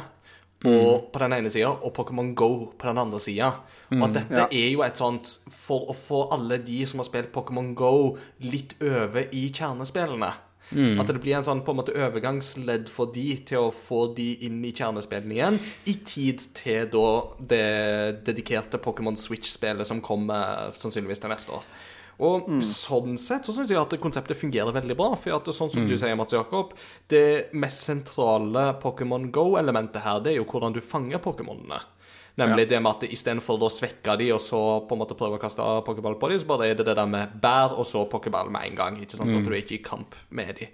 [0.64, 3.52] og på den ene sida, og Pokémon Go på den andre sida.
[3.92, 4.46] Og at dette Ja.
[4.50, 8.74] er jo et sånt For å få alle de som har spilt Pokémon Go, litt
[8.82, 10.32] over i kjernespillene.
[11.00, 14.34] At det blir en sånn på en måte overgangsledd for de til å få de
[14.44, 21.20] inn i kjernespillene igjen, i tid til da det dedikerte Pokémon Switch-spillet som kommer sannsynligvis
[21.20, 21.62] til neste år.
[22.18, 25.12] Og sånn sett så syns jeg at konseptet fungerer veldig bra.
[25.14, 26.72] For at sånn som du sier, Mats Jakob,
[27.12, 31.78] det mest sentrale Pokémon Go-elementet her, det er jo hvordan du fanger Pokémonene.
[32.38, 35.42] Nemlig det med at istedenfor å svekke de og så på en måte prøve å
[35.42, 38.50] kaste pokéball på de, så bare er det det der med bær og så pokéball
[38.54, 38.98] med en gang.
[39.02, 39.32] Ikke sant?
[39.34, 40.68] At du er ikke i kamp med de.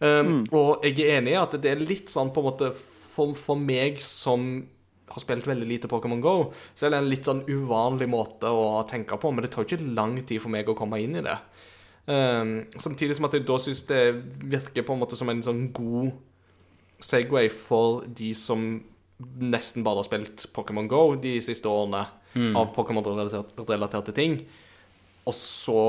[0.00, 3.36] Um, Og jeg er enig i at det er litt sånn på en måte for,
[3.36, 4.64] for meg som
[5.12, 6.36] har spilt veldig lite Pokémon Go,
[6.74, 9.94] så er det en litt sånn uvanlig måte å tenke på, men det tar ikke
[9.96, 11.36] lang tid for meg å komme inn i det.
[12.02, 14.02] Um, samtidig som at jeg da syns det
[14.42, 16.10] virker på en måte som en sånn god
[17.02, 18.64] Segway for de som
[19.42, 22.04] nesten bare har spilt Pokémon Go de siste årene
[22.58, 24.38] av Pokémon-relaterte ting.
[25.22, 25.82] Og så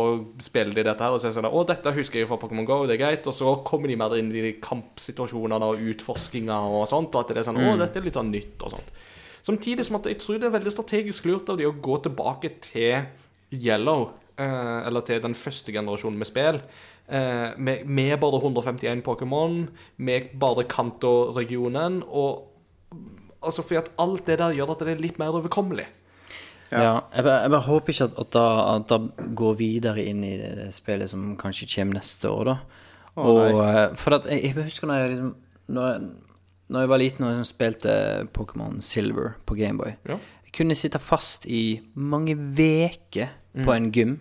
[0.44, 2.98] spiller de dette her og sier sånn Å, dette husker jeg fra Pokémon Go, det
[2.98, 3.30] er greit.
[3.30, 7.34] Og så kommer de mer inn i de kampsituasjonene og utforskinga og sånt, og at
[7.34, 8.94] det er sånn Å, dette er litt sånn nytt og sånt.
[9.44, 12.54] Samtidig som at jeg tror det er veldig strategisk lurt av de å gå tilbake
[12.64, 13.10] til
[13.54, 16.62] Yellow, eh, eller til den første generasjonen med spill,
[17.08, 19.68] eh, med, med bare 151 Pokémon,
[19.98, 22.50] med bare Kanto-regionen, og
[23.44, 25.84] Altså, fordi at alt det der gjør at det er litt mer overkommelig.
[26.72, 28.46] Ja, jeg, bare, jeg bare håper ikke at, at, da,
[28.76, 32.56] at da går videre inn i det, det spillet som kanskje kommer neste år, da.
[33.22, 35.34] og, eh, for at jeg, jeg husker når jeg liksom
[35.74, 36.08] Når jeg,
[36.74, 37.96] når jeg var liten og liksom spilte
[38.34, 40.18] Pokémon Silver på Gameboy Ja.
[40.44, 43.32] Jeg kunne sitte fast i mange veker
[43.64, 44.20] på en gym.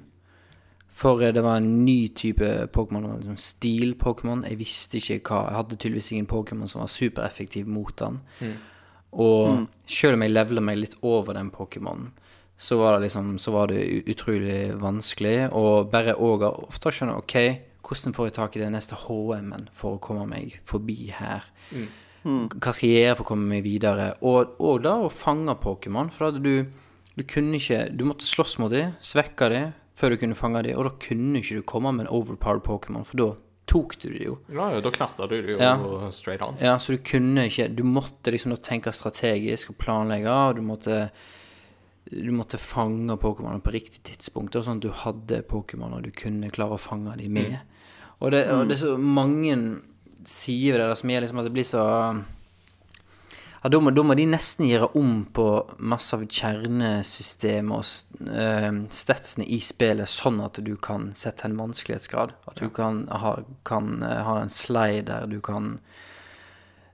[0.92, 4.44] For eh, det var en ny type Pokémon, liksom stil-Pokémon.
[4.48, 8.20] Jeg visste ikke hva Jeg hadde tydeligvis ingen Pokémon som var supereffektiv mot den.
[9.12, 12.12] Og selv om jeg levela meg litt over den Pokémonen,
[12.56, 15.50] så var det liksom Så var det utrolig vanskelig.
[15.52, 17.36] Og bare òg ofte skjønne OK,
[17.82, 21.44] hvordan får jeg tak i den neste HM-en for å komme meg forbi her?
[22.24, 24.12] Hva skal jeg gjøre for å komme meg videre?
[24.22, 26.10] Og, og da å fange Pokémon.
[26.14, 26.66] For at du,
[27.16, 30.76] du kunne ikke Du måtte slåss mot dem, svekke dem, før du kunne fange dem.
[30.78, 33.28] Og da kunne ikke du komme med en overpowered Pokémon, for da
[33.72, 34.38] tok du det jo.
[34.52, 36.10] Ja, ja, da knatta du det jo Ja.
[36.10, 36.56] straight on.
[36.60, 40.28] Ja, så du kunne ikke Du måtte liksom da tenke strategisk og planlegge.
[40.30, 41.10] og Du måtte
[42.10, 46.10] Du måtte fange Pokémon på riktig tidspunkt, og sånn at du hadde Pokémon og du
[46.10, 47.58] kunne klare å fange dem med.
[48.20, 49.54] Og, det, og det er så mange
[50.28, 51.86] sider ved det som gjør liksom at det blir så
[53.62, 55.46] ja, da må, da må de nesten gjøre om på
[55.86, 62.34] masse av kjernesystemet og eh, statsene i spillet, sånn at du kan sette en vanskelighetsgrad.
[62.50, 63.36] At du kan, ha,
[63.68, 65.76] kan eh, ha en slide der du kan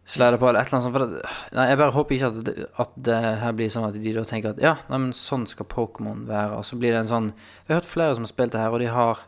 [0.08, 1.16] slide på, eller et eller annet sånt.
[1.16, 4.14] Det, nei, jeg bare håper ikke at det, at det her blir sånn at de
[4.18, 6.60] da tenker at ja, nei, men sånn skal Pokémon være.
[6.60, 8.76] Og så blir det en sånn Jeg har hørt flere som har spilt det her,
[8.76, 9.24] og de har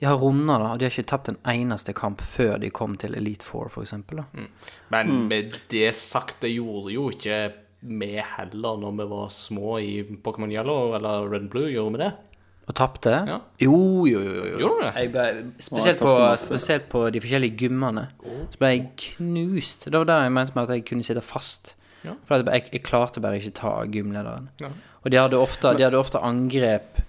[0.00, 2.94] De har runder, da, og de har ikke tapt en eneste kamp før de kom
[2.96, 4.22] til Elite Four, for eksempel.
[4.90, 5.26] Men Mm.
[5.28, 7.52] med det sagt, det gjorde jo ikke
[7.82, 11.68] vi heller når vi var små i Pokémon Yellow eller Red and Blue.
[11.70, 12.12] Gjorde vi det?
[12.68, 13.10] Og tapte?
[13.26, 13.38] Ja.
[13.60, 14.44] Jo, jo, jo.
[14.52, 14.58] jo.
[14.58, 14.92] Gjorde det?
[15.02, 18.08] Jeg ble, spesielt, på, spesielt på de forskjellige gymmene.
[18.52, 19.84] Så ble jeg knust.
[19.90, 21.74] Det var der jeg mente med at jeg kunne sitte fast.
[22.04, 22.14] Ja.
[22.24, 24.48] For jeg, jeg klarte bare ikke ta gymlederen.
[24.60, 24.68] Ja.
[25.04, 27.00] Og de hadde, ofte, de hadde ofte angrep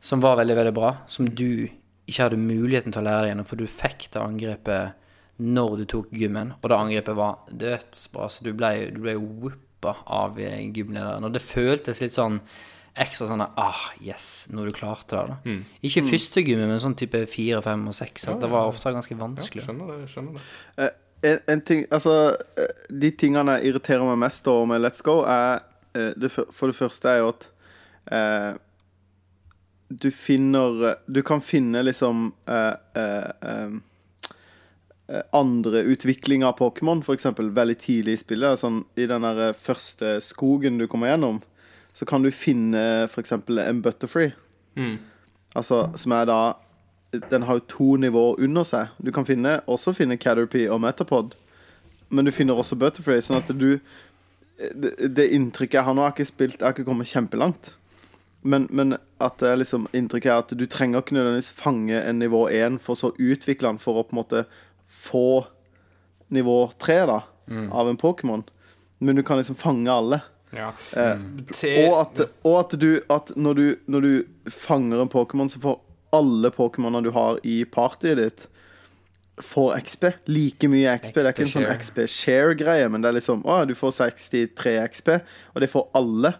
[0.00, 1.68] som var veldig, veldig bra, som du
[2.08, 5.04] ikke hadde muligheten til å lære deg gjennom, for du fikk det angrepet
[5.38, 9.94] når du tok gymmen, og det angrepet var dødsbra, så du ble, du ble whoopa
[10.10, 11.28] av eh, gymlederen.
[11.28, 12.40] Og det føltes litt sånn
[12.98, 15.36] ekstra sånn ah, yes, når du klarte det.
[15.44, 18.26] da Ikke første gymmen, men sånn type fire, fem og seks.
[18.26, 19.62] Ja, det var ofte ganske vanskelig.
[19.68, 20.08] Skjønner det.
[20.10, 20.42] skjønner det.
[20.82, 20.96] Eh,
[21.28, 22.14] en, en ting Altså,
[22.58, 25.62] eh, de tingene jeg irriterer meg mest over med Let's Go, er
[25.94, 27.48] eh, det, For det første er jo at
[28.14, 28.52] eh,
[29.88, 33.70] du finner Du kan finne liksom eh, eh, eh,
[35.08, 37.26] eh, andre utviklinger av Pokémon, f.eks.
[37.38, 38.60] veldig tidlig i spillet.
[38.60, 41.40] Sånn, I den eh, første skogen du kommer gjennom,
[41.96, 43.32] så kan du finne f.eks.
[43.32, 44.34] en Butterfree.
[45.56, 46.40] Altså, som er da
[47.32, 48.92] Den har jo to nivåer under seg.
[49.00, 51.32] Du kan finne, også finne Caterpie og Metapod,
[52.10, 53.24] men du finner også Butterfree.
[53.24, 53.80] Sånn at du
[54.58, 57.72] Det, det inntrykket jeg har nå, jeg har ikke spilt Jeg har ikke kommet kjempelangt.
[58.42, 62.20] Men, men at det er liksom inntrykket er at du trenger ikke nødvendigvis fange en
[62.22, 64.44] nivå 1 for så å utvikle den for å på en måte
[64.86, 65.44] få
[66.34, 67.22] nivå 3 da,
[67.72, 68.44] av en Pokémon.
[68.98, 70.20] Men du kan liksom fange alle.
[70.54, 70.70] Ja.
[70.96, 71.18] Eh,
[71.84, 75.80] og at, og at du at når du, når du fanger en Pokémon, så får
[76.14, 78.46] alle Pokémonene du har i partyet ditt,
[79.44, 80.04] får XP.
[80.26, 81.14] Like mye XP.
[81.20, 83.94] Det er ikke en sånn XP XP share-greie, men det er liksom Å, du får
[84.00, 85.10] 63 XP,
[85.54, 86.34] og det får alle.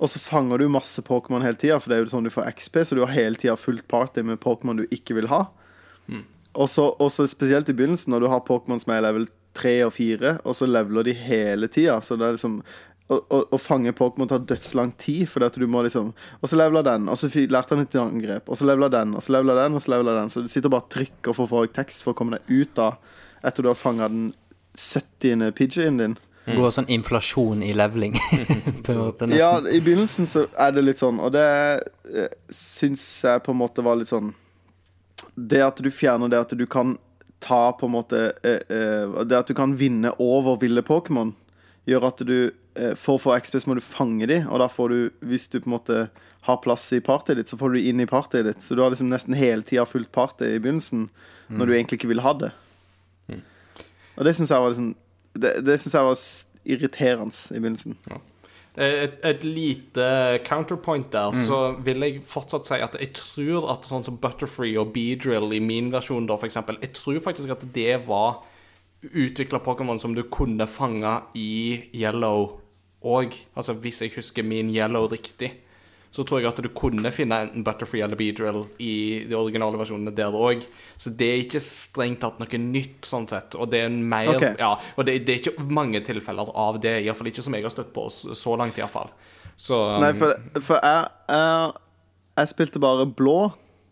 [0.00, 2.46] Og så fanger du masse Pokémon hele tida, for det er jo sånn du får
[2.54, 5.46] XP, så du har hele tida fullt party med Pokémon du ikke vil ha.
[6.70, 9.26] Så og så spesielt i begynnelsen, når du har Pokémon som er level
[9.56, 11.98] 3 og 4, og så leveler de hele tida.
[12.00, 12.62] Så det er liksom
[13.06, 16.08] Å, å, å fange Pokémon tar dødslang tid, fordi at du må liksom
[16.40, 19.22] Og så leveler den, og så lærte han et angrep, og så leveler den, og
[19.22, 20.32] så leveler den, og så leveler den.
[20.32, 22.80] Så du sitter bare og trykker for å få tekst for å komme deg ut
[22.82, 22.96] av
[23.46, 24.32] etter du har fanga den
[24.74, 25.52] 70.
[25.54, 26.16] Pidgeyen din.
[26.46, 28.14] Går sånn inflasjon i leveling.
[28.86, 29.26] på en måte.
[29.34, 31.46] Ja, i begynnelsen så er det litt sånn, og det
[32.14, 34.30] eh, syns jeg på en måte var litt sånn
[35.34, 36.94] Det at du fjerner det at du kan
[37.42, 41.34] ta på en måte eh, eh, Det at du kan vinne over ville Pokémon,
[41.84, 42.38] gjør at du
[43.00, 45.58] For å få XP så må du fange de, og da får du, hvis du
[45.58, 46.00] på en måte
[46.46, 48.60] har plass i partyet ditt, så får du dem inn i partyet ditt.
[48.62, 51.08] Så du har liksom nesten hele tida fulgt party i begynnelsen,
[51.48, 52.52] når du egentlig ikke vil ha det.
[54.16, 54.92] Og det syns jeg var liksom
[55.42, 56.24] Det, det syns jeg var
[56.66, 57.96] irriterende i begynnelsen.
[58.76, 60.06] et, et lite
[60.44, 64.92] counterpoint der, så vil jeg fortsatt si at jeg tror at sånn som Butterfree og
[64.92, 68.42] Beedrill i min versjon, da, for eksempel, jeg tror faktisk at det var
[69.06, 72.58] utvikla Pokémon som du kunne fange i Yellow
[73.06, 73.36] òg.
[73.56, 75.52] Altså hvis jeg husker min Yellow riktig.
[76.14, 80.14] Så tror jeg at du kunne finne enten Butterfree eller Beedrill i de originale versjonene
[80.16, 80.64] der òg.
[80.96, 83.56] Så det er ikke strengt tatt noe nytt, sånn sett.
[83.58, 84.54] Og det er en mer okay.
[84.60, 86.98] Ja, og det, det er ikke mange tilfeller av det.
[87.04, 89.12] Iallfall ikke som jeg har støtt på så langt, iallfall.
[89.56, 91.76] Så um, Nei, for, for jeg, jeg,
[92.40, 93.38] jeg spilte bare blå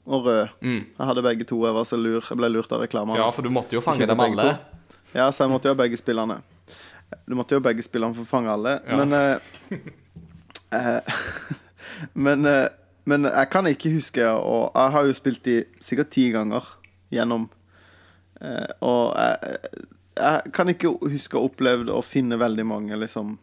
[0.05, 0.49] og rød.
[0.61, 1.61] Jeg hadde begge to.
[1.67, 2.21] Jeg var så lur.
[2.21, 3.21] Jeg ble lurt av reklamene.
[3.21, 4.49] Ja, for du måtte jo fange dem alle.
[4.49, 5.11] to.
[5.15, 6.41] Ja, så jeg måtte jo ha begge spillene.
[7.25, 8.79] Du måtte jo ha begge spillene for å fange alle.
[8.85, 8.99] Ja.
[9.01, 9.85] Men eh,
[10.79, 11.21] eh,
[12.15, 12.69] men, eh,
[13.05, 16.65] men jeg kan ikke huske Og jeg har jo spilt de sikkert ti ganger
[17.13, 17.49] gjennom.
[18.41, 19.59] Eh, og jeg,
[20.17, 23.39] jeg kan ikke huske å ha opplevd å finne veldig mange liksom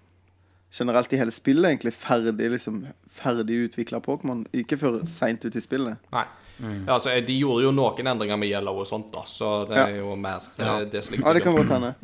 [0.71, 4.45] Generelt i hele spillet, egentlig ferdig liksom Ferdig utvikla Pokémon.
[4.55, 5.99] Ikke før seint ut i spillet.
[6.15, 6.23] Nei.
[6.61, 9.95] Ja, altså, de gjorde jo noen endringer med Yellow og sånt, da, så det er
[9.95, 10.03] Ja.
[10.03, 10.83] jo mer ja.
[10.85, 11.95] det som ligger Ja, det kan godt hende.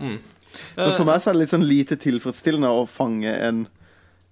[0.76, 3.68] Men for meg så er det litt sånn lite tilfredsstillende å fange en,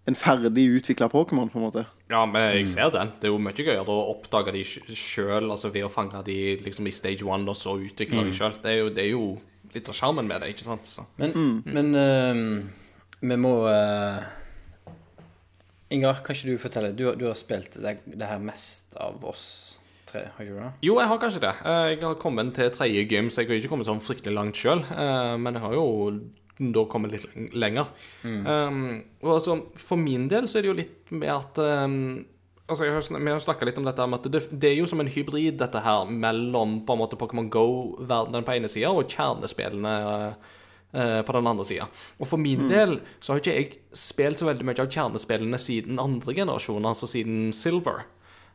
[0.08, 1.86] en ferdig utvikla Pokémon, på en måte.
[2.12, 3.10] Ja, men jeg ser den.
[3.20, 6.86] Det er jo mye gøyere å oppdage de sjøl, altså ved å fange de liksom
[6.86, 8.54] i stage one, og så utvikle de sjøl.
[8.62, 9.32] Det, det er jo
[9.74, 10.86] litt av sjarmen med det, ikke sant?
[10.88, 11.04] Så.
[11.18, 11.34] Men,
[11.66, 14.22] men uh, vi må uh,
[15.94, 16.94] Ingar, kan ikke du fortelle?
[16.98, 19.44] Du, har- du har spilt det, det her mest av oss
[20.10, 20.72] tre, har ikke du det?
[20.86, 21.52] Jo, jeg har kanskje det.
[21.66, 24.58] Eh, Jeg har kommet til tredje gym, så jeg har ikke kommet sånn fryktelig langt
[24.62, 24.82] sjøl.
[25.42, 25.86] Men jeg har jo
[26.58, 27.58] da kommer litt lenger.
[27.60, 27.92] lenger.
[28.24, 32.00] Um, og altså, for min del så er det jo litt med at um,
[32.66, 35.02] Altså, har, Vi har snakka litt om dette med at det, det er jo som
[35.04, 39.92] en hybrid, dette her, mellom på en måte Pokémon Go-verdenen på ene sida og kjernespillene
[40.96, 41.86] eh, på den andre sida.
[42.18, 46.02] Og for min del så har ikke jeg spilt så veldig mye av kjernespillene siden
[46.02, 48.08] andre generasjon, altså siden Silver.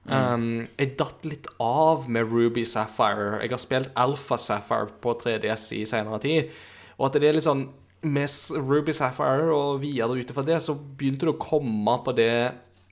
[0.08, 3.38] Um, jeg datt litt av med Ruby Sapphire.
[3.44, 6.50] Jeg har spilt Alpha Sapphire på 3DS i senere tid.
[6.98, 7.68] Og at det er litt sånn
[8.00, 12.32] Med Ruby Sapphire og videre ut ifra det, så begynte det å komme på det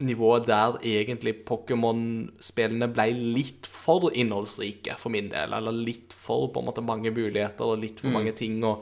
[0.05, 3.09] nivået der egentlig Pokémon-spillene ble
[3.39, 5.57] litt for innholdsrike for min del.
[5.57, 8.77] Eller litt for på en måte mange muligheter og litt for mange ting å,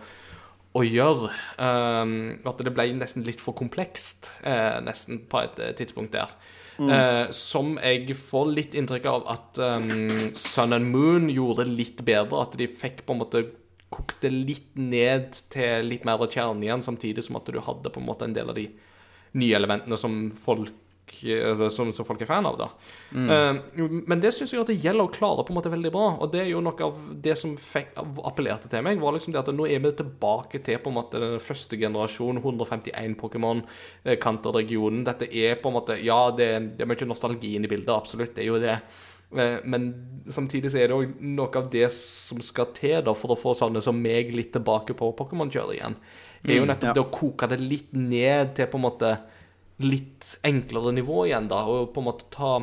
[0.77, 1.33] å gjøre.
[1.57, 6.37] Um, at det ble nesten litt for komplekst, eh, nesten på et eh, tidspunkt der.
[6.77, 12.43] Eh, som jeg får litt inntrykk av at um, Sun and Moon gjorde litt bedre.
[12.43, 13.47] At de fikk på en måte
[13.93, 17.93] kokt det litt ned til litt mer av kjernen igjen, samtidig som at du hadde
[17.93, 18.67] på en måte en del av de
[19.37, 20.75] nye elementene som folk
[21.07, 22.69] altså, som, som folk er fan av, da.
[23.15, 23.79] Eh,
[24.11, 26.09] men det syns jeg at det gjelder å klare på en måte veldig bra.
[26.23, 27.95] Og det er jo noe av det som fikk,
[28.27, 31.23] appellerte til meg, var liksom det at nå er vi tilbake til på en måte
[31.23, 33.63] den første generasjon, 151 Pokémon,
[34.05, 35.05] eh, Kanter-regionen.
[35.07, 38.45] Dette er på en måte Ja, det, det er mye nostalgi i bildet, absolutt, det
[38.45, 38.81] er jo det.
[39.35, 39.89] Eh, Men
[40.29, 43.55] samtidig så er det òg noe av det som skal til da for å få
[43.59, 45.99] sånne som meg litt tilbake på Pokémon-kjøret igjen.
[46.43, 46.95] Det er jo nettopp ja.
[46.95, 49.15] det å koke det litt ned til på en måte
[49.83, 52.59] litt enklere nivå igjen, da, og på en måte ta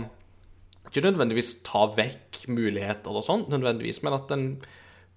[0.87, 4.47] Ikke nødvendigvis ta vekk muligheter og sånt, nødvendigvis, men at en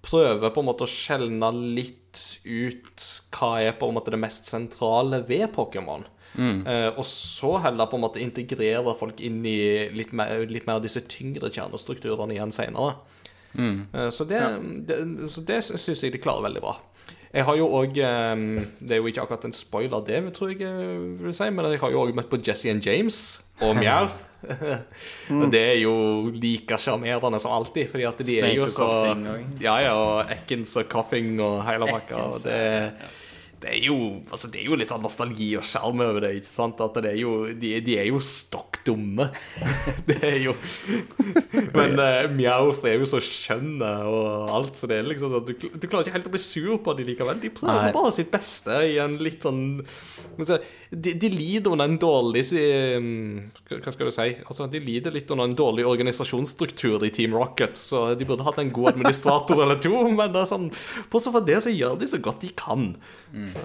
[0.01, 3.03] prøver på en måte å skjelne litt ut
[3.35, 6.07] hva er på en måte det mest sentrale ved Pokémon.
[6.37, 10.83] Eh, og så heller på en måte integrere folk inn i litt mer, litt mer
[10.83, 12.95] disse tyngre kjernestrukturene igjen senere.
[13.57, 14.43] Eh, så det,
[14.89, 14.99] det,
[15.33, 16.77] så det syns jeg de klarer veldig bra.
[17.33, 21.01] Jeg har jo òg Det er jo ikke akkurat en spoiler, det tror jeg jeg
[21.19, 24.07] vil si, men jeg har jo òg møtt på Jesse and James og Mjau.
[25.33, 25.93] og det er jo
[26.31, 28.89] like sjarmerende som alltid, fordi at de er Snake jo og så
[29.59, 32.21] Ja, ja, og Eckens og Coffing og hele pakka.
[32.29, 33.17] Og Ekins,
[33.61, 33.97] det, er jo
[34.31, 36.81] Altså, det er jo litt sånn nostalgi og sjarm over det, ikke sant?
[36.83, 39.29] At det er jo De, de er jo stokk dumme.
[40.09, 40.55] det er jo
[41.75, 45.53] Men uh, Mjauth er jo så skjønne og alt, så det er liksom sånn du,
[45.57, 47.41] du klarer ikke helt å bli sur på de likevel.
[47.41, 47.95] De prøver Nei.
[47.95, 49.81] bare sitt beste i en litt sånn
[50.37, 53.37] de, de lider under en dårlig mm,
[53.71, 54.27] Hva skal du si?
[54.45, 58.59] Altså, de lider litt under en dårlig organisasjonsstruktur i Team Rocket, så de burde hatt
[58.61, 60.69] en god administrator eller to, men det er sånn
[61.11, 62.89] Bortsett fra det, så gjør de så godt de kan.
[63.53, 63.63] Så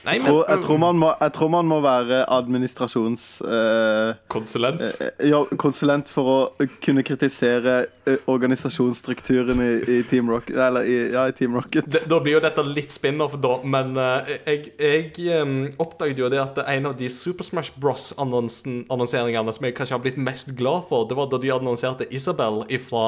[0.00, 3.24] Nei, Jeg tror, jeg, tror man må, jeg tror man må være administrasjons...
[3.44, 4.80] eh, Konsulent.
[4.80, 7.74] eh, ja, konsulent for å kunne kritisere
[8.08, 10.56] eh, organisasjonsstrukturen i, i Team Rocket.
[10.56, 11.84] Eller i, ja, i Team Rocket.
[11.92, 16.40] Da, da blir jo dette litt spin-off, da, men eh, jeg, jeg oppdaget jo det
[16.46, 21.04] at en av de Super Smash Bros-annonseringene som jeg kanskje har blitt mest glad for,
[21.12, 23.04] det var da de annonserte Isabel fra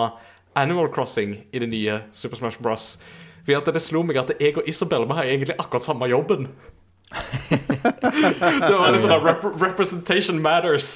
[0.60, 2.98] Animal Crossing i det nye Super Smash Bros.
[3.46, 6.48] For det slo meg at jeg og Isabel vi har egentlig akkurat samme jobben.
[7.12, 10.92] Så det var litt sånn rep Representation matters.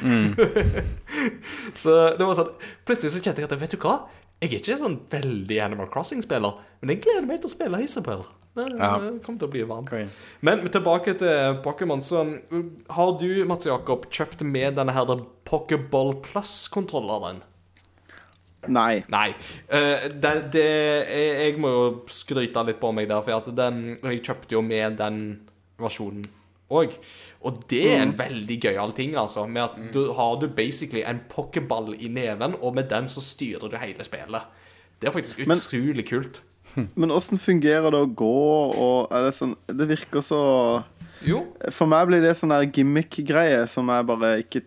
[1.76, 2.54] så det var sånn
[2.88, 3.98] Plutselig så kjente jeg at vet du hva?
[4.40, 8.22] Jeg er ikke sånn veldig Animal Crossing-spiller, men jeg gleder meg til å spille Isabel.
[8.56, 8.94] Det Ja.
[9.22, 9.92] kommer til å bli varmt.
[10.40, 12.00] Men tilbake til Pokémon.
[12.00, 15.12] Så uh, har du, Mats Jakob, kjøpt med denne her
[15.44, 17.42] Pokéball Plus-kontrolleren?
[18.68, 19.02] Nei.
[19.08, 19.30] Nei.
[19.72, 20.66] Uh, det, det,
[21.08, 24.60] jeg, jeg må jo skryte litt på meg der, for at den, jeg kjøpte jo
[24.66, 25.22] med den
[25.80, 26.26] versjonen
[26.70, 26.92] òg.
[27.42, 29.46] Og det er en veldig gøyal ting, altså.
[29.50, 33.72] Med at du har du basically en pokéball i neven, og med den så styrer
[33.72, 34.46] du hele spillet.
[35.00, 36.42] Det er faktisk Men- utrolig kult.
[36.94, 38.34] Men åssen fungerer det å gå,
[38.78, 40.84] og er det sånn Det virker så
[41.26, 41.40] Jo.
[41.74, 44.62] For meg blir det sånn der gimmick-greie som jeg bare ikke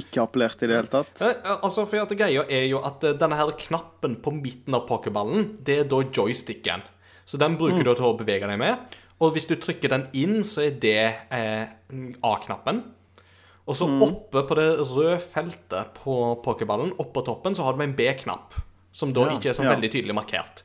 [0.00, 1.12] Ikke appellert i det hele tatt.
[1.20, 4.76] Eh, eh, altså, for at Greia er jo at eh, denne her knappen på midten
[4.76, 6.84] av pokerballen, det er da joysticken.
[7.24, 8.96] Så den bruker du til å bevege deg med.
[9.22, 10.98] Og hvis du trykker den inn, så er det
[11.32, 11.64] eh,
[12.24, 12.82] A-knappen.
[13.64, 17.96] Og så oppe på det røde feltet på pokerballen, oppå toppen, så har du en
[17.96, 18.58] B-knapp.
[18.94, 19.72] Som da Ja, ikke er så ja.
[19.72, 20.62] veldig tydelig markert.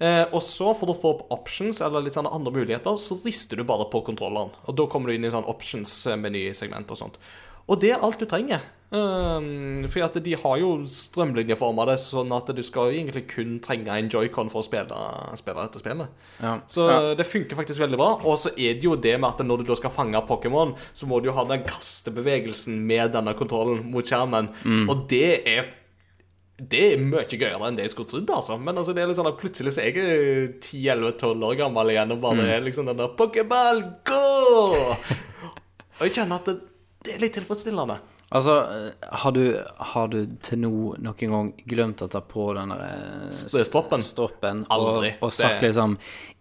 [0.00, 3.60] Eh, og så, for å få opp options eller litt sånne andre muligheter, så rister
[3.60, 4.52] du bare på kontrolleren.
[4.64, 7.20] Og da kommer du inn i sånn options-menysegment og sånt.
[7.70, 8.64] Og det er alt du trenger.
[8.90, 13.86] Um, for at de har jo strømlinjeforma det, sånn at du skal egentlig kun trenge
[13.94, 14.96] en joycon for å spille,
[15.38, 16.08] spille dette spillet.
[16.42, 16.56] Ja.
[16.66, 17.14] Så Ja.
[17.14, 18.08] det funker faktisk veldig bra.
[18.26, 21.06] Og så er det jo det med at når du da skal fange Pokémon, så
[21.06, 24.50] må du jo ha den kastebevegelsen med denne kontrollen mot skjermen.
[24.90, 25.70] Og det er
[26.60, 28.28] det er mye gøyere enn det jeg skulle trodd.
[28.36, 31.88] altså Men altså, det er litt sånn at plutselig så er jeg 10-11-12 år gammel
[31.94, 34.74] igjen og bare er liksom den der Pokéball, gå!
[36.00, 36.58] Og jeg kjenner at det,
[37.04, 38.00] det er litt tilfredsstillende.
[38.30, 39.40] Altså, eh, har du,
[39.92, 40.70] har du til nå
[41.02, 44.04] noen gang glemt å ta på den eh, stroppen?
[44.06, 45.16] stroppen Aldri.
[45.16, 45.96] Og, og sagt Det- liksom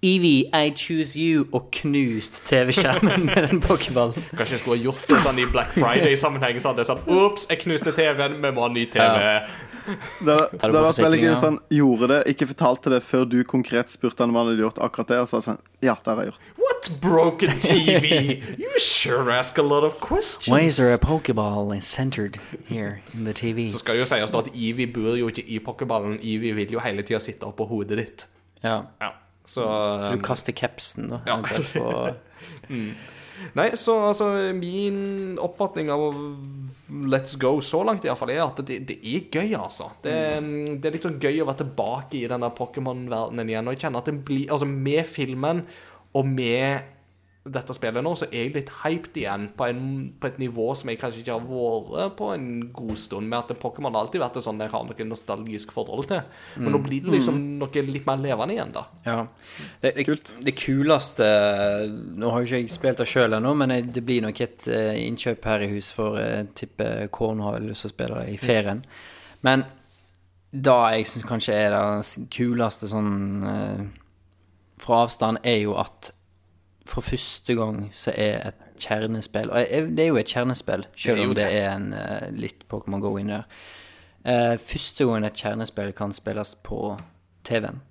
[0.05, 4.13] Evie, I choose you, og knust TV-skjermen med den pokerballen?
[4.37, 6.61] Kanskje jeg skulle ha gjort det sånn i Black Friday-sammenheng.
[6.61, 9.09] Så hadde jeg sagt Ops, jeg knuste TV-en, vi må ha ny TV.
[9.09, 9.41] Ja.
[10.21, 13.89] det hadde vært veldig gøy hvis han gjorde det, ikke fortalte det før du konkret
[13.89, 16.21] spurte han hva han hadde gjort akkurat det, og så sa han ja, det har
[16.21, 16.49] jeg gjort.
[16.61, 16.68] What
[17.01, 18.41] broken TV?
[18.57, 20.47] You sure ask a lot of questions.
[20.49, 22.37] Why is there a pokeball centered
[22.67, 23.67] here in the TV?
[23.69, 26.19] Så skal jo sies at Evie bor jo ikke i pokerballen.
[26.21, 28.27] Evie vil jo hele tida sitte oppå hodet ditt.
[28.63, 28.81] Ja.
[29.01, 29.11] Ja,
[29.45, 29.63] så
[30.11, 31.21] Du kaster capsen, da.
[31.27, 31.41] Ja.
[31.41, 32.13] på-
[33.55, 36.01] Nei, så altså Min oppfatning av
[37.07, 39.87] Let's Go så langt i hvert fall er at det, det er gøy, altså.
[40.03, 40.11] Det,
[40.81, 43.69] det er litt sånn gøy å være tilbake i den der Pokémon-verdenen igjen.
[43.69, 45.63] Og jeg kjenner at det blir Altså, med filmen
[46.17, 46.95] og med
[47.49, 49.83] dette spillet nå, så er jeg litt hyped igjen på, en,
[50.19, 53.29] på et nivå som jeg kanskje ikke har vært på en god stund.
[53.31, 56.19] Med at Pokémon har alltid vært sånn jeg har noe nostalgisk forhold til.
[56.59, 58.83] Men nå blir det liksom noe litt mer levende igjen, da.
[59.07, 59.17] Ja.
[59.81, 61.29] Det, det, det kuleste
[62.19, 64.99] Nå har jo ikke jeg spilt det sjøl ennå, men det blir nok et eh,
[65.07, 68.39] innkjøp her i hus for jeg tipper Korn har lyst til å spille det i
[68.41, 68.83] ferien.
[69.47, 69.65] Men
[70.49, 73.17] da jeg syns kanskje er det kuleste sånn
[73.47, 73.87] eh,
[74.89, 76.11] fra avstand, er jo at
[76.89, 81.21] for første gang så er et kjernespill Og det er jo et kjernespill, er selv
[81.27, 83.45] om det er en eh, litt Pokémon Go inni der.
[84.25, 86.95] Eh, første gangen et kjernespill kan spilles på
[87.47, 87.81] TV-en.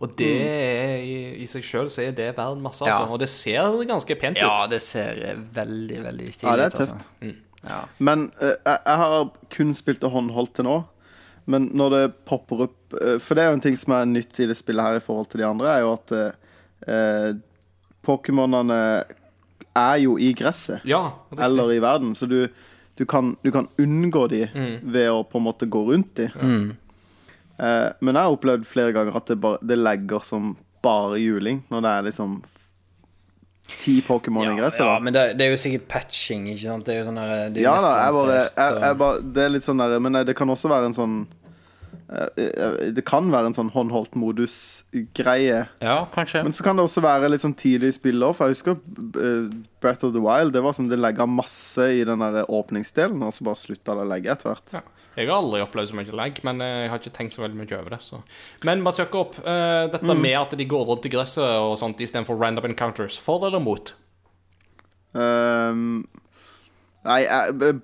[0.00, 3.02] Og det er i, i seg sjøl så er det verdt masse, Ja.
[3.02, 3.12] altså.
[3.12, 4.46] Og det ser ganske pent ut.
[4.46, 6.94] Ja, det ser veldig, veldig, veldig Ja, stilig det er tøft.
[6.94, 7.08] Altså.
[7.20, 7.36] Mm.
[7.68, 7.80] Ja.
[7.98, 10.78] Men uh, jeg, jeg har kun spilt det håndholdt til nå.
[11.50, 14.38] Men når det popper opp eh, For det er jo en ting som er nytt
[14.38, 16.52] i det spillet her i forhold til de andre, er jo at eh,
[16.86, 17.30] eh,
[18.06, 18.80] Pokémonene
[19.76, 20.84] er jo i gresset.
[20.88, 21.02] Ja.
[21.38, 22.14] Eller i verden.
[22.16, 22.48] Så du,
[22.98, 24.46] du, kan, du kan unngå de
[24.82, 26.30] ved å på en måte gå rundt de.
[27.60, 31.62] Eh, men jeg har opplevd flere ganger at det, bare, det legger som bare juling.
[31.68, 32.40] Når det er liksom
[33.78, 34.80] ti Pokémon i gresset.
[34.80, 35.00] ja, da.
[35.00, 36.86] men det, det er jo sikkert patching, ikke sant?
[36.86, 39.44] Det er jo sånn der det er Ja da, jeg bare, jeg, jeg bare Det
[39.44, 41.39] er litt sånn der Men det kan også være en sånn eh, eh,
[42.10, 45.60] Det kan være en sånn håndholdt modus-greie.
[45.78, 46.42] Ja, kanskje.
[46.42, 48.78] Men så kan det også være litt sånn tidlig òg, for jeg husker
[49.20, 49.50] eh,
[49.82, 50.54] Breath of the Wild.
[50.56, 54.06] Det var sånn det legga masse i den der åpningsdelen, og så bare slutta det
[54.06, 54.74] å legge etter hvert.
[54.80, 54.82] Ja.
[55.18, 57.58] Jeg har aldri opplevd så mye lag, men eh, jeg har ikke tenkt så veldig
[57.58, 58.02] mye over det.
[58.06, 58.20] Så.
[58.66, 62.38] Men Mats opp uh, dette med at de går rundt i gresset og sånt istedenfor
[62.40, 63.94] random encounters, for eller mot?
[65.18, 66.06] Ehm,
[67.06, 67.20] nei,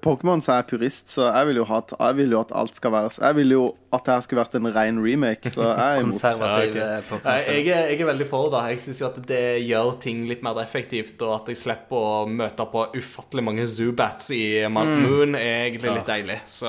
[0.05, 2.77] Pokémon så er jeg purist, så jeg vil jo ha jeg vil jo at alt
[2.77, 3.63] skal være Jeg vil jo
[3.97, 6.13] at det her skulle vært en ren remake, så jeg er imot.
[6.19, 7.21] Konservativ Ja, okay.
[7.25, 8.61] Nei, jeg, er, jeg er veldig for det.
[8.75, 12.19] Jeg syns jo at det gjør ting litt mer effektivt, og at jeg slipper å
[12.29, 16.41] møte på ufattelig mange zoobats i Mount Moon, er egentlig litt deilig.
[16.59, 16.69] Så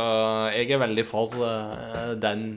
[0.56, 2.48] jeg er veldig for eh, den,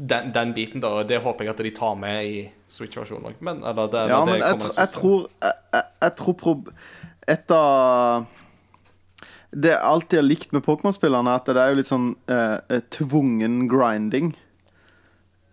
[0.00, 0.94] den, den biten, da.
[1.02, 2.40] Og det håper jeg at de tar med i
[2.72, 3.38] Switch-versjonen òg.
[3.44, 6.68] Men eller det, Ja, det men jeg, tr- jeg tror jeg, jeg, jeg tror prob
[7.28, 8.26] Et av
[9.50, 12.58] Det jeg alltid har likt med Pokémon-spillerne, er at det er jo litt sånn eh,
[12.68, 14.34] eh, tvungen grinding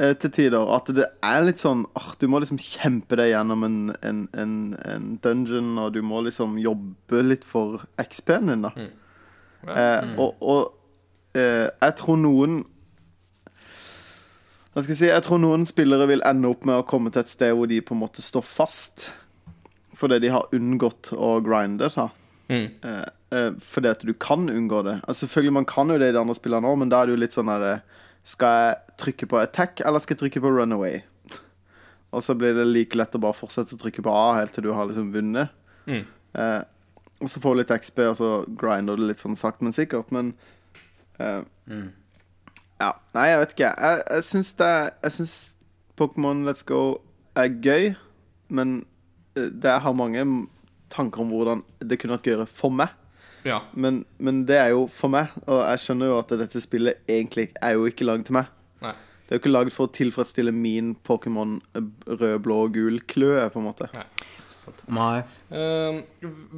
[0.02, 0.68] eh, til tider.
[0.76, 4.54] At det er litt sånn oh, Du må liksom kjempe deg gjennom en, en, en,
[4.84, 8.74] en dungeon, og du må liksom jobbe litt for XP-en din, da.
[9.66, 12.60] Eh, og og eh, jeg tror noen
[14.76, 15.08] jeg skal jeg si?
[15.08, 17.78] Jeg tror noen spillere vil ende opp med å komme til et sted hvor de
[17.80, 19.06] på en måte står fast.
[19.96, 21.88] Fordi de har unngått å grinde.
[21.96, 22.10] da
[22.46, 22.68] Mm.
[23.36, 25.00] Eh, eh, Fordi at du kan unngå det.
[25.04, 27.16] Altså Selvfølgelig Man kan jo det i de andre spillene òg, men da er det
[27.18, 27.82] jo litt sånn herre
[28.26, 31.02] Skal jeg trykke på attack, eller skal jeg trykke på runaway?
[32.16, 34.66] Og så blir det like lett å bare fortsette å trykke på A helt til
[34.66, 35.52] du har liksom vunnet.
[35.86, 36.06] Mm.
[36.40, 36.62] Eh,
[37.24, 38.30] og så får du litt XP, og så
[38.60, 40.12] grinder du litt sånn sakte, men sikkert.
[40.16, 40.34] Men
[41.20, 41.42] eh,
[42.82, 42.92] Ja.
[43.16, 43.70] Nei, jeg vet ikke.
[43.72, 44.72] Jeg, jeg syns det
[45.04, 45.36] Jeg syns
[45.96, 47.00] Pokémon Let's Go
[47.40, 47.94] er gøy,
[48.52, 48.78] men
[49.36, 50.26] eh, det har mange
[50.92, 52.92] tanker om hvordan det kunne vært gøyere for meg.
[53.46, 53.62] Ja.
[53.74, 57.52] Men, men det er jo for meg, og jeg skjønner jo at dette spillet egentlig
[57.62, 58.50] er jo ikke lagd til meg.
[58.84, 58.96] Nei.
[59.26, 63.00] Det er jo ikke lagd for å tilfredsstille min Pokémon eh, rød, blå og gul
[63.10, 63.90] kløe, på en måte.
[64.90, 65.20] Nei.
[65.54, 66.02] Uh,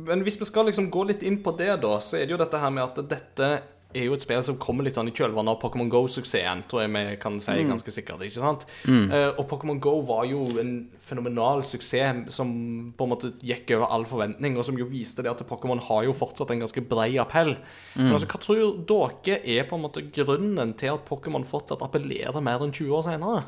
[0.08, 2.40] men hvis vi skal liksom gå litt inn på det, da, så er det jo
[2.40, 3.50] dette her med at dette
[3.96, 6.92] er jo et spill som kommer litt sånn i kjølvannet av Pokémon Go-suksessen, tror jeg
[6.94, 8.24] vi kan si ganske sikkert.
[8.26, 8.66] ikke sant?
[8.88, 10.74] Eh, og Pokémon Go var jo en
[11.08, 12.52] fenomenal suksess som
[12.98, 16.04] på en måte gikk over all forventning, og som jo viste det at Pokémon har
[16.08, 17.56] jo fortsatt en ganske brei appell.
[17.96, 22.44] Men altså, hva tror dere er på en måte grunnen til at Pokémon fortsatt appellerer
[22.44, 23.46] mer enn 20 år senere?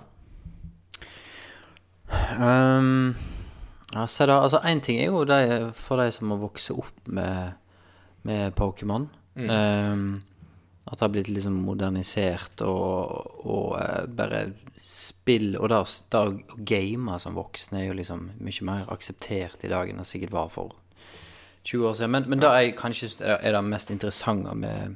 [2.40, 3.14] Um,
[3.94, 7.12] ja, se da, altså Én ting er jo de, for de som må vokse opp
[7.12, 7.60] med,
[8.26, 9.10] med Pokémon.
[9.40, 10.20] Um,
[10.90, 14.48] at det har blitt liksom modernisert og, og eh, bare
[14.90, 16.24] spill Og da å
[16.66, 20.50] game som voksen er jo liksom mye mer akseptert i dag enn det sikkert var
[20.50, 20.74] for
[21.68, 22.14] 20 år siden.
[22.16, 24.96] Men, men det jeg kanskje er er det mest interessante med,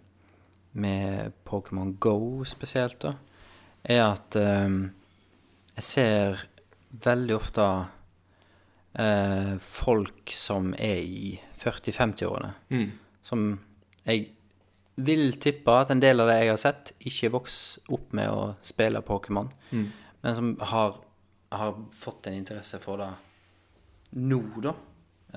[0.71, 3.13] med Pokémon Go spesielt, da,
[3.83, 4.87] er at um,
[5.75, 6.45] jeg ser
[7.03, 7.67] veldig ofte
[8.97, 12.53] uh, folk som er i 40-50-årene,
[13.21, 13.51] som
[14.07, 14.31] jeg
[14.95, 18.53] vil tippe at en del av det jeg har sett, ikke vokser opp med å
[18.65, 20.99] spille Pokémon, men som har,
[21.51, 23.09] har fått en interesse for det
[24.13, 24.75] nå, da.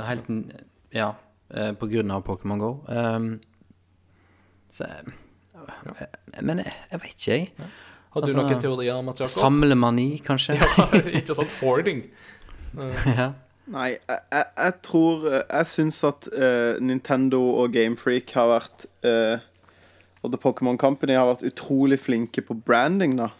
[0.04, 0.26] Helt,
[0.92, 1.14] ja,
[1.48, 2.72] eh, på grunn av Pokémon Go.
[2.92, 3.38] Um,
[4.70, 6.08] så, ja.
[6.44, 7.70] Men jeg, jeg vet ikke, jeg.
[8.12, 9.32] Har du Altså, noen teorier, Mats Jakob?
[9.32, 10.58] Samlemani, kanskje?
[11.18, 11.56] ikke sant?
[11.62, 12.04] Hoarding.
[13.16, 13.30] ja.
[13.74, 19.42] Nei, jeg, jeg, jeg tror Jeg syns at uh, Nintendo og Gamefreak har vært uh,
[20.22, 23.32] Og The Pokémon Company har vært utrolig flinke på branding, da.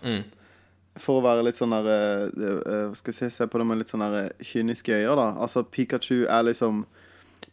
[0.97, 2.59] For å være litt sånn der uh,
[2.90, 5.31] Hva skal jeg si, se på det med litt sånn der kyniske øyne, da.
[5.47, 6.86] Altså, Pikachu er liksom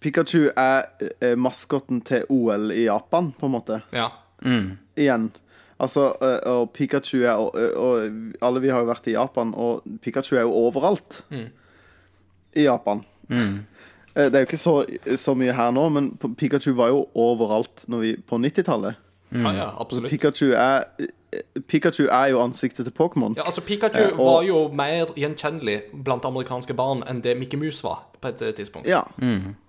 [0.04, 3.78] Pikachu er maskotten til OL i Japan, på en måte.
[3.96, 4.10] Ja.
[5.00, 5.30] Igjen.
[5.80, 6.10] Altså,
[6.52, 10.44] og Pikachu er og, og alle vi har jo vært i Japan, og Pikachu er
[10.44, 11.22] jo overalt
[12.56, 13.04] i Japan.
[13.30, 13.66] Mm.
[14.14, 14.74] Det er jo ikke så,
[15.18, 18.96] så mye her nå, men Pikachu var jo overalt når vi, på 90-tallet.
[19.34, 20.12] ja, ja, absolutt.
[20.12, 21.08] Pikachu er eh,
[21.68, 23.34] Pikachu er jo ansiktet til Pokémon.
[23.38, 27.58] Ja, altså Pikachu Eh, og- var jo mer gjenkjennelig blant amerikanske barn enn det Mickey
[27.58, 28.88] Mouse var på et eh, tidspunkt.
[28.88, 29.02] Ja,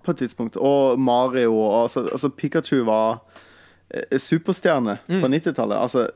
[0.05, 0.57] på et tidspunkt.
[0.61, 3.23] Og Mario og altså, altså Pikachu var
[3.89, 5.75] eh, superstjerne på 90-tallet.
[5.81, 6.07] Altså,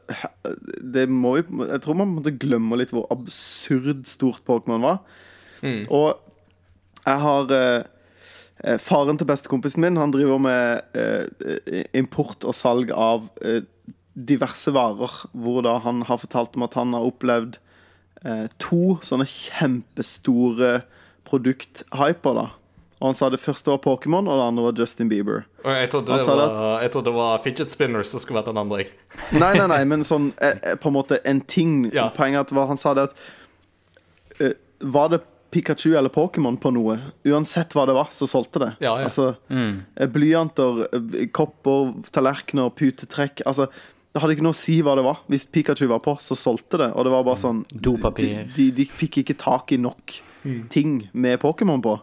[0.94, 5.02] det må jo Jeg tror man måtte glemme litt hvor absurd stort Pokémon var.
[5.90, 6.14] Og
[7.06, 7.88] jeg har eh,
[8.64, 13.30] eh, Faren til bestekompisen min Han driver med eh, import og salg av
[14.20, 15.24] diverse varer.
[15.32, 17.60] Hvor da han har fortalt om at han har opplevd
[18.60, 20.82] to sånne kjempestore
[21.24, 22.34] produkthyper.
[22.36, 22.50] da
[23.00, 25.46] Og Han sa det første var Pokémon, og det andre var Justin Bieber.
[25.64, 28.90] Jeg trodde, det var, jeg trodde det var fidget spinners som skulle vært den andre.
[29.40, 31.86] Nei, nei, nei, men sånn på en måte en ting.
[31.96, 32.10] Ja.
[32.12, 34.52] Poenget var, at han sa det at
[34.84, 36.98] Var det Pikachu eller Pokémon på noe,
[37.28, 38.72] uansett hva det var, så solgte det.
[38.84, 39.08] Ja, ja.
[39.10, 40.10] Altså mm.
[40.14, 43.70] Blyanter, eh, kopper, tallerkener, putetrekk Altså
[44.10, 45.20] det hadde ikke noe å si hva det var.
[45.30, 46.88] Hvis Pikachu var på, så solgte det.
[46.98, 48.48] Og det var bare sånn Dopapir.
[48.56, 50.16] De, de, de fikk ikke tak i nok
[50.74, 51.94] ting med Pokémon på.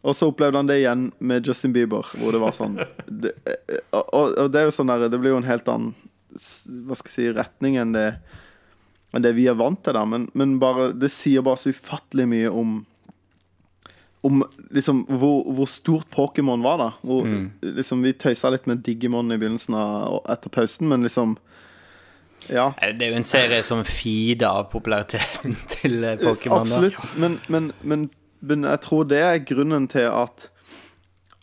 [0.00, 2.78] Og så opplevde han det igjen med Justin Bieber, hvor det var sånn
[3.24, 5.92] det, eh, og, og det er jo sånn der Det blir jo en helt annen
[6.32, 8.06] Hva skal jeg si retning enn det
[9.12, 10.04] Enn det vi er vant til, da.
[10.06, 12.78] Men, men bare, det sier bare så ufattelig mye om
[14.22, 14.42] om
[14.76, 16.88] liksom hvor, hvor stort Pokémon var, da.
[17.08, 17.24] Hvor,
[17.64, 21.38] liksom, vi tøysa litt med Digimon i begynnelsen av etter pausen, men liksom
[22.50, 22.66] Ja.
[22.82, 26.68] Eh, Det er jo en serie som feeder av populariteten til eh, Pokémon.
[26.68, 26.76] da.
[26.76, 27.16] Absolutt.
[27.16, 28.10] Men, men, men,
[28.40, 30.50] men jeg tror det er grunnen til at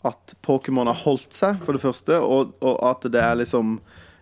[0.06, 3.80] At Pokémon har holdt seg, for det første, og, og at det er liksom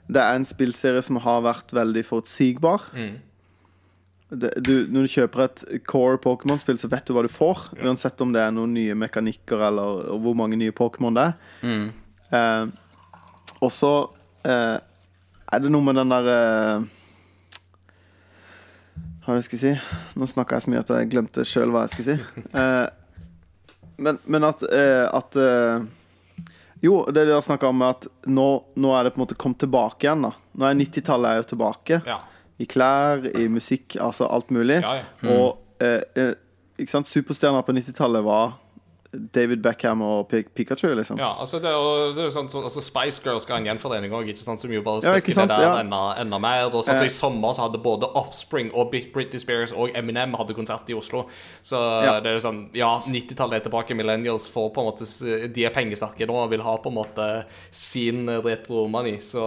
[0.09, 2.89] Det er en spillserie som har vært veldig forutsigbar.
[4.27, 7.69] Det, du, når du kjøper et core Pokémon-spill, så vet du hva du får.
[7.79, 11.87] Uansett om det er noen nye mekanikker eller hvor mange nye Pokémon det er.
[12.35, 12.65] Eh,
[13.63, 13.93] og så
[14.43, 14.77] eh,
[15.47, 16.89] er det noe med den der eh,
[19.27, 19.99] Hva skal jeg si?
[20.19, 22.43] Nå snakka jeg så mye at jeg glemte sjøl hva jeg skulle si.
[22.63, 22.87] Eh,
[23.97, 25.87] men, men at, eh, at eh,
[26.85, 30.05] Jo, det dere snakka om, at nå, nå er det på en måte kommet tilbake
[30.05, 30.27] igjen.
[30.27, 32.03] da Nå er 90-tallet er jo tilbake.
[32.05, 32.19] Ja.
[32.59, 34.81] I klær, i musikk, altså alt mulig.
[34.81, 35.35] Ja, ja.
[35.35, 36.33] Og eh, eh,
[36.79, 38.57] ikke sant, superstjerner på 90-tallet var
[39.35, 41.19] David Beckham og Pi- Pikachu, liksom.
[41.19, 43.61] Ja, altså det er jo, det er jo sånn, så, altså Spice Girls skal ha
[43.63, 45.75] en gjenforening òg, som jo bare styrker ja, det der ja.
[45.81, 46.67] enda, enda mer.
[46.69, 47.11] Og sånn, så Eh.
[47.11, 51.27] I sommer så hadde både Offspring og Britney Spears og Eminem hadde konsert i Oslo.
[51.63, 52.21] Så Ja.
[52.21, 53.95] det er jo sånn Ja, 90-tallet er tilbake.
[53.95, 57.45] Millennials får på en måte De er pengesterke nå og vil ha på en måte
[57.71, 59.19] sin retro-money.
[59.21, 59.43] Så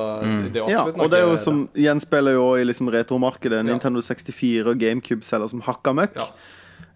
[0.53, 3.63] det er Ja, absolutt noe og det er jo som gjenspeiler jo i liksom retromarkedet.
[3.65, 6.15] Nintendo 64 og GameCube selger som hakka møkk.
[6.15, 6.27] Ja.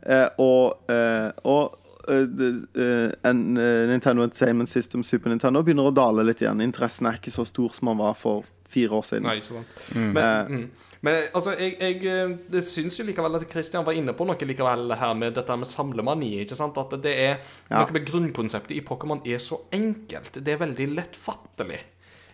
[0.06, 5.94] Eh, og eh, og eh, eh, en, eh, Nintendo Entertainment System, Super Nintendo, begynner å
[5.96, 6.62] dale litt igjen.
[6.62, 9.24] Interessen er ikke så stor som den var for fire år siden.
[9.30, 9.78] Nei, ikke sant.
[9.96, 10.70] Men, mm.
[11.04, 14.48] Men altså, jeg, jeg eh, det syns jo likevel at Christian var inne på noe
[14.48, 16.30] likevel her med dette med samlemani.
[16.46, 16.78] ikke sant?
[16.80, 17.34] At det er
[17.70, 17.82] Ja.
[17.84, 20.40] noe med grunnkonseptet i Pokémon er så enkelt.
[20.44, 21.82] Det er veldig lettfattelig.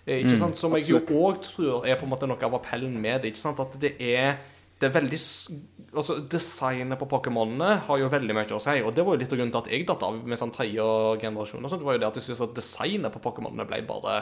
[0.05, 0.55] Eh, Ikke sant?
[0.57, 3.33] Som jeg jo òg tror er på en måte noe av appellen med det.
[3.33, 3.59] ikke sant?
[3.59, 4.37] At det er
[4.79, 5.19] det er veldig
[5.89, 9.31] Altså, Designet på Pokémonene har jo veldig mye å si, og det var jo litt
[9.33, 10.85] av grunnen til at jeg datt av med sånn tredje
[11.23, 11.63] generasjon.
[11.65, 14.19] og sånt, det var jo det at jeg synes at designet på Pokémonene ble bare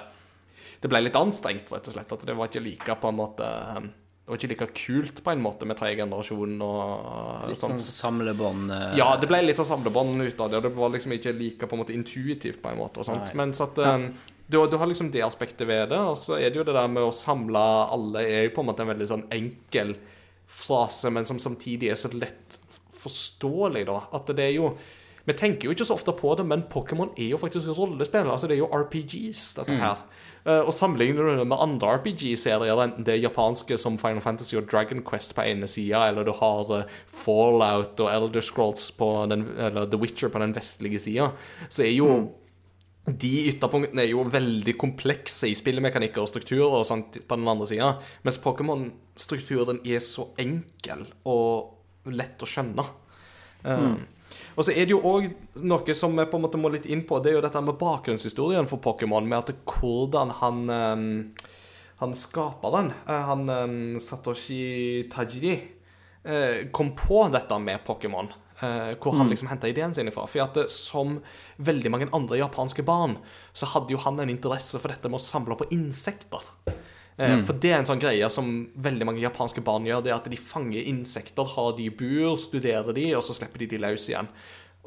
[0.79, 2.13] Det ble litt anstrengt, rett og slett.
[2.13, 5.33] At det var ikke like på en måte um, Det var ikke like kult på
[5.33, 9.71] en måte med tredje generasjon og Litt sånn samlebånd eh, Ja, det ble litt sånn
[9.73, 12.71] samlebånd ut av det, og det var liksom ikke like på en måte intuitivt på
[12.71, 13.03] en måte.
[13.03, 13.27] og sånt.
[13.27, 13.41] Nei.
[13.43, 14.11] Men så at um,
[14.47, 16.87] du, du har liksom det aspektet ved det, og så er det jo det der
[16.87, 19.97] med å samle alle er jo på en måte en veldig sånn enkel
[20.47, 22.59] frase, men som samtidig er så lett
[22.97, 23.99] forståelig, da.
[24.15, 24.71] At det er jo
[25.27, 28.29] Vi tenker jo ikke så ofte på det, men Pokémon er jo faktisk rollespill.
[28.31, 30.05] Altså, det er jo RPGs, dette her.
[30.47, 34.55] Eh, og sammenligner du det med andre RPG-serier, enten det er japanske som Final Fantasy
[34.55, 39.09] og Dragon Quest på ene sida, eller du har eh, Fallout og Elder Scrolls på
[39.27, 41.33] den, eller The Witcher på den vestlige sida,
[41.67, 42.11] så er jo
[43.07, 47.67] de ytterpunktene er jo veldig komplekse i spillemekanikker og strukturer og sånt på den andre
[47.69, 47.93] sida,
[48.27, 52.83] mens Pokémon-strukturen er så enkel og lett å skjønne.
[53.63, 54.01] Um,
[54.59, 55.29] og så er det jo òg
[55.63, 57.79] noe som vi på en måte må litt inn på, det er jo dette med
[57.79, 61.07] bakgrunnshistorien for Pokémon, med at det, hvordan han um,
[61.97, 65.55] han skaperen, eh, han um, Satoshi Tajiri,
[66.27, 68.29] uh, kom på dette med Pokémon.
[68.61, 70.25] Eh, hvor han liksom henta ideen sin ifra.
[70.29, 71.19] For at det, som
[71.57, 73.17] veldig mange andre japanske barn,
[73.53, 76.51] så hadde jo han en interesse for dette med å samle på insekter.
[77.17, 77.41] Mm.
[77.47, 80.29] For det er en sånn greie som veldig mange japanske barn gjør, det er at
[80.29, 84.05] de fanger insekter, har de i bur, studerer de, og så slipper de de løs
[84.11, 84.29] igjen.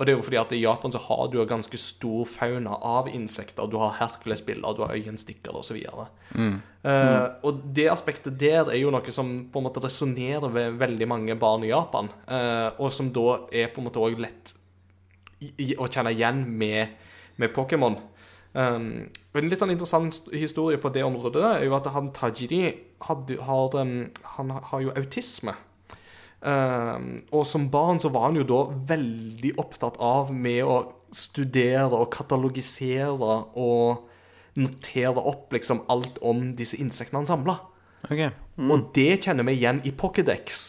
[0.00, 2.78] Og det er jo fordi at i Japan så har du en ganske stor fauna
[2.88, 3.66] av insekter.
[3.68, 5.76] Du har Hercules-biller, du har øyenstikkere osv.
[5.76, 11.08] Eh, og det aspektet der er jo noe som på en måte resonnerer ved veldig
[11.10, 14.52] mange barn i Japan, Uh, og som da er på en måte òg lett
[15.76, 16.94] å kjenne igjen med,
[17.36, 17.98] med Pokémon.
[18.54, 22.70] Um, en litt sånn interessant historie på det området er jo at han Tajiri
[23.04, 25.56] hadde, har, um, han har jo autisme.
[26.40, 30.78] Um, og som barn så var han jo da veldig opptatt av med å
[31.12, 34.06] studere og katalogisere og
[34.60, 37.58] notere opp liksom alt om disse insektene han samla.
[38.08, 38.22] Ok.
[38.70, 40.62] Og det kjenner vi igjen i Pokédex.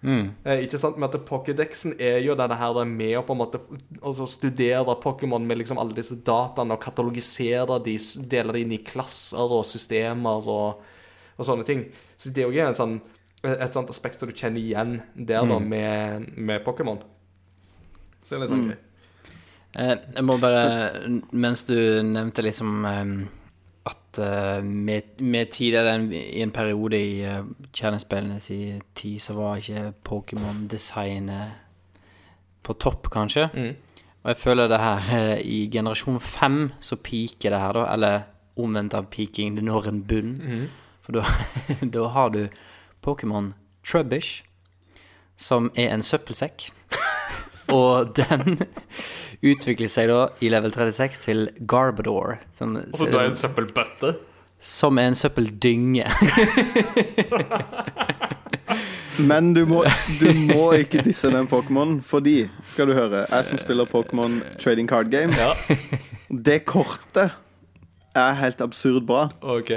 [0.00, 0.30] Mm.
[0.44, 3.60] Eh, ikke sant, med at Pokédexen er jo denne her med å på en måte
[4.00, 7.98] altså studere Pokémon med liksom alle disse dataene og katalogisere de,
[8.30, 10.80] dele de inn i klasser og systemer og,
[11.36, 11.84] og sånne ting.
[12.16, 12.96] Så det er jo en sånn,
[13.42, 17.00] et sånt aspekt som du kjenner igjen der da med, med Pokémon.
[18.20, 18.78] Så det er litt sånn gøy.
[19.70, 20.62] Eh, jeg må bare
[21.30, 23.12] Mens du nevnte liksom eh,
[23.90, 29.34] at eh, med, med tidligere en, i en periode i uh, kjernespillenes i tid, så
[29.38, 31.54] var ikke Pokémon-designet
[32.62, 33.48] på topp, kanskje.
[33.54, 33.76] Mm.
[34.20, 37.86] Og jeg føler det her eh, i generasjon fem så piker det her, da.
[37.94, 38.20] Eller
[38.60, 40.34] omvendt av peaking, det når en bunn.
[41.00, 41.24] For da,
[41.94, 42.42] da har du
[43.04, 43.52] Pokémon
[43.86, 44.42] Trubbish,
[45.40, 46.68] som er en søppelsekk.
[47.70, 48.58] Og den
[49.46, 52.38] utvikler seg da i level 36 til Garbador.
[52.52, 54.14] Som, Og så du er en søppelbøtte.
[54.60, 56.04] som er en søppeldynge.
[59.20, 59.82] Men du må,
[60.20, 64.88] du må ikke disse den Pokémon, fordi, skal du høre, jeg som spiller Pokémon Trading
[64.88, 65.52] Card Game, Ja,
[66.30, 67.34] det kortet
[68.16, 69.26] er helt absurd bra.
[69.42, 69.70] OK.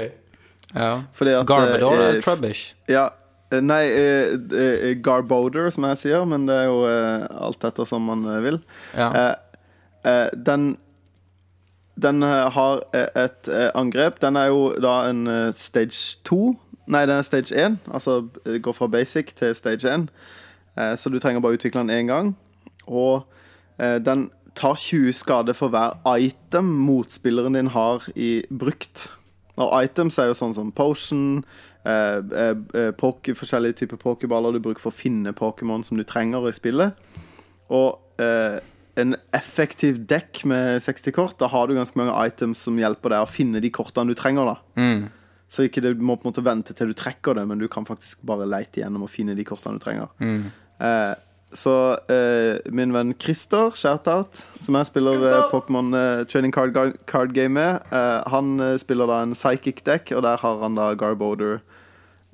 [0.74, 1.04] Ja.
[1.20, 2.74] At Garbodor eh, eller Trubbish?
[2.88, 3.08] Ja.
[3.52, 7.86] eh, Nei, eh, eh, Garboder, som jeg sier, men det er jo eh, alt etter
[7.86, 8.58] som man eh, vil.
[8.96, 9.10] Ja.
[9.14, 9.34] Eh,
[10.10, 10.76] eh, den
[11.96, 14.18] Den eh, har eh, et eh, angrep.
[14.20, 16.56] Den er jo da en eh, stage 2.
[16.90, 17.76] Nei, den er stage 1.
[17.94, 20.08] Altså eh, går fra basic til stage 1.
[20.76, 22.32] Eh, så du trenger bare utvikle den én gang.
[22.90, 23.22] Og
[23.78, 29.06] eh, den tar 20 skade for hver item motspilleren din har i brukt.
[29.60, 31.44] Og items er jo sånn som potion,
[31.86, 36.04] eh, eh, eh, poke, forskjellige typer pokerballer du bruker for å finne Pokémon som du
[36.04, 36.96] trenger i spillet.
[37.70, 38.58] Og eh,
[39.00, 43.26] en effektiv dekk med 60 kort, da har du ganske mange items som hjelper deg
[43.26, 44.54] å finne de kortene du trenger.
[44.54, 45.10] da Mm.
[45.54, 47.84] Så ikke du må på en måte vente til du trekker det, men du kan
[47.86, 50.08] faktisk bare leite igjennom og finne de kortene du trenger.
[50.18, 50.50] Mm.
[51.54, 51.72] Så
[52.10, 56.74] eh, min venn Christer, shout-out, som jeg spiller eh, Pokémon eh, Trading Card,
[57.06, 60.74] Card Game med, eh, han eh, spiller da en psychic deck, og der har han
[60.74, 61.60] da Garboder.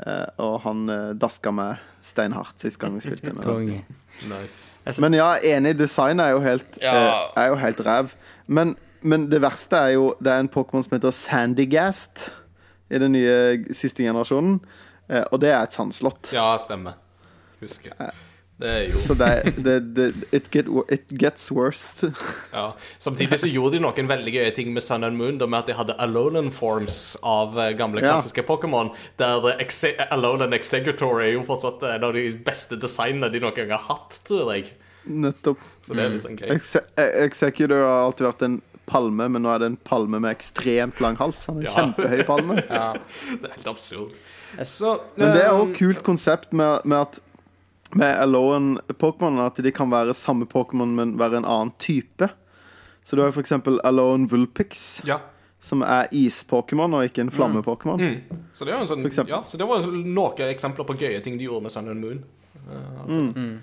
[0.00, 0.86] Eh, og han
[1.20, 3.34] daska meg steinhardt sist gang vi spilte.
[3.36, 3.82] med.
[4.30, 4.78] Nice.
[5.00, 8.14] Men ja, enig, designet er jo helt, er jo helt ræv.
[8.48, 8.72] Men,
[9.02, 12.30] men det verste er jo Det er en Pokémon som heter Sandygast
[12.90, 14.58] i den nye siste generasjonen.
[15.10, 16.32] Eh, og det er et sandslott.
[16.32, 16.96] Ja, stemmer.
[17.60, 17.92] Husker.
[18.60, 19.28] Det er jo Så det,
[19.64, 20.06] det, det
[20.36, 22.02] it, get, it gets worst.
[22.52, 22.66] Ja.
[23.00, 25.70] Samtidig så gjorde de noen veldig gøye ting med Sun and Moon, da med at
[25.70, 28.14] de hadde Alolan Forms av gamle, gamle Ja.
[28.18, 28.92] klassiske Pokémon.
[29.20, 33.56] Der eh, Exe Alolan Executor er jo fortsatt en av de beste designene de noen
[33.56, 34.72] gang har hatt, tror jeg.
[35.08, 35.58] Nettopp.
[35.86, 36.50] Så det er litt sånn gøy.
[36.58, 38.58] Exe eh, Executor har alltid vært en
[38.90, 41.46] palme, men nå er det en palme med ekstremt lang hals.
[41.48, 41.74] Han er Ja.
[41.78, 42.60] kjempehøy palme.
[42.68, 42.92] ja.
[43.40, 44.12] Det er helt absurd.
[44.66, 47.20] Så, Men det er eh, òg kult konsept med, med at
[47.98, 52.28] med Alone-Pokémon at de kan være samme Pokémon, men være en annen type.
[53.04, 53.34] Så du har f.eks.
[53.34, 55.18] for eksempel Alone Vulpix, Ja.
[55.60, 58.00] som er is-Pokémon og ikke en flamme-Pokémon.
[58.00, 58.38] Mm.
[58.54, 61.38] Så det, er jo en sånn, ja, så det var noen eksempler på gøye ting
[61.38, 62.22] de gjorde med Sun and Moon.
[62.70, 63.58] Eh,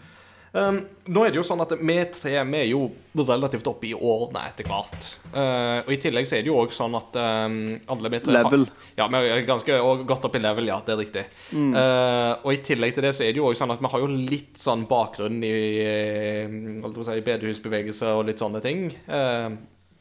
[0.57, 0.77] Um,
[1.13, 4.41] nå er det jo sånn at vi tre vi er jo relativt oppe i årene
[4.49, 5.07] etter hvert.
[5.29, 7.57] Uh, og i tillegg så er det jo òg sånn at um,
[7.93, 8.65] alle vi tre har- Level.
[8.97, 9.77] Ja, vi er ganske
[10.09, 10.79] godt opp i level, ja.
[10.85, 11.25] Det er riktig.
[11.53, 14.03] Eh, og i tillegg til det så er det jo også sånn at vi har
[14.03, 18.87] jo litt sånn bakgrunn i i si, bedehusbevegelse og litt sånne ting.
[19.09, 19.51] uh,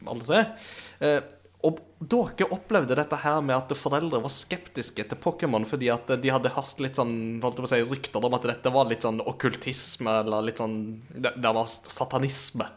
[0.07, 0.43] alle tre.
[1.65, 1.81] Eh, og
[2.37, 6.53] dere opplevde dette her med at foreldre var skeptiske til Pokémon fordi at de hadde
[6.55, 10.21] hørt litt sånn holdt på å si, rykter om at dette var litt sånn okkultisme
[10.23, 10.77] eller litt sånn
[11.15, 12.69] Det, var satanisme.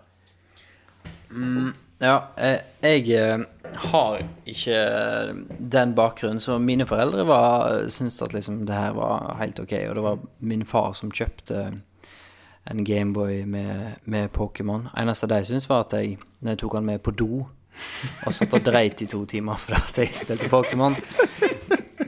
[2.00, 3.44] Ja, jeg, jeg eh,
[3.92, 4.80] har ikke
[5.60, 9.76] den bakgrunnen, så mine foreldre var, syntes at liksom det her var helt ok.
[9.90, 11.68] Og det var min far som kjøpte
[12.70, 14.88] en Gameboy med, med Pokémon.
[14.98, 17.44] Eneste de syntes, var at jeg, når jeg tok han med på do
[18.26, 20.98] og satt og dreit i to timer fordi at jeg spilte Pokémon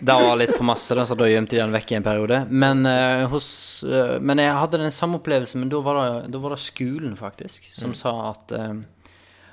[0.01, 2.39] Det var litt for masse, da, så da gjemte de den vekk i en periode.
[2.49, 3.49] Men, uh, hos,
[3.85, 7.13] uh, men jeg hadde den samme opplevelsen, men da var det, da var det skolen,
[7.19, 8.81] faktisk, som sa at eh,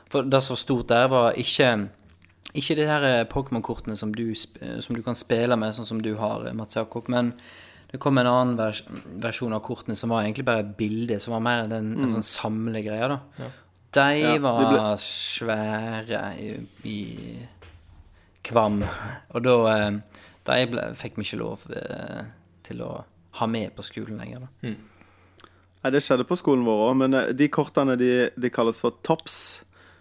[0.08, 1.68] For det som var stort der, var ikke
[2.56, 6.48] ikke de her Pokémon-kortene som, du som du kan spille med, sånn som du har,
[6.56, 7.34] Mats Jakob, men
[7.92, 8.82] det kom en annen vers
[9.20, 13.08] versjon av kortene som var egentlig bare bildet som var mer den, en sånn samlegreie,
[13.12, 13.50] da.
[13.98, 16.50] De Ja, var ble- svære i,
[16.88, 16.98] i
[18.48, 18.80] Kvam.
[19.34, 19.98] Og da eh,
[20.48, 22.22] De ble, fikk vi ikke lov eh,
[22.64, 22.92] til å
[23.38, 24.70] ha med på skolen lenger, da.
[24.72, 28.96] Nei, Det skjedde på skolen vår òg, men eh, de kortene de, de kalles for
[29.06, 29.36] tops.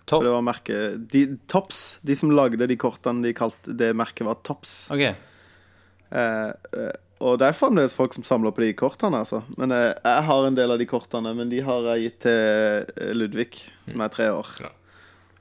[0.08, 0.22] Top.
[0.22, 1.22] For det var merket de,
[1.52, 4.78] Tops, de som lagde de kortene, de kalte det merket var Tops.
[4.96, 5.04] Ok.
[5.04, 6.48] Eh,
[6.80, 9.44] eh, og det er fremdeles folk som samler på de kortene, altså.
[9.58, 12.88] Men jeg, jeg har en del av de kortene, men de har jeg gitt til
[12.98, 13.52] eh, Ludvig,
[13.90, 14.52] som er tre år.
[14.62, 14.72] Ja.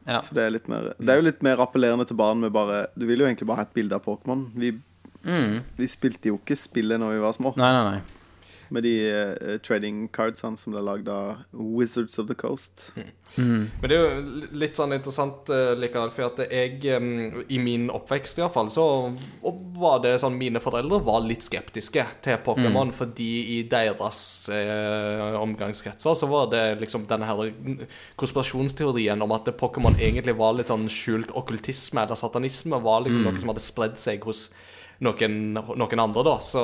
[0.06, 0.20] Ja.
[0.22, 2.84] For det er, litt mer, det er jo litt mer appellerende til barn med bare
[2.94, 4.46] Du vil jo egentlig bare ha et bilde av Pokémon.
[4.54, 4.74] Vi,
[5.26, 5.56] Mm.
[5.74, 8.00] vi spilte jo ikke spillet når vi var små, Nei, nei, nei.
[8.68, 12.90] Med de uh, trading cardsene som ble lagd av Wizards of the Coast.
[13.36, 13.68] Mm.
[13.80, 17.88] Men det er jo litt sånn interessant uh, likevel, for at jeg, um, i min
[17.93, 18.86] oppvekst iallfall, så
[19.76, 24.20] var det sånn Mine foreldre var litt skeptiske til Pokémon, fordi i deres
[24.52, 27.52] uh, omgangskretser så var det liksom denne her
[28.20, 33.40] konspirasjonsteorien om at Pokémon egentlig var litt sånn skjult okkultisme eller satanisme, var liksom noe
[33.40, 34.48] som hadde spredd seg hos
[35.05, 36.36] noen, noen andre, da.
[36.40, 36.62] Så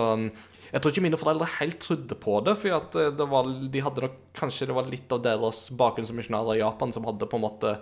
[0.73, 3.85] jeg tror ikke mine foreldre helt trodde på det, for at eh, det var, de
[3.85, 7.29] hadde da, Kanskje det var litt av deres bakgrunn som misjonærer i Japan som hadde
[7.29, 7.75] på en måte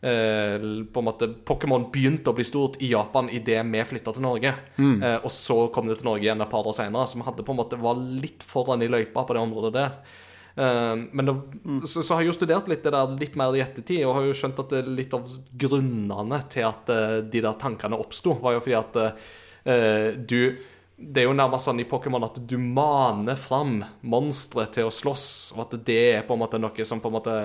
[0.00, 0.56] eh,
[0.88, 4.54] på en måte Pokémon begynte å bli stort i Japan idet vi flytta til Norge.
[5.04, 7.44] Eh, og så kom det til Norge igjen et par år senere, så vi hadde
[7.46, 9.96] på en måte var litt foran i løypa på det området der.
[10.54, 11.36] Eh, men det,
[11.86, 14.28] så, så har jeg jo studert litt det der litt mer i ettertid, og har
[14.28, 15.28] jo skjønt at det, litt av
[15.64, 20.38] grunnene til at eh, de der tankene oppsto, var jo fordi at eh, du
[21.02, 25.26] det er jo nærmest sånn i Pokémon at du maner fram monstre til å slåss,
[25.56, 27.36] og at det er på en måte noe som på en måte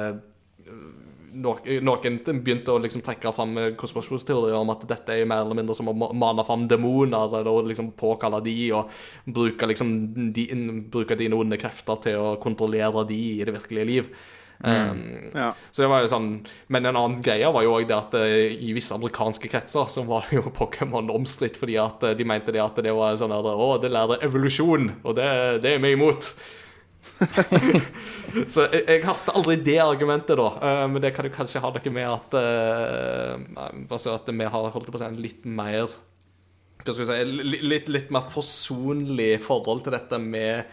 [1.37, 5.91] Noen begynte å liksom trekke fram konspirasjonsteorier om at dette er mer eller mindre som
[5.91, 8.89] å ma- mane fram demoner, eller liksom påkalle de, og
[9.35, 9.91] bruke liksom
[10.33, 10.47] de,
[10.89, 14.09] bruke dine onde krefter til å kontrollere de i det virkelige liv.
[14.57, 15.01] Um,
[15.37, 15.51] Ja.
[15.69, 16.29] så det var jo sånn
[16.73, 18.23] Men en annen greie var jo også det at uh,
[18.57, 22.55] i visse amerikanske kretser så var det jo Pokémon omstridt fordi at uh, de mente
[22.55, 25.27] det at det var sånn der Å, det lærer evolusjon, og det,
[25.61, 26.31] det er vi imot.
[28.53, 30.47] så jeg, jeg hørte aldri det argumentet, da.
[30.57, 34.71] Uh, men det kan jo kanskje ha noe med at uh, Altså at vi har
[34.73, 35.85] holdt på å si en litt mer
[36.87, 40.69] hva skal vi si, li- litt, litt mer forsonlig forhold til dette med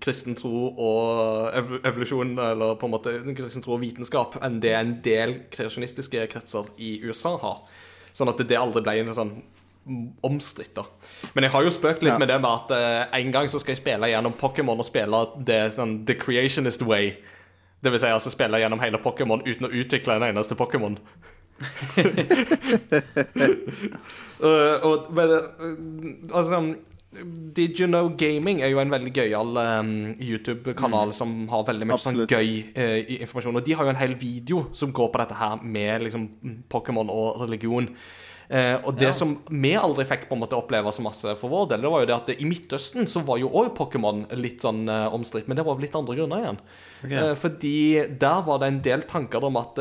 [0.00, 1.54] kristen tro og
[1.86, 6.70] evolusjon, eller på en måte kristen tro og vitenskap, enn det en del kreasjonistiske kretser
[6.78, 7.64] i USA har.
[8.14, 9.34] Sånn at det aldri ble en sånn
[10.24, 10.78] omstridt.
[11.34, 12.18] Men jeg har jo spøkt litt Ja.
[12.18, 15.26] med det med at eh, en gang så skal jeg spille gjennom Pokémon og spille
[15.44, 17.16] det sånn The Creationist Way.
[17.82, 20.96] Det vil si altså spille gjennom hele Pokémon uten å utvikle en eneste Pokémon.
[24.40, 26.62] Uh, og, men, uh, altså
[27.54, 32.00] Did You Know Gaming er jo en veldig gøyal um, YouTube-kanal som har veldig mye
[32.02, 33.60] sånn gøy uh, informasjon.
[33.60, 36.28] Og de har jo en hel video som går på dette her med liksom
[36.72, 37.90] Pokémon og religion.
[38.44, 41.70] Uh, og det som vi aldri fikk på en måte oppleve så masse for vår
[41.70, 44.82] del, det var jo det at i Midtøsten så var jo òg Pokémon litt sånn
[44.90, 46.60] uh, omstridt, men det var av litt andre grunner igjen.
[47.04, 47.78] Eh, fordi
[48.20, 49.76] der var det en del tanker om at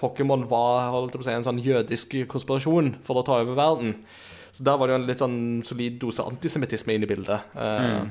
[0.00, 3.96] Pokémon var holdt på å si, en sånn jødisk konspirasjon for å ta over verden.
[4.52, 7.40] Så der var det jo en litt sånn solid dose antisemittisme inne i bildet.
[7.56, 8.02] Eh,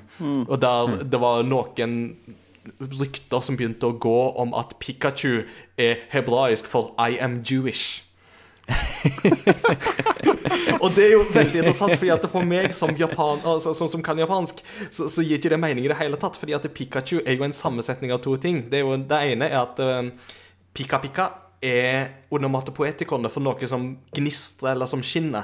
[0.47, 1.97] Og der det var noen
[2.81, 5.43] rykter som begynte å gå om at Pikachu
[5.77, 8.01] er hebraisk for 'I am Jewish'.
[10.81, 14.03] og det er jo veldig interessant, fordi at for meg som, japan, altså, som, som
[14.05, 14.55] kan japansk,
[14.91, 16.37] så, så gir ikke det mening i det hele tatt.
[16.39, 18.57] Fordi at Pikachu er jo en sammensetning av to ting.
[18.69, 20.03] Det, er jo, det ene er at uh,
[20.73, 21.25] Pika Pika
[21.61, 25.43] er onomatopoetikone for noe som gnistrer eller som skinner.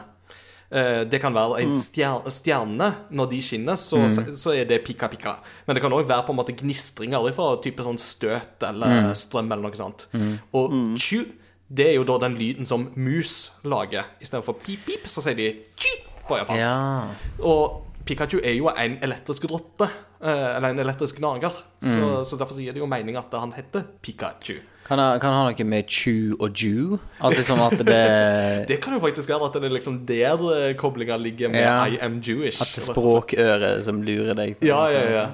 [0.70, 2.88] Eh, det kan være en stjerne, stjerne.
[3.16, 4.02] Når de skinner, så,
[4.36, 5.38] så er det pika pika.
[5.66, 9.48] Men det kan òg være på en måte gnistringer fra type sånn støt eller strøm
[9.52, 10.08] eller noe sånt.
[10.54, 11.22] Og chu,
[11.70, 14.06] det er jo da den lyden som mus lager.
[14.24, 15.94] Istedenfor pip pip, så sier de chu
[16.28, 16.64] på japansk.
[16.68, 17.42] Ja.
[17.48, 19.88] Og Pikachu er jo en elektrisk rotte.
[20.22, 21.52] eh, Eller en elektrisk gnager.
[21.84, 24.60] Så, så derfor så gir det jo mening at han heter Pikachu.
[24.88, 26.98] Kan ha, kan ha noe med chew og jew?
[27.20, 30.74] Altså liksom at det Det kan jo faktisk være at det er liksom der eh,
[30.80, 31.86] koblinga ligger med Ja.
[31.88, 32.62] I am Jewish.
[32.62, 34.56] At det er språkøret som lurer deg.
[34.64, 35.26] Ja, ja, ja.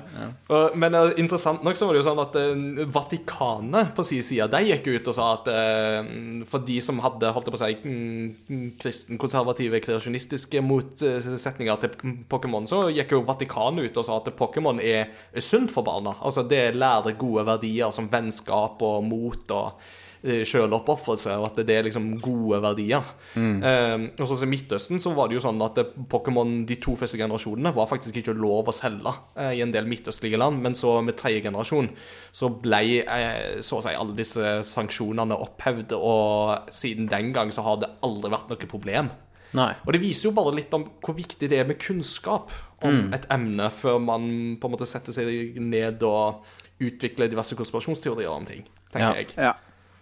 [0.50, 4.24] Og- Men uh, interessant nok så var det jo sånn at uh, Vatikanet på sin
[4.26, 7.62] side De gikk ut og sa at uh, for de som hadde holdt på å
[7.62, 14.32] si mm, kristenkonservative, kreasjonistiske motsetninger til Pokémon, så gikk jo Vatikanet ut og sa at
[14.40, 15.12] Pokémon er
[15.42, 16.16] sunt for barna.
[16.24, 19.82] Altså det lærer gode verdier som vennskap og mot og
[20.24, 23.10] eh, selvoppofrelse, og at det er liksom gode verdier.
[23.36, 26.78] Eh, og sånn som I Midtøsten så var det jo sånn at eh, Pokémon de
[26.84, 30.62] to første generasjonene var faktisk ikke lov å selge uh, i en del midtøstlige land,
[30.64, 31.92] men så med tredje generasjon
[32.32, 37.66] så ble uh, så å si alle disse sanksjonene opphevd, og siden den gang så
[37.68, 39.14] har det aldri vært noe problem.
[39.54, 39.72] Nei.
[39.86, 42.52] Og det viser jo bare litt om hvor viktig det er med kunnskap
[42.84, 44.26] om et emne før man
[44.60, 46.42] på en måte setter seg ned og
[46.82, 49.14] utvikler diverse konspirasjonsteorier om ting, tenker Ja.
[49.16, 49.28] jeg.
[49.38, 49.54] Ja.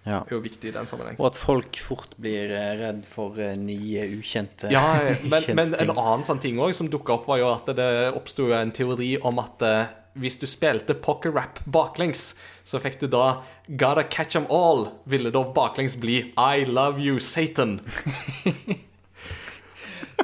[0.03, 0.23] Ja.
[0.26, 1.15] Det er jo viktig i den sammenheng.
[1.19, 4.81] Og at folk fort blir eh, redd for eh, nye, ukjente Ja,
[5.22, 7.85] men, ukjente men en annen sånn ting også, som dukka opp, var jo at det
[8.18, 9.85] oppsto en teori om at eh,
[10.18, 12.34] hvis du spilte poker rap baklengs,
[12.65, 17.19] så fikk du da Gotta catch 'em all, ville da baklengs bli I love you,
[17.19, 17.80] Satan.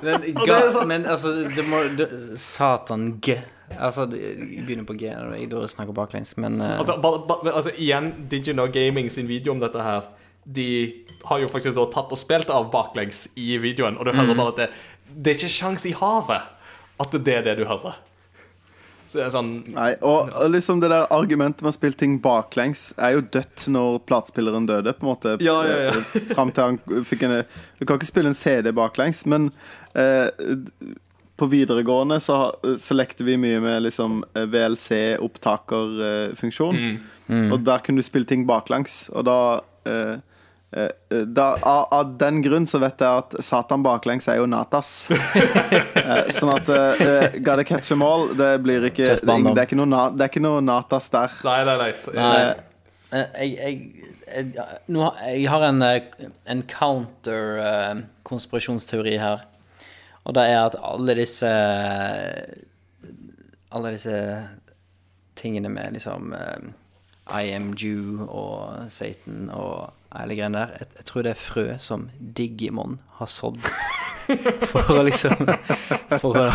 [0.02, 3.38] Men, ga, sånn- men altså, det må det, Satan G.
[3.76, 6.78] Altså, jeg begynner på G jeg dårlig snakker baklengs, men uh...
[6.80, 10.08] Altså, bare, bare, altså igjen, Did You Know Gaming sin video om dette her
[10.48, 10.68] De
[11.28, 14.54] har jo faktisk også tatt og spilt av baklengs i videoen, og du hører bare
[14.54, 14.70] at det,
[15.12, 16.54] det er ikke sjans i havet
[16.98, 17.98] at det er det du hører.
[19.08, 22.18] Så det er sånn Nei, og, og liksom det der argumentet med å spille ting
[22.24, 25.36] baklengs er jo dødt når platespilleren døde, på en måte.
[25.44, 26.24] Ja, ja, ja.
[26.34, 27.38] Fram til han fikk en
[27.80, 29.52] Du kan ikke spille en CD baklengs, men
[29.96, 30.28] eh,
[31.38, 32.38] på videregående så,
[32.82, 36.80] så lekte vi mye med liksom VLC-opptakerfunksjon.
[37.54, 39.36] Og der kunne du spille ting baklengs, og da
[39.88, 40.16] eh,
[40.74, 40.92] eh,
[41.28, 44.90] da, av, av den grunn så vet jeg at Satan baklengs er jo natas.
[46.08, 49.76] Eh, sånn at eh, Gotta catch them all, det blir ikke det, det, er ikke
[49.76, 51.28] noe, na- det er ikke noe natas der.
[51.44, 51.92] Nei, nei, nei.
[52.16, 52.40] Nei.
[52.46, 52.54] Eh,
[53.08, 53.76] Eh, Jeg, jeg,
[54.28, 54.52] jeg,
[54.92, 56.04] nå, har- jeg har en, eh,
[56.52, 59.46] en counter-konspirasjonsteori her.
[60.28, 61.52] Og det er at alle disse
[63.72, 64.18] Alle disse
[65.38, 66.68] tingene med liksom eh,
[67.28, 71.66] I am Jew og Satan og alle greiene der jeg, jeg tror det er frø
[71.84, 73.60] som Digimon har sådd.
[74.72, 75.44] For å liksom
[76.20, 76.46] For å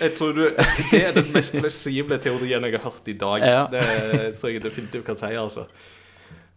[0.00, 0.42] Jeg tror du,
[0.90, 3.44] Det er den mest plausible teorien jeg har hørt i dag.
[3.44, 3.62] Ja.
[3.72, 3.84] Det
[4.40, 5.68] tror jeg definitivt kan si, altså.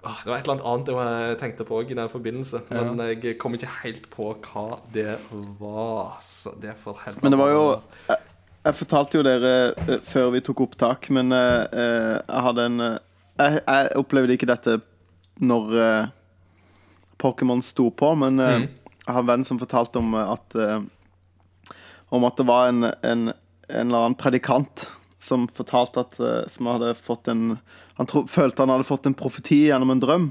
[0.01, 3.35] Åh, Det var et eller annet annet jeg tenkte på i den forbindelse, men jeg
[3.39, 5.17] kom ikke helt på hva det
[5.59, 6.19] var.
[6.23, 7.63] Så det får helvete Men det var jo
[8.07, 8.19] Jeg,
[8.69, 9.51] jeg fortalte jo dere
[9.87, 12.79] eh, før vi tok opptak, men eh, eh, jeg hadde en
[13.39, 14.79] jeg, jeg opplevde ikke dette
[15.39, 15.69] når
[17.19, 18.65] Pokémon sto på, men mm.
[19.05, 20.55] jeg har en venn som fortalte om at
[22.09, 24.89] Om at det var en, en, en eller annen predikant
[25.19, 26.19] som fortalte at
[26.51, 27.59] Som hadde fått en
[27.99, 30.29] Han tro, følte han hadde fått en profeti gjennom en drøm.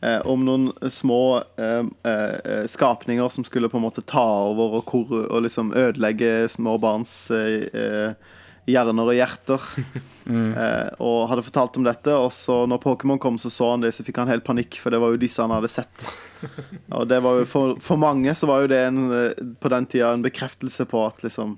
[0.00, 4.84] Eh, om noen små eh, eh, skapninger som skulle på en måte ta over og,
[4.88, 8.30] kor og liksom ødelegge små barns eh, eh,
[8.70, 9.70] hjerner og hjerter.
[10.30, 13.90] Eh, og hadde fortalt om dette, og så når Pokémon kom, så så han det,
[13.96, 16.04] så fikk han helt panikk, for det var jo disse han hadde sett.
[16.94, 19.88] Og det var jo for, for mange så var jo det en, eh, på den
[19.90, 21.56] tida en bekreftelse på at liksom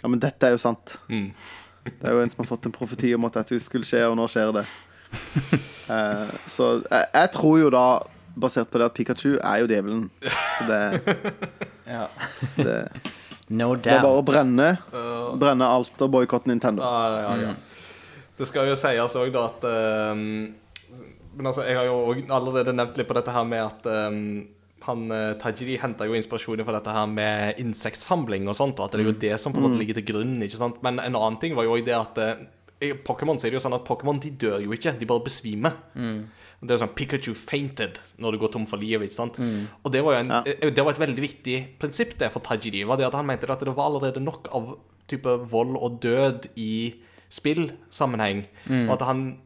[0.00, 0.96] Ja, men dette er jo sant.
[1.12, 1.28] Mm.
[1.88, 4.16] Det er jo en som har fått en profeti om at dette skulle skje, og
[4.18, 4.64] nå skjer det.
[5.88, 7.86] Uh, så jeg, jeg tror jo da
[8.38, 10.08] basert på det at Pikachu er jo djevelen.
[10.22, 10.82] Så det,
[11.98, 12.04] Ja.
[12.58, 12.76] det,
[13.48, 14.66] No det er bare å brenne,
[15.40, 16.84] brenne alt og boikotte Nintendo.
[16.84, 17.54] Ja, ja, ja.
[18.38, 19.64] Det skal jo sies òg, da, at
[20.12, 20.52] um,
[21.38, 24.20] Men altså, jeg har jo allerede nevnt litt på dette her med at ehm,
[24.88, 28.96] han eh, Tajiri henta jo inspirasjonen fra dette her med insektsamling og sånt, og at
[28.96, 30.38] det er jo det som på en måte ligger til grunn.
[30.42, 30.82] ikke sant?
[30.82, 32.46] Men en annen ting var jo også det at eh,
[32.88, 35.24] i Pokémon sier er det jo sånn at Pokémon de dør jo ikke, de bare
[35.26, 35.72] besvimer.
[35.94, 39.02] Det er jo sånn Pikachu fainted når du går tom for liv.
[39.02, 39.38] ikke sant?
[39.82, 40.42] Og det var jo en, Ja.
[40.46, 42.84] eh, det var et veldig viktig prinsipp det for Tajiri.
[42.86, 44.76] var det at Han mente at det var allerede nok av
[45.08, 46.94] type vold og død i
[47.30, 48.44] spillsammenheng.
[48.88, 49.38] Og at han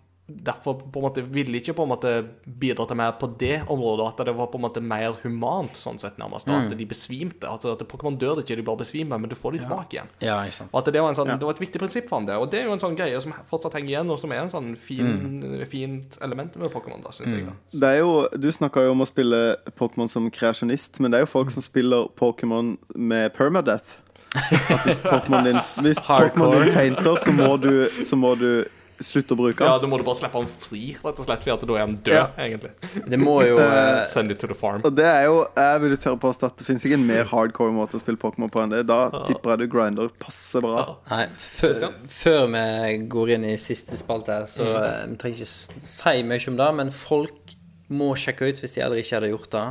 [0.44, 2.12] derfor på en måte ville ikke på en måte
[2.44, 4.08] bidra til mer på det området.
[4.12, 6.48] At det var på en måte mer humant, sånn sett nærmest.
[6.48, 6.68] Mm.
[6.70, 7.48] At de besvimte.
[7.48, 10.12] altså at Pokémon dør ikke, de bare besvimer, men du får de tilbake igjen.
[10.24, 10.72] Ja, ikke sant.
[10.72, 12.36] Og at det var, en sånn, det var et viktig prinsipp for han det.
[12.40, 14.52] Og det er jo en sånn greie som fortsatt henger igjen, og som er en
[14.52, 17.48] sånn fin, fint element med Pokémon, da, syns jeg.
[17.48, 17.56] da.
[17.72, 19.42] Det er jo, Du snakka jo om å spille
[19.78, 23.98] Pokémon som kreasjonist, men det er jo folk som spiller Pokémon med permadeath.
[24.34, 28.64] At hvis Pokémon din, hvis Pokémon din fainter, så må du, så må du
[29.06, 29.68] slutte å bruke den.
[29.68, 29.78] Ja.
[29.82, 32.14] Da må du bare slippe han fri, rett og slett, for da er han død,
[32.14, 32.24] Ja.
[32.38, 32.72] egentlig.
[33.08, 34.82] Det må jo eh, Send it to the farm.
[34.84, 37.74] Og det er jo, jeg vil tørre påstå at det finnes ikke en mer hardcore
[37.74, 38.84] måte å spille Pokémon på enn det.
[38.90, 40.86] Da tipper jeg du grinder passer bra.
[41.10, 45.14] Nei, før, før vi går inn i siste spalte her, så mm.
[45.14, 47.56] vi trenger ikke si mye om det, men folk
[47.92, 49.66] må sjekke ut, hvis de aldri ikke hadde gjort det,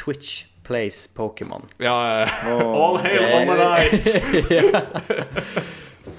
[0.00, 0.32] Twitch
[0.70, 1.64] Plays Pokémon.
[1.82, 2.46] Ja, eh,
[2.82, 4.06] All hail on the night!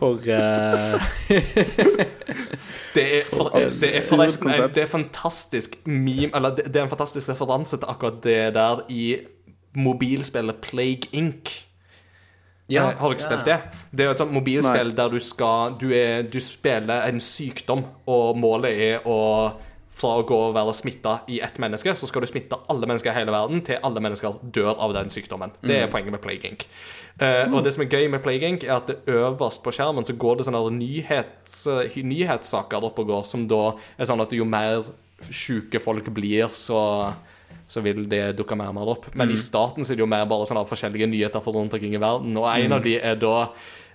[0.01, 0.97] For eh,
[2.95, 6.87] Det er, for, det er forresten en, det er fantastisk meme Eller det, det er
[6.87, 9.03] en fantastisk referanse til akkurat det der i
[9.79, 11.53] mobilspillet Plague Inc.
[12.71, 13.23] Ja, Eh, Har du ja.
[13.23, 13.57] spilt det?
[13.91, 17.83] Det er jo et sånt mobilspill der du skal du, er, du spiller en sykdom,
[18.07, 19.17] og målet er å
[19.91, 23.11] fra å gå og være smitta i ett menneske, så skal du smitte alle mennesker
[23.11, 25.51] i hele verden til alle mennesker dør av den sykdommen.
[25.61, 26.63] Det er poenget med Plague Inc.
[27.19, 30.07] Eh, Og det som er gøy med Plague Inc, er at det øverst på skjermen
[30.07, 34.31] så går det sånne nyhets, eh, nyhetssaker opp og går, som da er sånn at
[34.31, 34.81] jo mer
[35.29, 37.13] sjuke folk blir, så
[37.71, 39.05] så vil det dukke mer og mer opp.
[39.15, 41.93] Men i starten så er det jo mer bare sånne forskjellige nyheter for rundt omkring
[41.95, 43.49] i verden, og en av de er da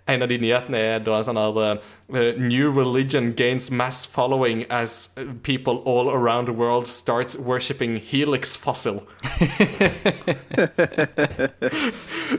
[0.06, 4.64] en av de nyhetene er da en sånn her eh, New religion gains mass following
[4.70, 5.10] as
[5.42, 9.02] people all around the world starts worshipping helix fossil.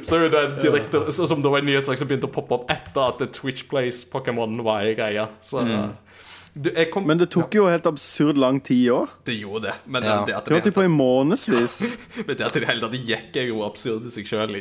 [0.01, 2.55] så er det en direkte, så, Som da var en nyhetssak som begynte å poppe
[2.61, 5.27] opp etter at Twitch Plays Pokémon var i greia.
[5.43, 5.65] Så
[6.57, 9.11] du, jeg kom, Men det tok jo helt absurd lang tid òg.
[9.27, 9.75] Det gjorde det.
[9.85, 10.23] Men Ja.
[10.25, 11.81] det, at Det holdt det, på i månedsvis.
[12.27, 14.55] men det at det det hele tatt gikk, er jo absurd i seg sjøl.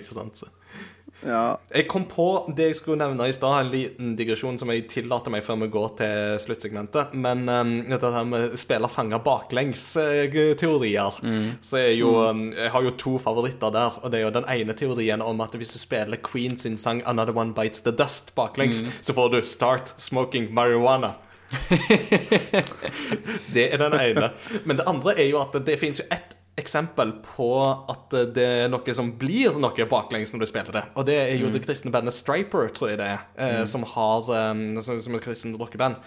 [1.24, 1.56] Ja.
[1.72, 5.30] Jeg kom på det jeg skulle nevne i stad, en liten digresjon som jeg tillater
[5.32, 7.14] meg før vi går til sluttsegmentet.
[7.16, 11.20] Men um, dette her med spille sanger baklengs-teorier
[11.64, 13.90] Så er jo um, Jeg har jo to favoritter der.
[14.02, 17.02] Og det er jo den ene teorien om at hvis du spiller Queen sin sang
[17.02, 21.12] 'Another One Bites The Dust' baklengs, så får du 'Start Smoking Marijuana'.
[23.54, 24.30] det er den ene.
[24.64, 27.48] Men det andre er jo at det fins jo ett eksempel på
[27.92, 30.84] at det er noe som blir noe baklengs når du spiller det.
[30.96, 34.30] Og det er jo det kristne bandet Striper, tror jeg det er, eh, som har
[34.32, 36.00] um, som, som et kristent rockeband.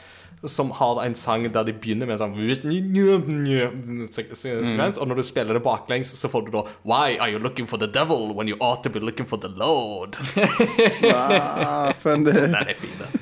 [0.48, 2.36] Som har en sang der de begynner med en sånn
[4.08, 7.68] se- og når du spiller det baklengs, så får du da Why are you looking
[7.68, 10.16] for the devil when you ought to be looking for the Lord?
[11.10, 13.20] Ah, så Den er fin, den.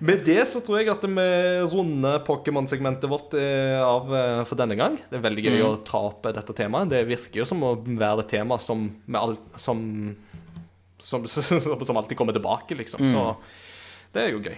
[0.00, 1.26] Med det så tror jeg at vi
[1.74, 4.08] runder Pokémon-segmentet vårt eh, av
[4.48, 4.96] for denne gang.
[5.10, 6.90] Det er veldig gøy å ta opp eh, dette temaet.
[6.92, 9.82] Det virker jo som å være et tema som, med all, som,
[10.98, 13.04] som, som, som alltid kommer tilbake, liksom.
[13.08, 13.26] Så
[14.14, 14.56] det er jo gøy.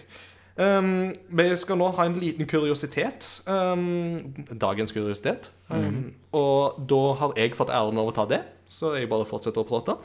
[0.54, 3.26] Um, vi skal nå ha en liten kuriositet.
[3.50, 4.20] Um,
[4.50, 5.50] dagens kuriositet.
[5.68, 9.64] Um, Og da har jeg fått æren av å ta det, så jeg bare fortsetter
[9.64, 9.98] å prate.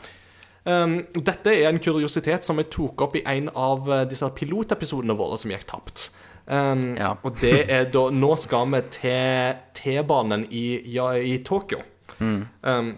[0.66, 5.16] Um, dette er en kuriositet som jeg tok opp i en av eh, disse pilotepisodene
[5.18, 6.10] våre som gikk tapt.
[6.50, 7.14] Um, Ja.
[7.24, 11.84] Og det er da Nå skal vi til T-banen i, ja, i Tokyo.
[12.20, 12.98] Um,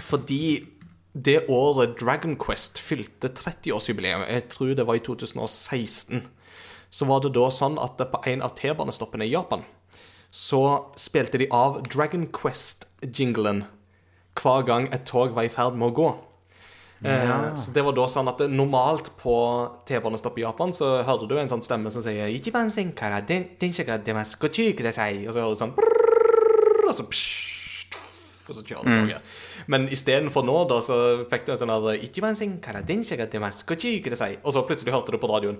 [0.00, 0.66] fordi
[1.14, 6.26] det året Dragon Quest fylte 30-årsjubileum, jeg tror det var i 2016,
[6.90, 9.64] så var det da sånn at på en av T-banestoppene i Japan
[10.30, 10.62] så
[10.98, 13.64] spilte de av Dragon Quest-jinglen
[14.38, 16.10] hver gang et tog var i ferd med å gå.
[17.04, 19.34] Eh, så det var da sånn at Normalt på
[19.88, 23.72] T-banestopp i Japan så hører du en sånn stemme som sier «Ichiban senkara den, den
[25.24, 27.96] Og så hører du sånn brrr, Og så psh,
[28.50, 29.32] Og så kjører du toget.
[29.70, 30.98] Men istedenfor nå, da, så
[31.30, 32.84] fikk du en sånn der «Ichiban senkara
[33.64, 33.96] gochu
[34.44, 35.56] Og så plutselig hørte du på radioen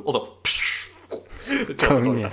[0.00, 0.24] Og så
[1.84, 2.30] Konge.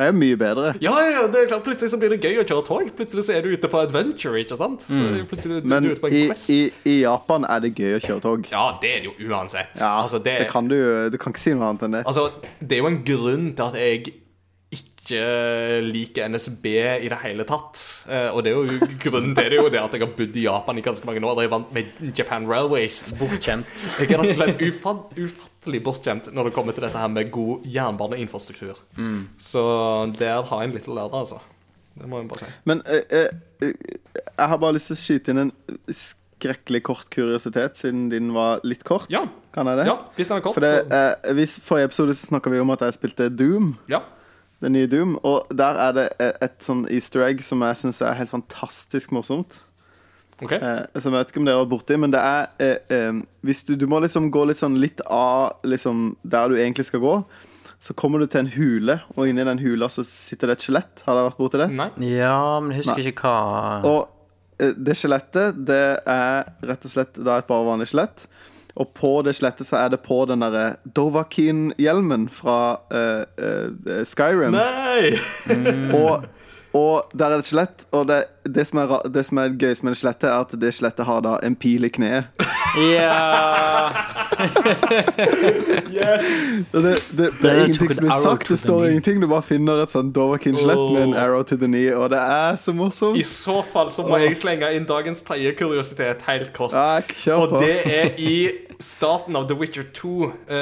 [0.00, 0.70] Det er mye bedre.
[0.80, 2.86] Ja, ja, det er klart, plutselig så blir det gøy å kjøre tog.
[2.96, 4.80] Plutselig så er du ute på adventure, ikke sant?
[4.86, 4.96] Så
[5.28, 6.48] plutselig du, Men du ute på i, quest.
[6.54, 8.48] i, i Japan er det gøy å kjøre tog.
[8.52, 9.76] Ja, det er det jo uansett.
[9.76, 10.78] Ja, altså, det, det kan du
[11.12, 12.02] Du kan ikke si noe annet enn det.
[12.08, 12.30] altså,
[12.64, 14.14] det er jo en grunn til at jeg
[15.10, 16.66] ikke liker NSB
[17.04, 17.80] i det hele tatt.
[18.08, 20.44] Eh, og det er jo grunnen til det jo det at jeg har bodd i
[20.46, 21.34] Japan i ganske mange år.
[21.36, 23.00] da jeg vant med Japan Railways.
[23.18, 23.86] Bortskjemt.
[23.98, 27.30] Jeg er rett og slett ufatt, ufattelig bortskjemt når det kommer til dette her med
[27.34, 28.78] god jernbaneinfrastruktur.
[29.40, 29.62] Så
[30.18, 31.40] der har jeg en liten lære, altså.
[32.00, 32.50] Det må jeg bare si.
[32.70, 33.72] Men eh, eh,
[34.38, 35.52] jeg har bare lyst til å skyte inn en
[35.92, 39.10] skrekkelig kort kuriositet, siden din var litt kort.
[39.12, 39.86] Ja, Kan jeg det?
[39.90, 40.54] ja hvis den er kort.
[40.54, 43.72] For det, eh, hvis, Forrige episode så snakka vi om at jeg spilte Doom.
[43.90, 44.00] ja.
[44.60, 45.16] Det nye Doom.
[45.24, 49.14] Og der er det et, et sånn easter egg som jeg syns er helt fantastisk
[49.16, 49.62] morsomt.
[50.40, 50.56] Okay.
[50.56, 53.60] Eh, som jeg vet ikke om dere var borti, men det er eh, eh, Hvis
[53.68, 57.16] du, du må liksom gå litt sånn litt av liksom, der du egentlig skal gå.
[57.80, 61.04] Så kommer du til en hule, og inni den hula så sitter det et skjelett.
[61.06, 61.68] Har dere vært borti det?
[61.72, 61.88] Nei.
[62.12, 63.12] Ja, men jeg husker Nei.
[63.12, 67.88] ikke hva Og eh, det skjelettet, det er rett og slett da et bare vanlig
[67.92, 68.28] skjelett.
[68.80, 74.56] Og på det skjelettet så er det på den derre Dovakin-hjelmen fra uh, uh, Skyrim.
[74.56, 75.18] Nei!
[75.98, 76.24] Og,
[76.72, 79.82] og der er det et skjelett, og det, det, som er, det som er gøyest
[79.82, 82.24] med det skjelettet, er at det skjelettet har da en pil i kneet.
[82.78, 83.90] Ja
[86.72, 89.20] Og det, det, det er ingenting som blir sagt, det står ingenting.
[89.22, 92.56] Du bare finner et sånn Dovakin-skjelett med en arrow to the knee, og det er
[92.60, 93.18] så morsomt.
[93.18, 96.72] I så fall så må jeg slenge inn dagens tredje kuriositet helt kort.
[96.76, 98.36] Ja, Og det er i
[98.80, 100.14] starten av The Witcher 2,
[100.48, 100.60] eh,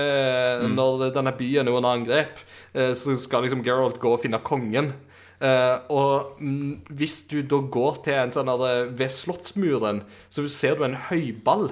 [0.59, 0.75] Mm.
[0.75, 2.39] når denne byen er under angrep,
[2.75, 4.93] eh, så skal liksom Geralt gå og finne kongen.
[5.41, 10.01] Eh, og mm, hvis du da går til en sånn der, Ved slottsmuren,
[10.33, 11.69] så ser du en høyball.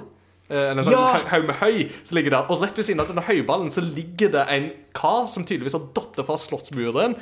[0.46, 1.16] Eh, en sånn Ja!
[1.32, 2.44] haug- med høy som ligger der.
[2.54, 5.88] Og rett ved siden av denne høyballen så ligger det en kar som tydeligvis har
[5.96, 7.16] datt fra slottsmuren,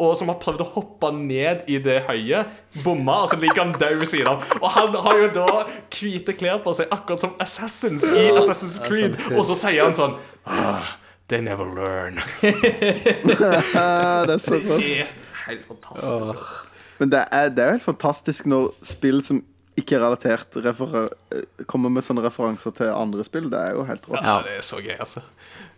[0.00, 2.48] og som har prøvd å hoppe ned i det høyet.
[2.82, 4.42] Bomma, og så ligger han død ved siden av.
[4.62, 5.46] Og han har jo da
[5.92, 9.20] hvite klær på seg, akkurat som Assassins i Assassin's Creed.
[9.36, 10.16] Og så sier han sånn
[10.48, 10.96] ah,
[11.28, 12.18] They never learn.
[12.42, 15.12] Det er så rått.
[15.48, 16.12] Helt fantastisk.
[16.12, 16.70] altså.
[16.98, 19.42] Men det er, det er jo helt fantastisk når spill som
[19.78, 23.48] ikke er relatert, eh, kommer med sånne referanser til andre spill.
[23.50, 24.22] Det er jo helt rått.
[24.22, 25.24] Ja, det er så gøy, altså.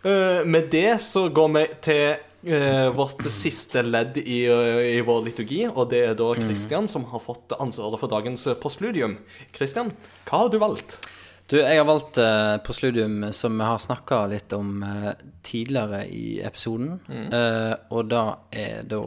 [0.05, 2.03] Uh, med det så går vi til
[2.51, 7.07] uh, vårt siste ledd i, uh, i vår liturgi, og det er da Christian som
[7.09, 9.17] har fått ansvaret for dagens postludium.
[9.57, 9.89] Christian,
[10.29, 10.99] hva har du valgt?
[11.47, 15.13] Du, jeg har valgt uh, postludium som vi har snakka litt om uh,
[15.47, 16.97] tidligere i episoden.
[17.07, 18.99] Eh, og da er da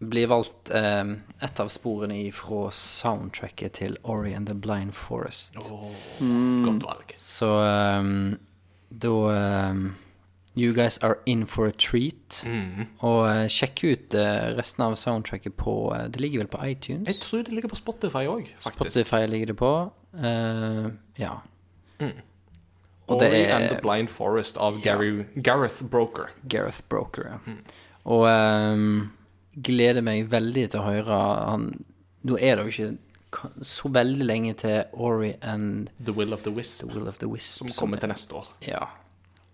[0.00, 1.14] blir valgt eh,
[1.44, 5.58] et av sporene fra soundtracket til Ori and the Blind Forest.
[5.60, 7.12] Godt valg.
[7.20, 7.50] Så
[8.00, 8.38] um,
[8.90, 9.16] da
[9.70, 9.90] um,
[10.56, 12.40] You guys are in for a treat.
[12.98, 17.06] Og uh, sjekk ut uh, resten av soundtracket på uh, Det ligger vel på iTunes?
[17.08, 18.96] Jeg tror det ligger på Spotify òg, faktisk.
[18.96, 19.70] Spotify ligger det på.
[20.18, 20.90] Eh,
[21.22, 21.36] ja.
[23.06, 26.32] Og Ori det and the er Blind Forest av Gary, Gareth Broker.
[26.48, 27.54] Gareth Broker, ja.
[28.04, 29.10] Og um,
[29.54, 31.20] gleder meg veldig til å høre
[31.50, 31.70] han
[32.28, 36.52] Nå er det jo ikke så veldig lenge til Ori and The Will of the
[36.52, 37.62] Wisp, The Will of the Wisp.
[37.62, 38.50] som kommer til neste år.
[38.66, 38.82] Ja.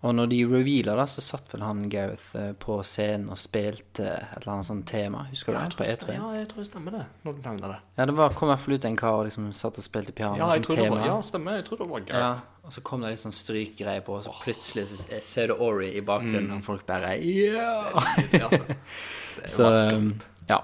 [0.05, 4.03] Og når de reveala det, så satt vel han Gareth eh, på scenen og spilte
[4.05, 5.23] et eller annet sånt tema.
[5.31, 5.73] Husker du Ja, det?
[5.79, 5.97] På det E3.
[5.97, 7.79] stemmer, ja, jeg tror det stemmer det, når du nevner det.
[7.97, 10.13] Ja, det var, kom i hvert fall ut en kar og liksom satt og spilte
[10.13, 10.99] piano Ja, som tema.
[10.99, 11.57] var, ja, stemmer.
[11.57, 12.29] Jeg tror det var Ja,
[12.67, 15.89] og så kom det litt sånn strykgreier på, og så plutselig så ser du Ori
[15.97, 17.89] i bakgrunnen, og folk bare yeah!
[18.29, 18.63] Det, altså.
[18.69, 20.27] det er Så vakkert.
[20.53, 20.61] ja.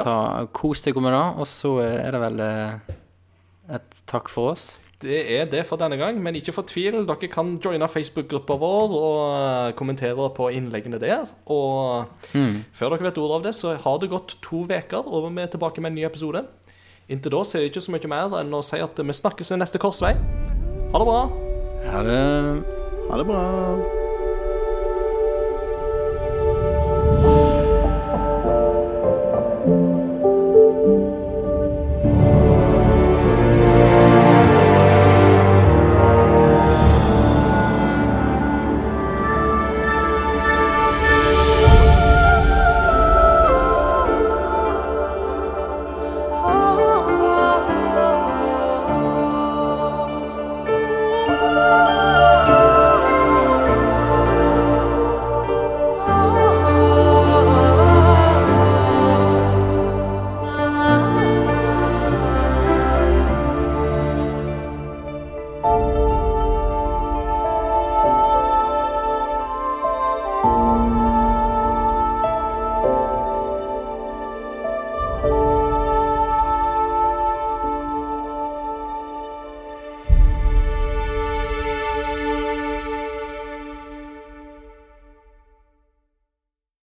[0.00, 0.02] Ja.
[0.06, 0.16] Ta,
[0.54, 2.94] kos deg med det, og så er det vel eh,
[3.76, 4.78] et takk for oss.
[5.00, 6.98] Det er det for denne gang, men ikke fortvil.
[7.08, 11.30] Dere kan joine Facebook-gruppa vår og eh, kommentere på innleggene der.
[11.48, 12.10] Og
[12.76, 15.54] før dere vet ordet av det, så har det gått to uker, og vi er
[15.54, 16.44] tilbake med en ny episode.
[17.10, 19.50] Inntil da så er det ikke så mye mer enn å si at vi snakkes
[19.54, 20.12] ved neste korsvei.
[20.92, 21.24] Ha det bra.
[21.88, 22.20] Ha det.
[23.08, 24.09] Ha det bra.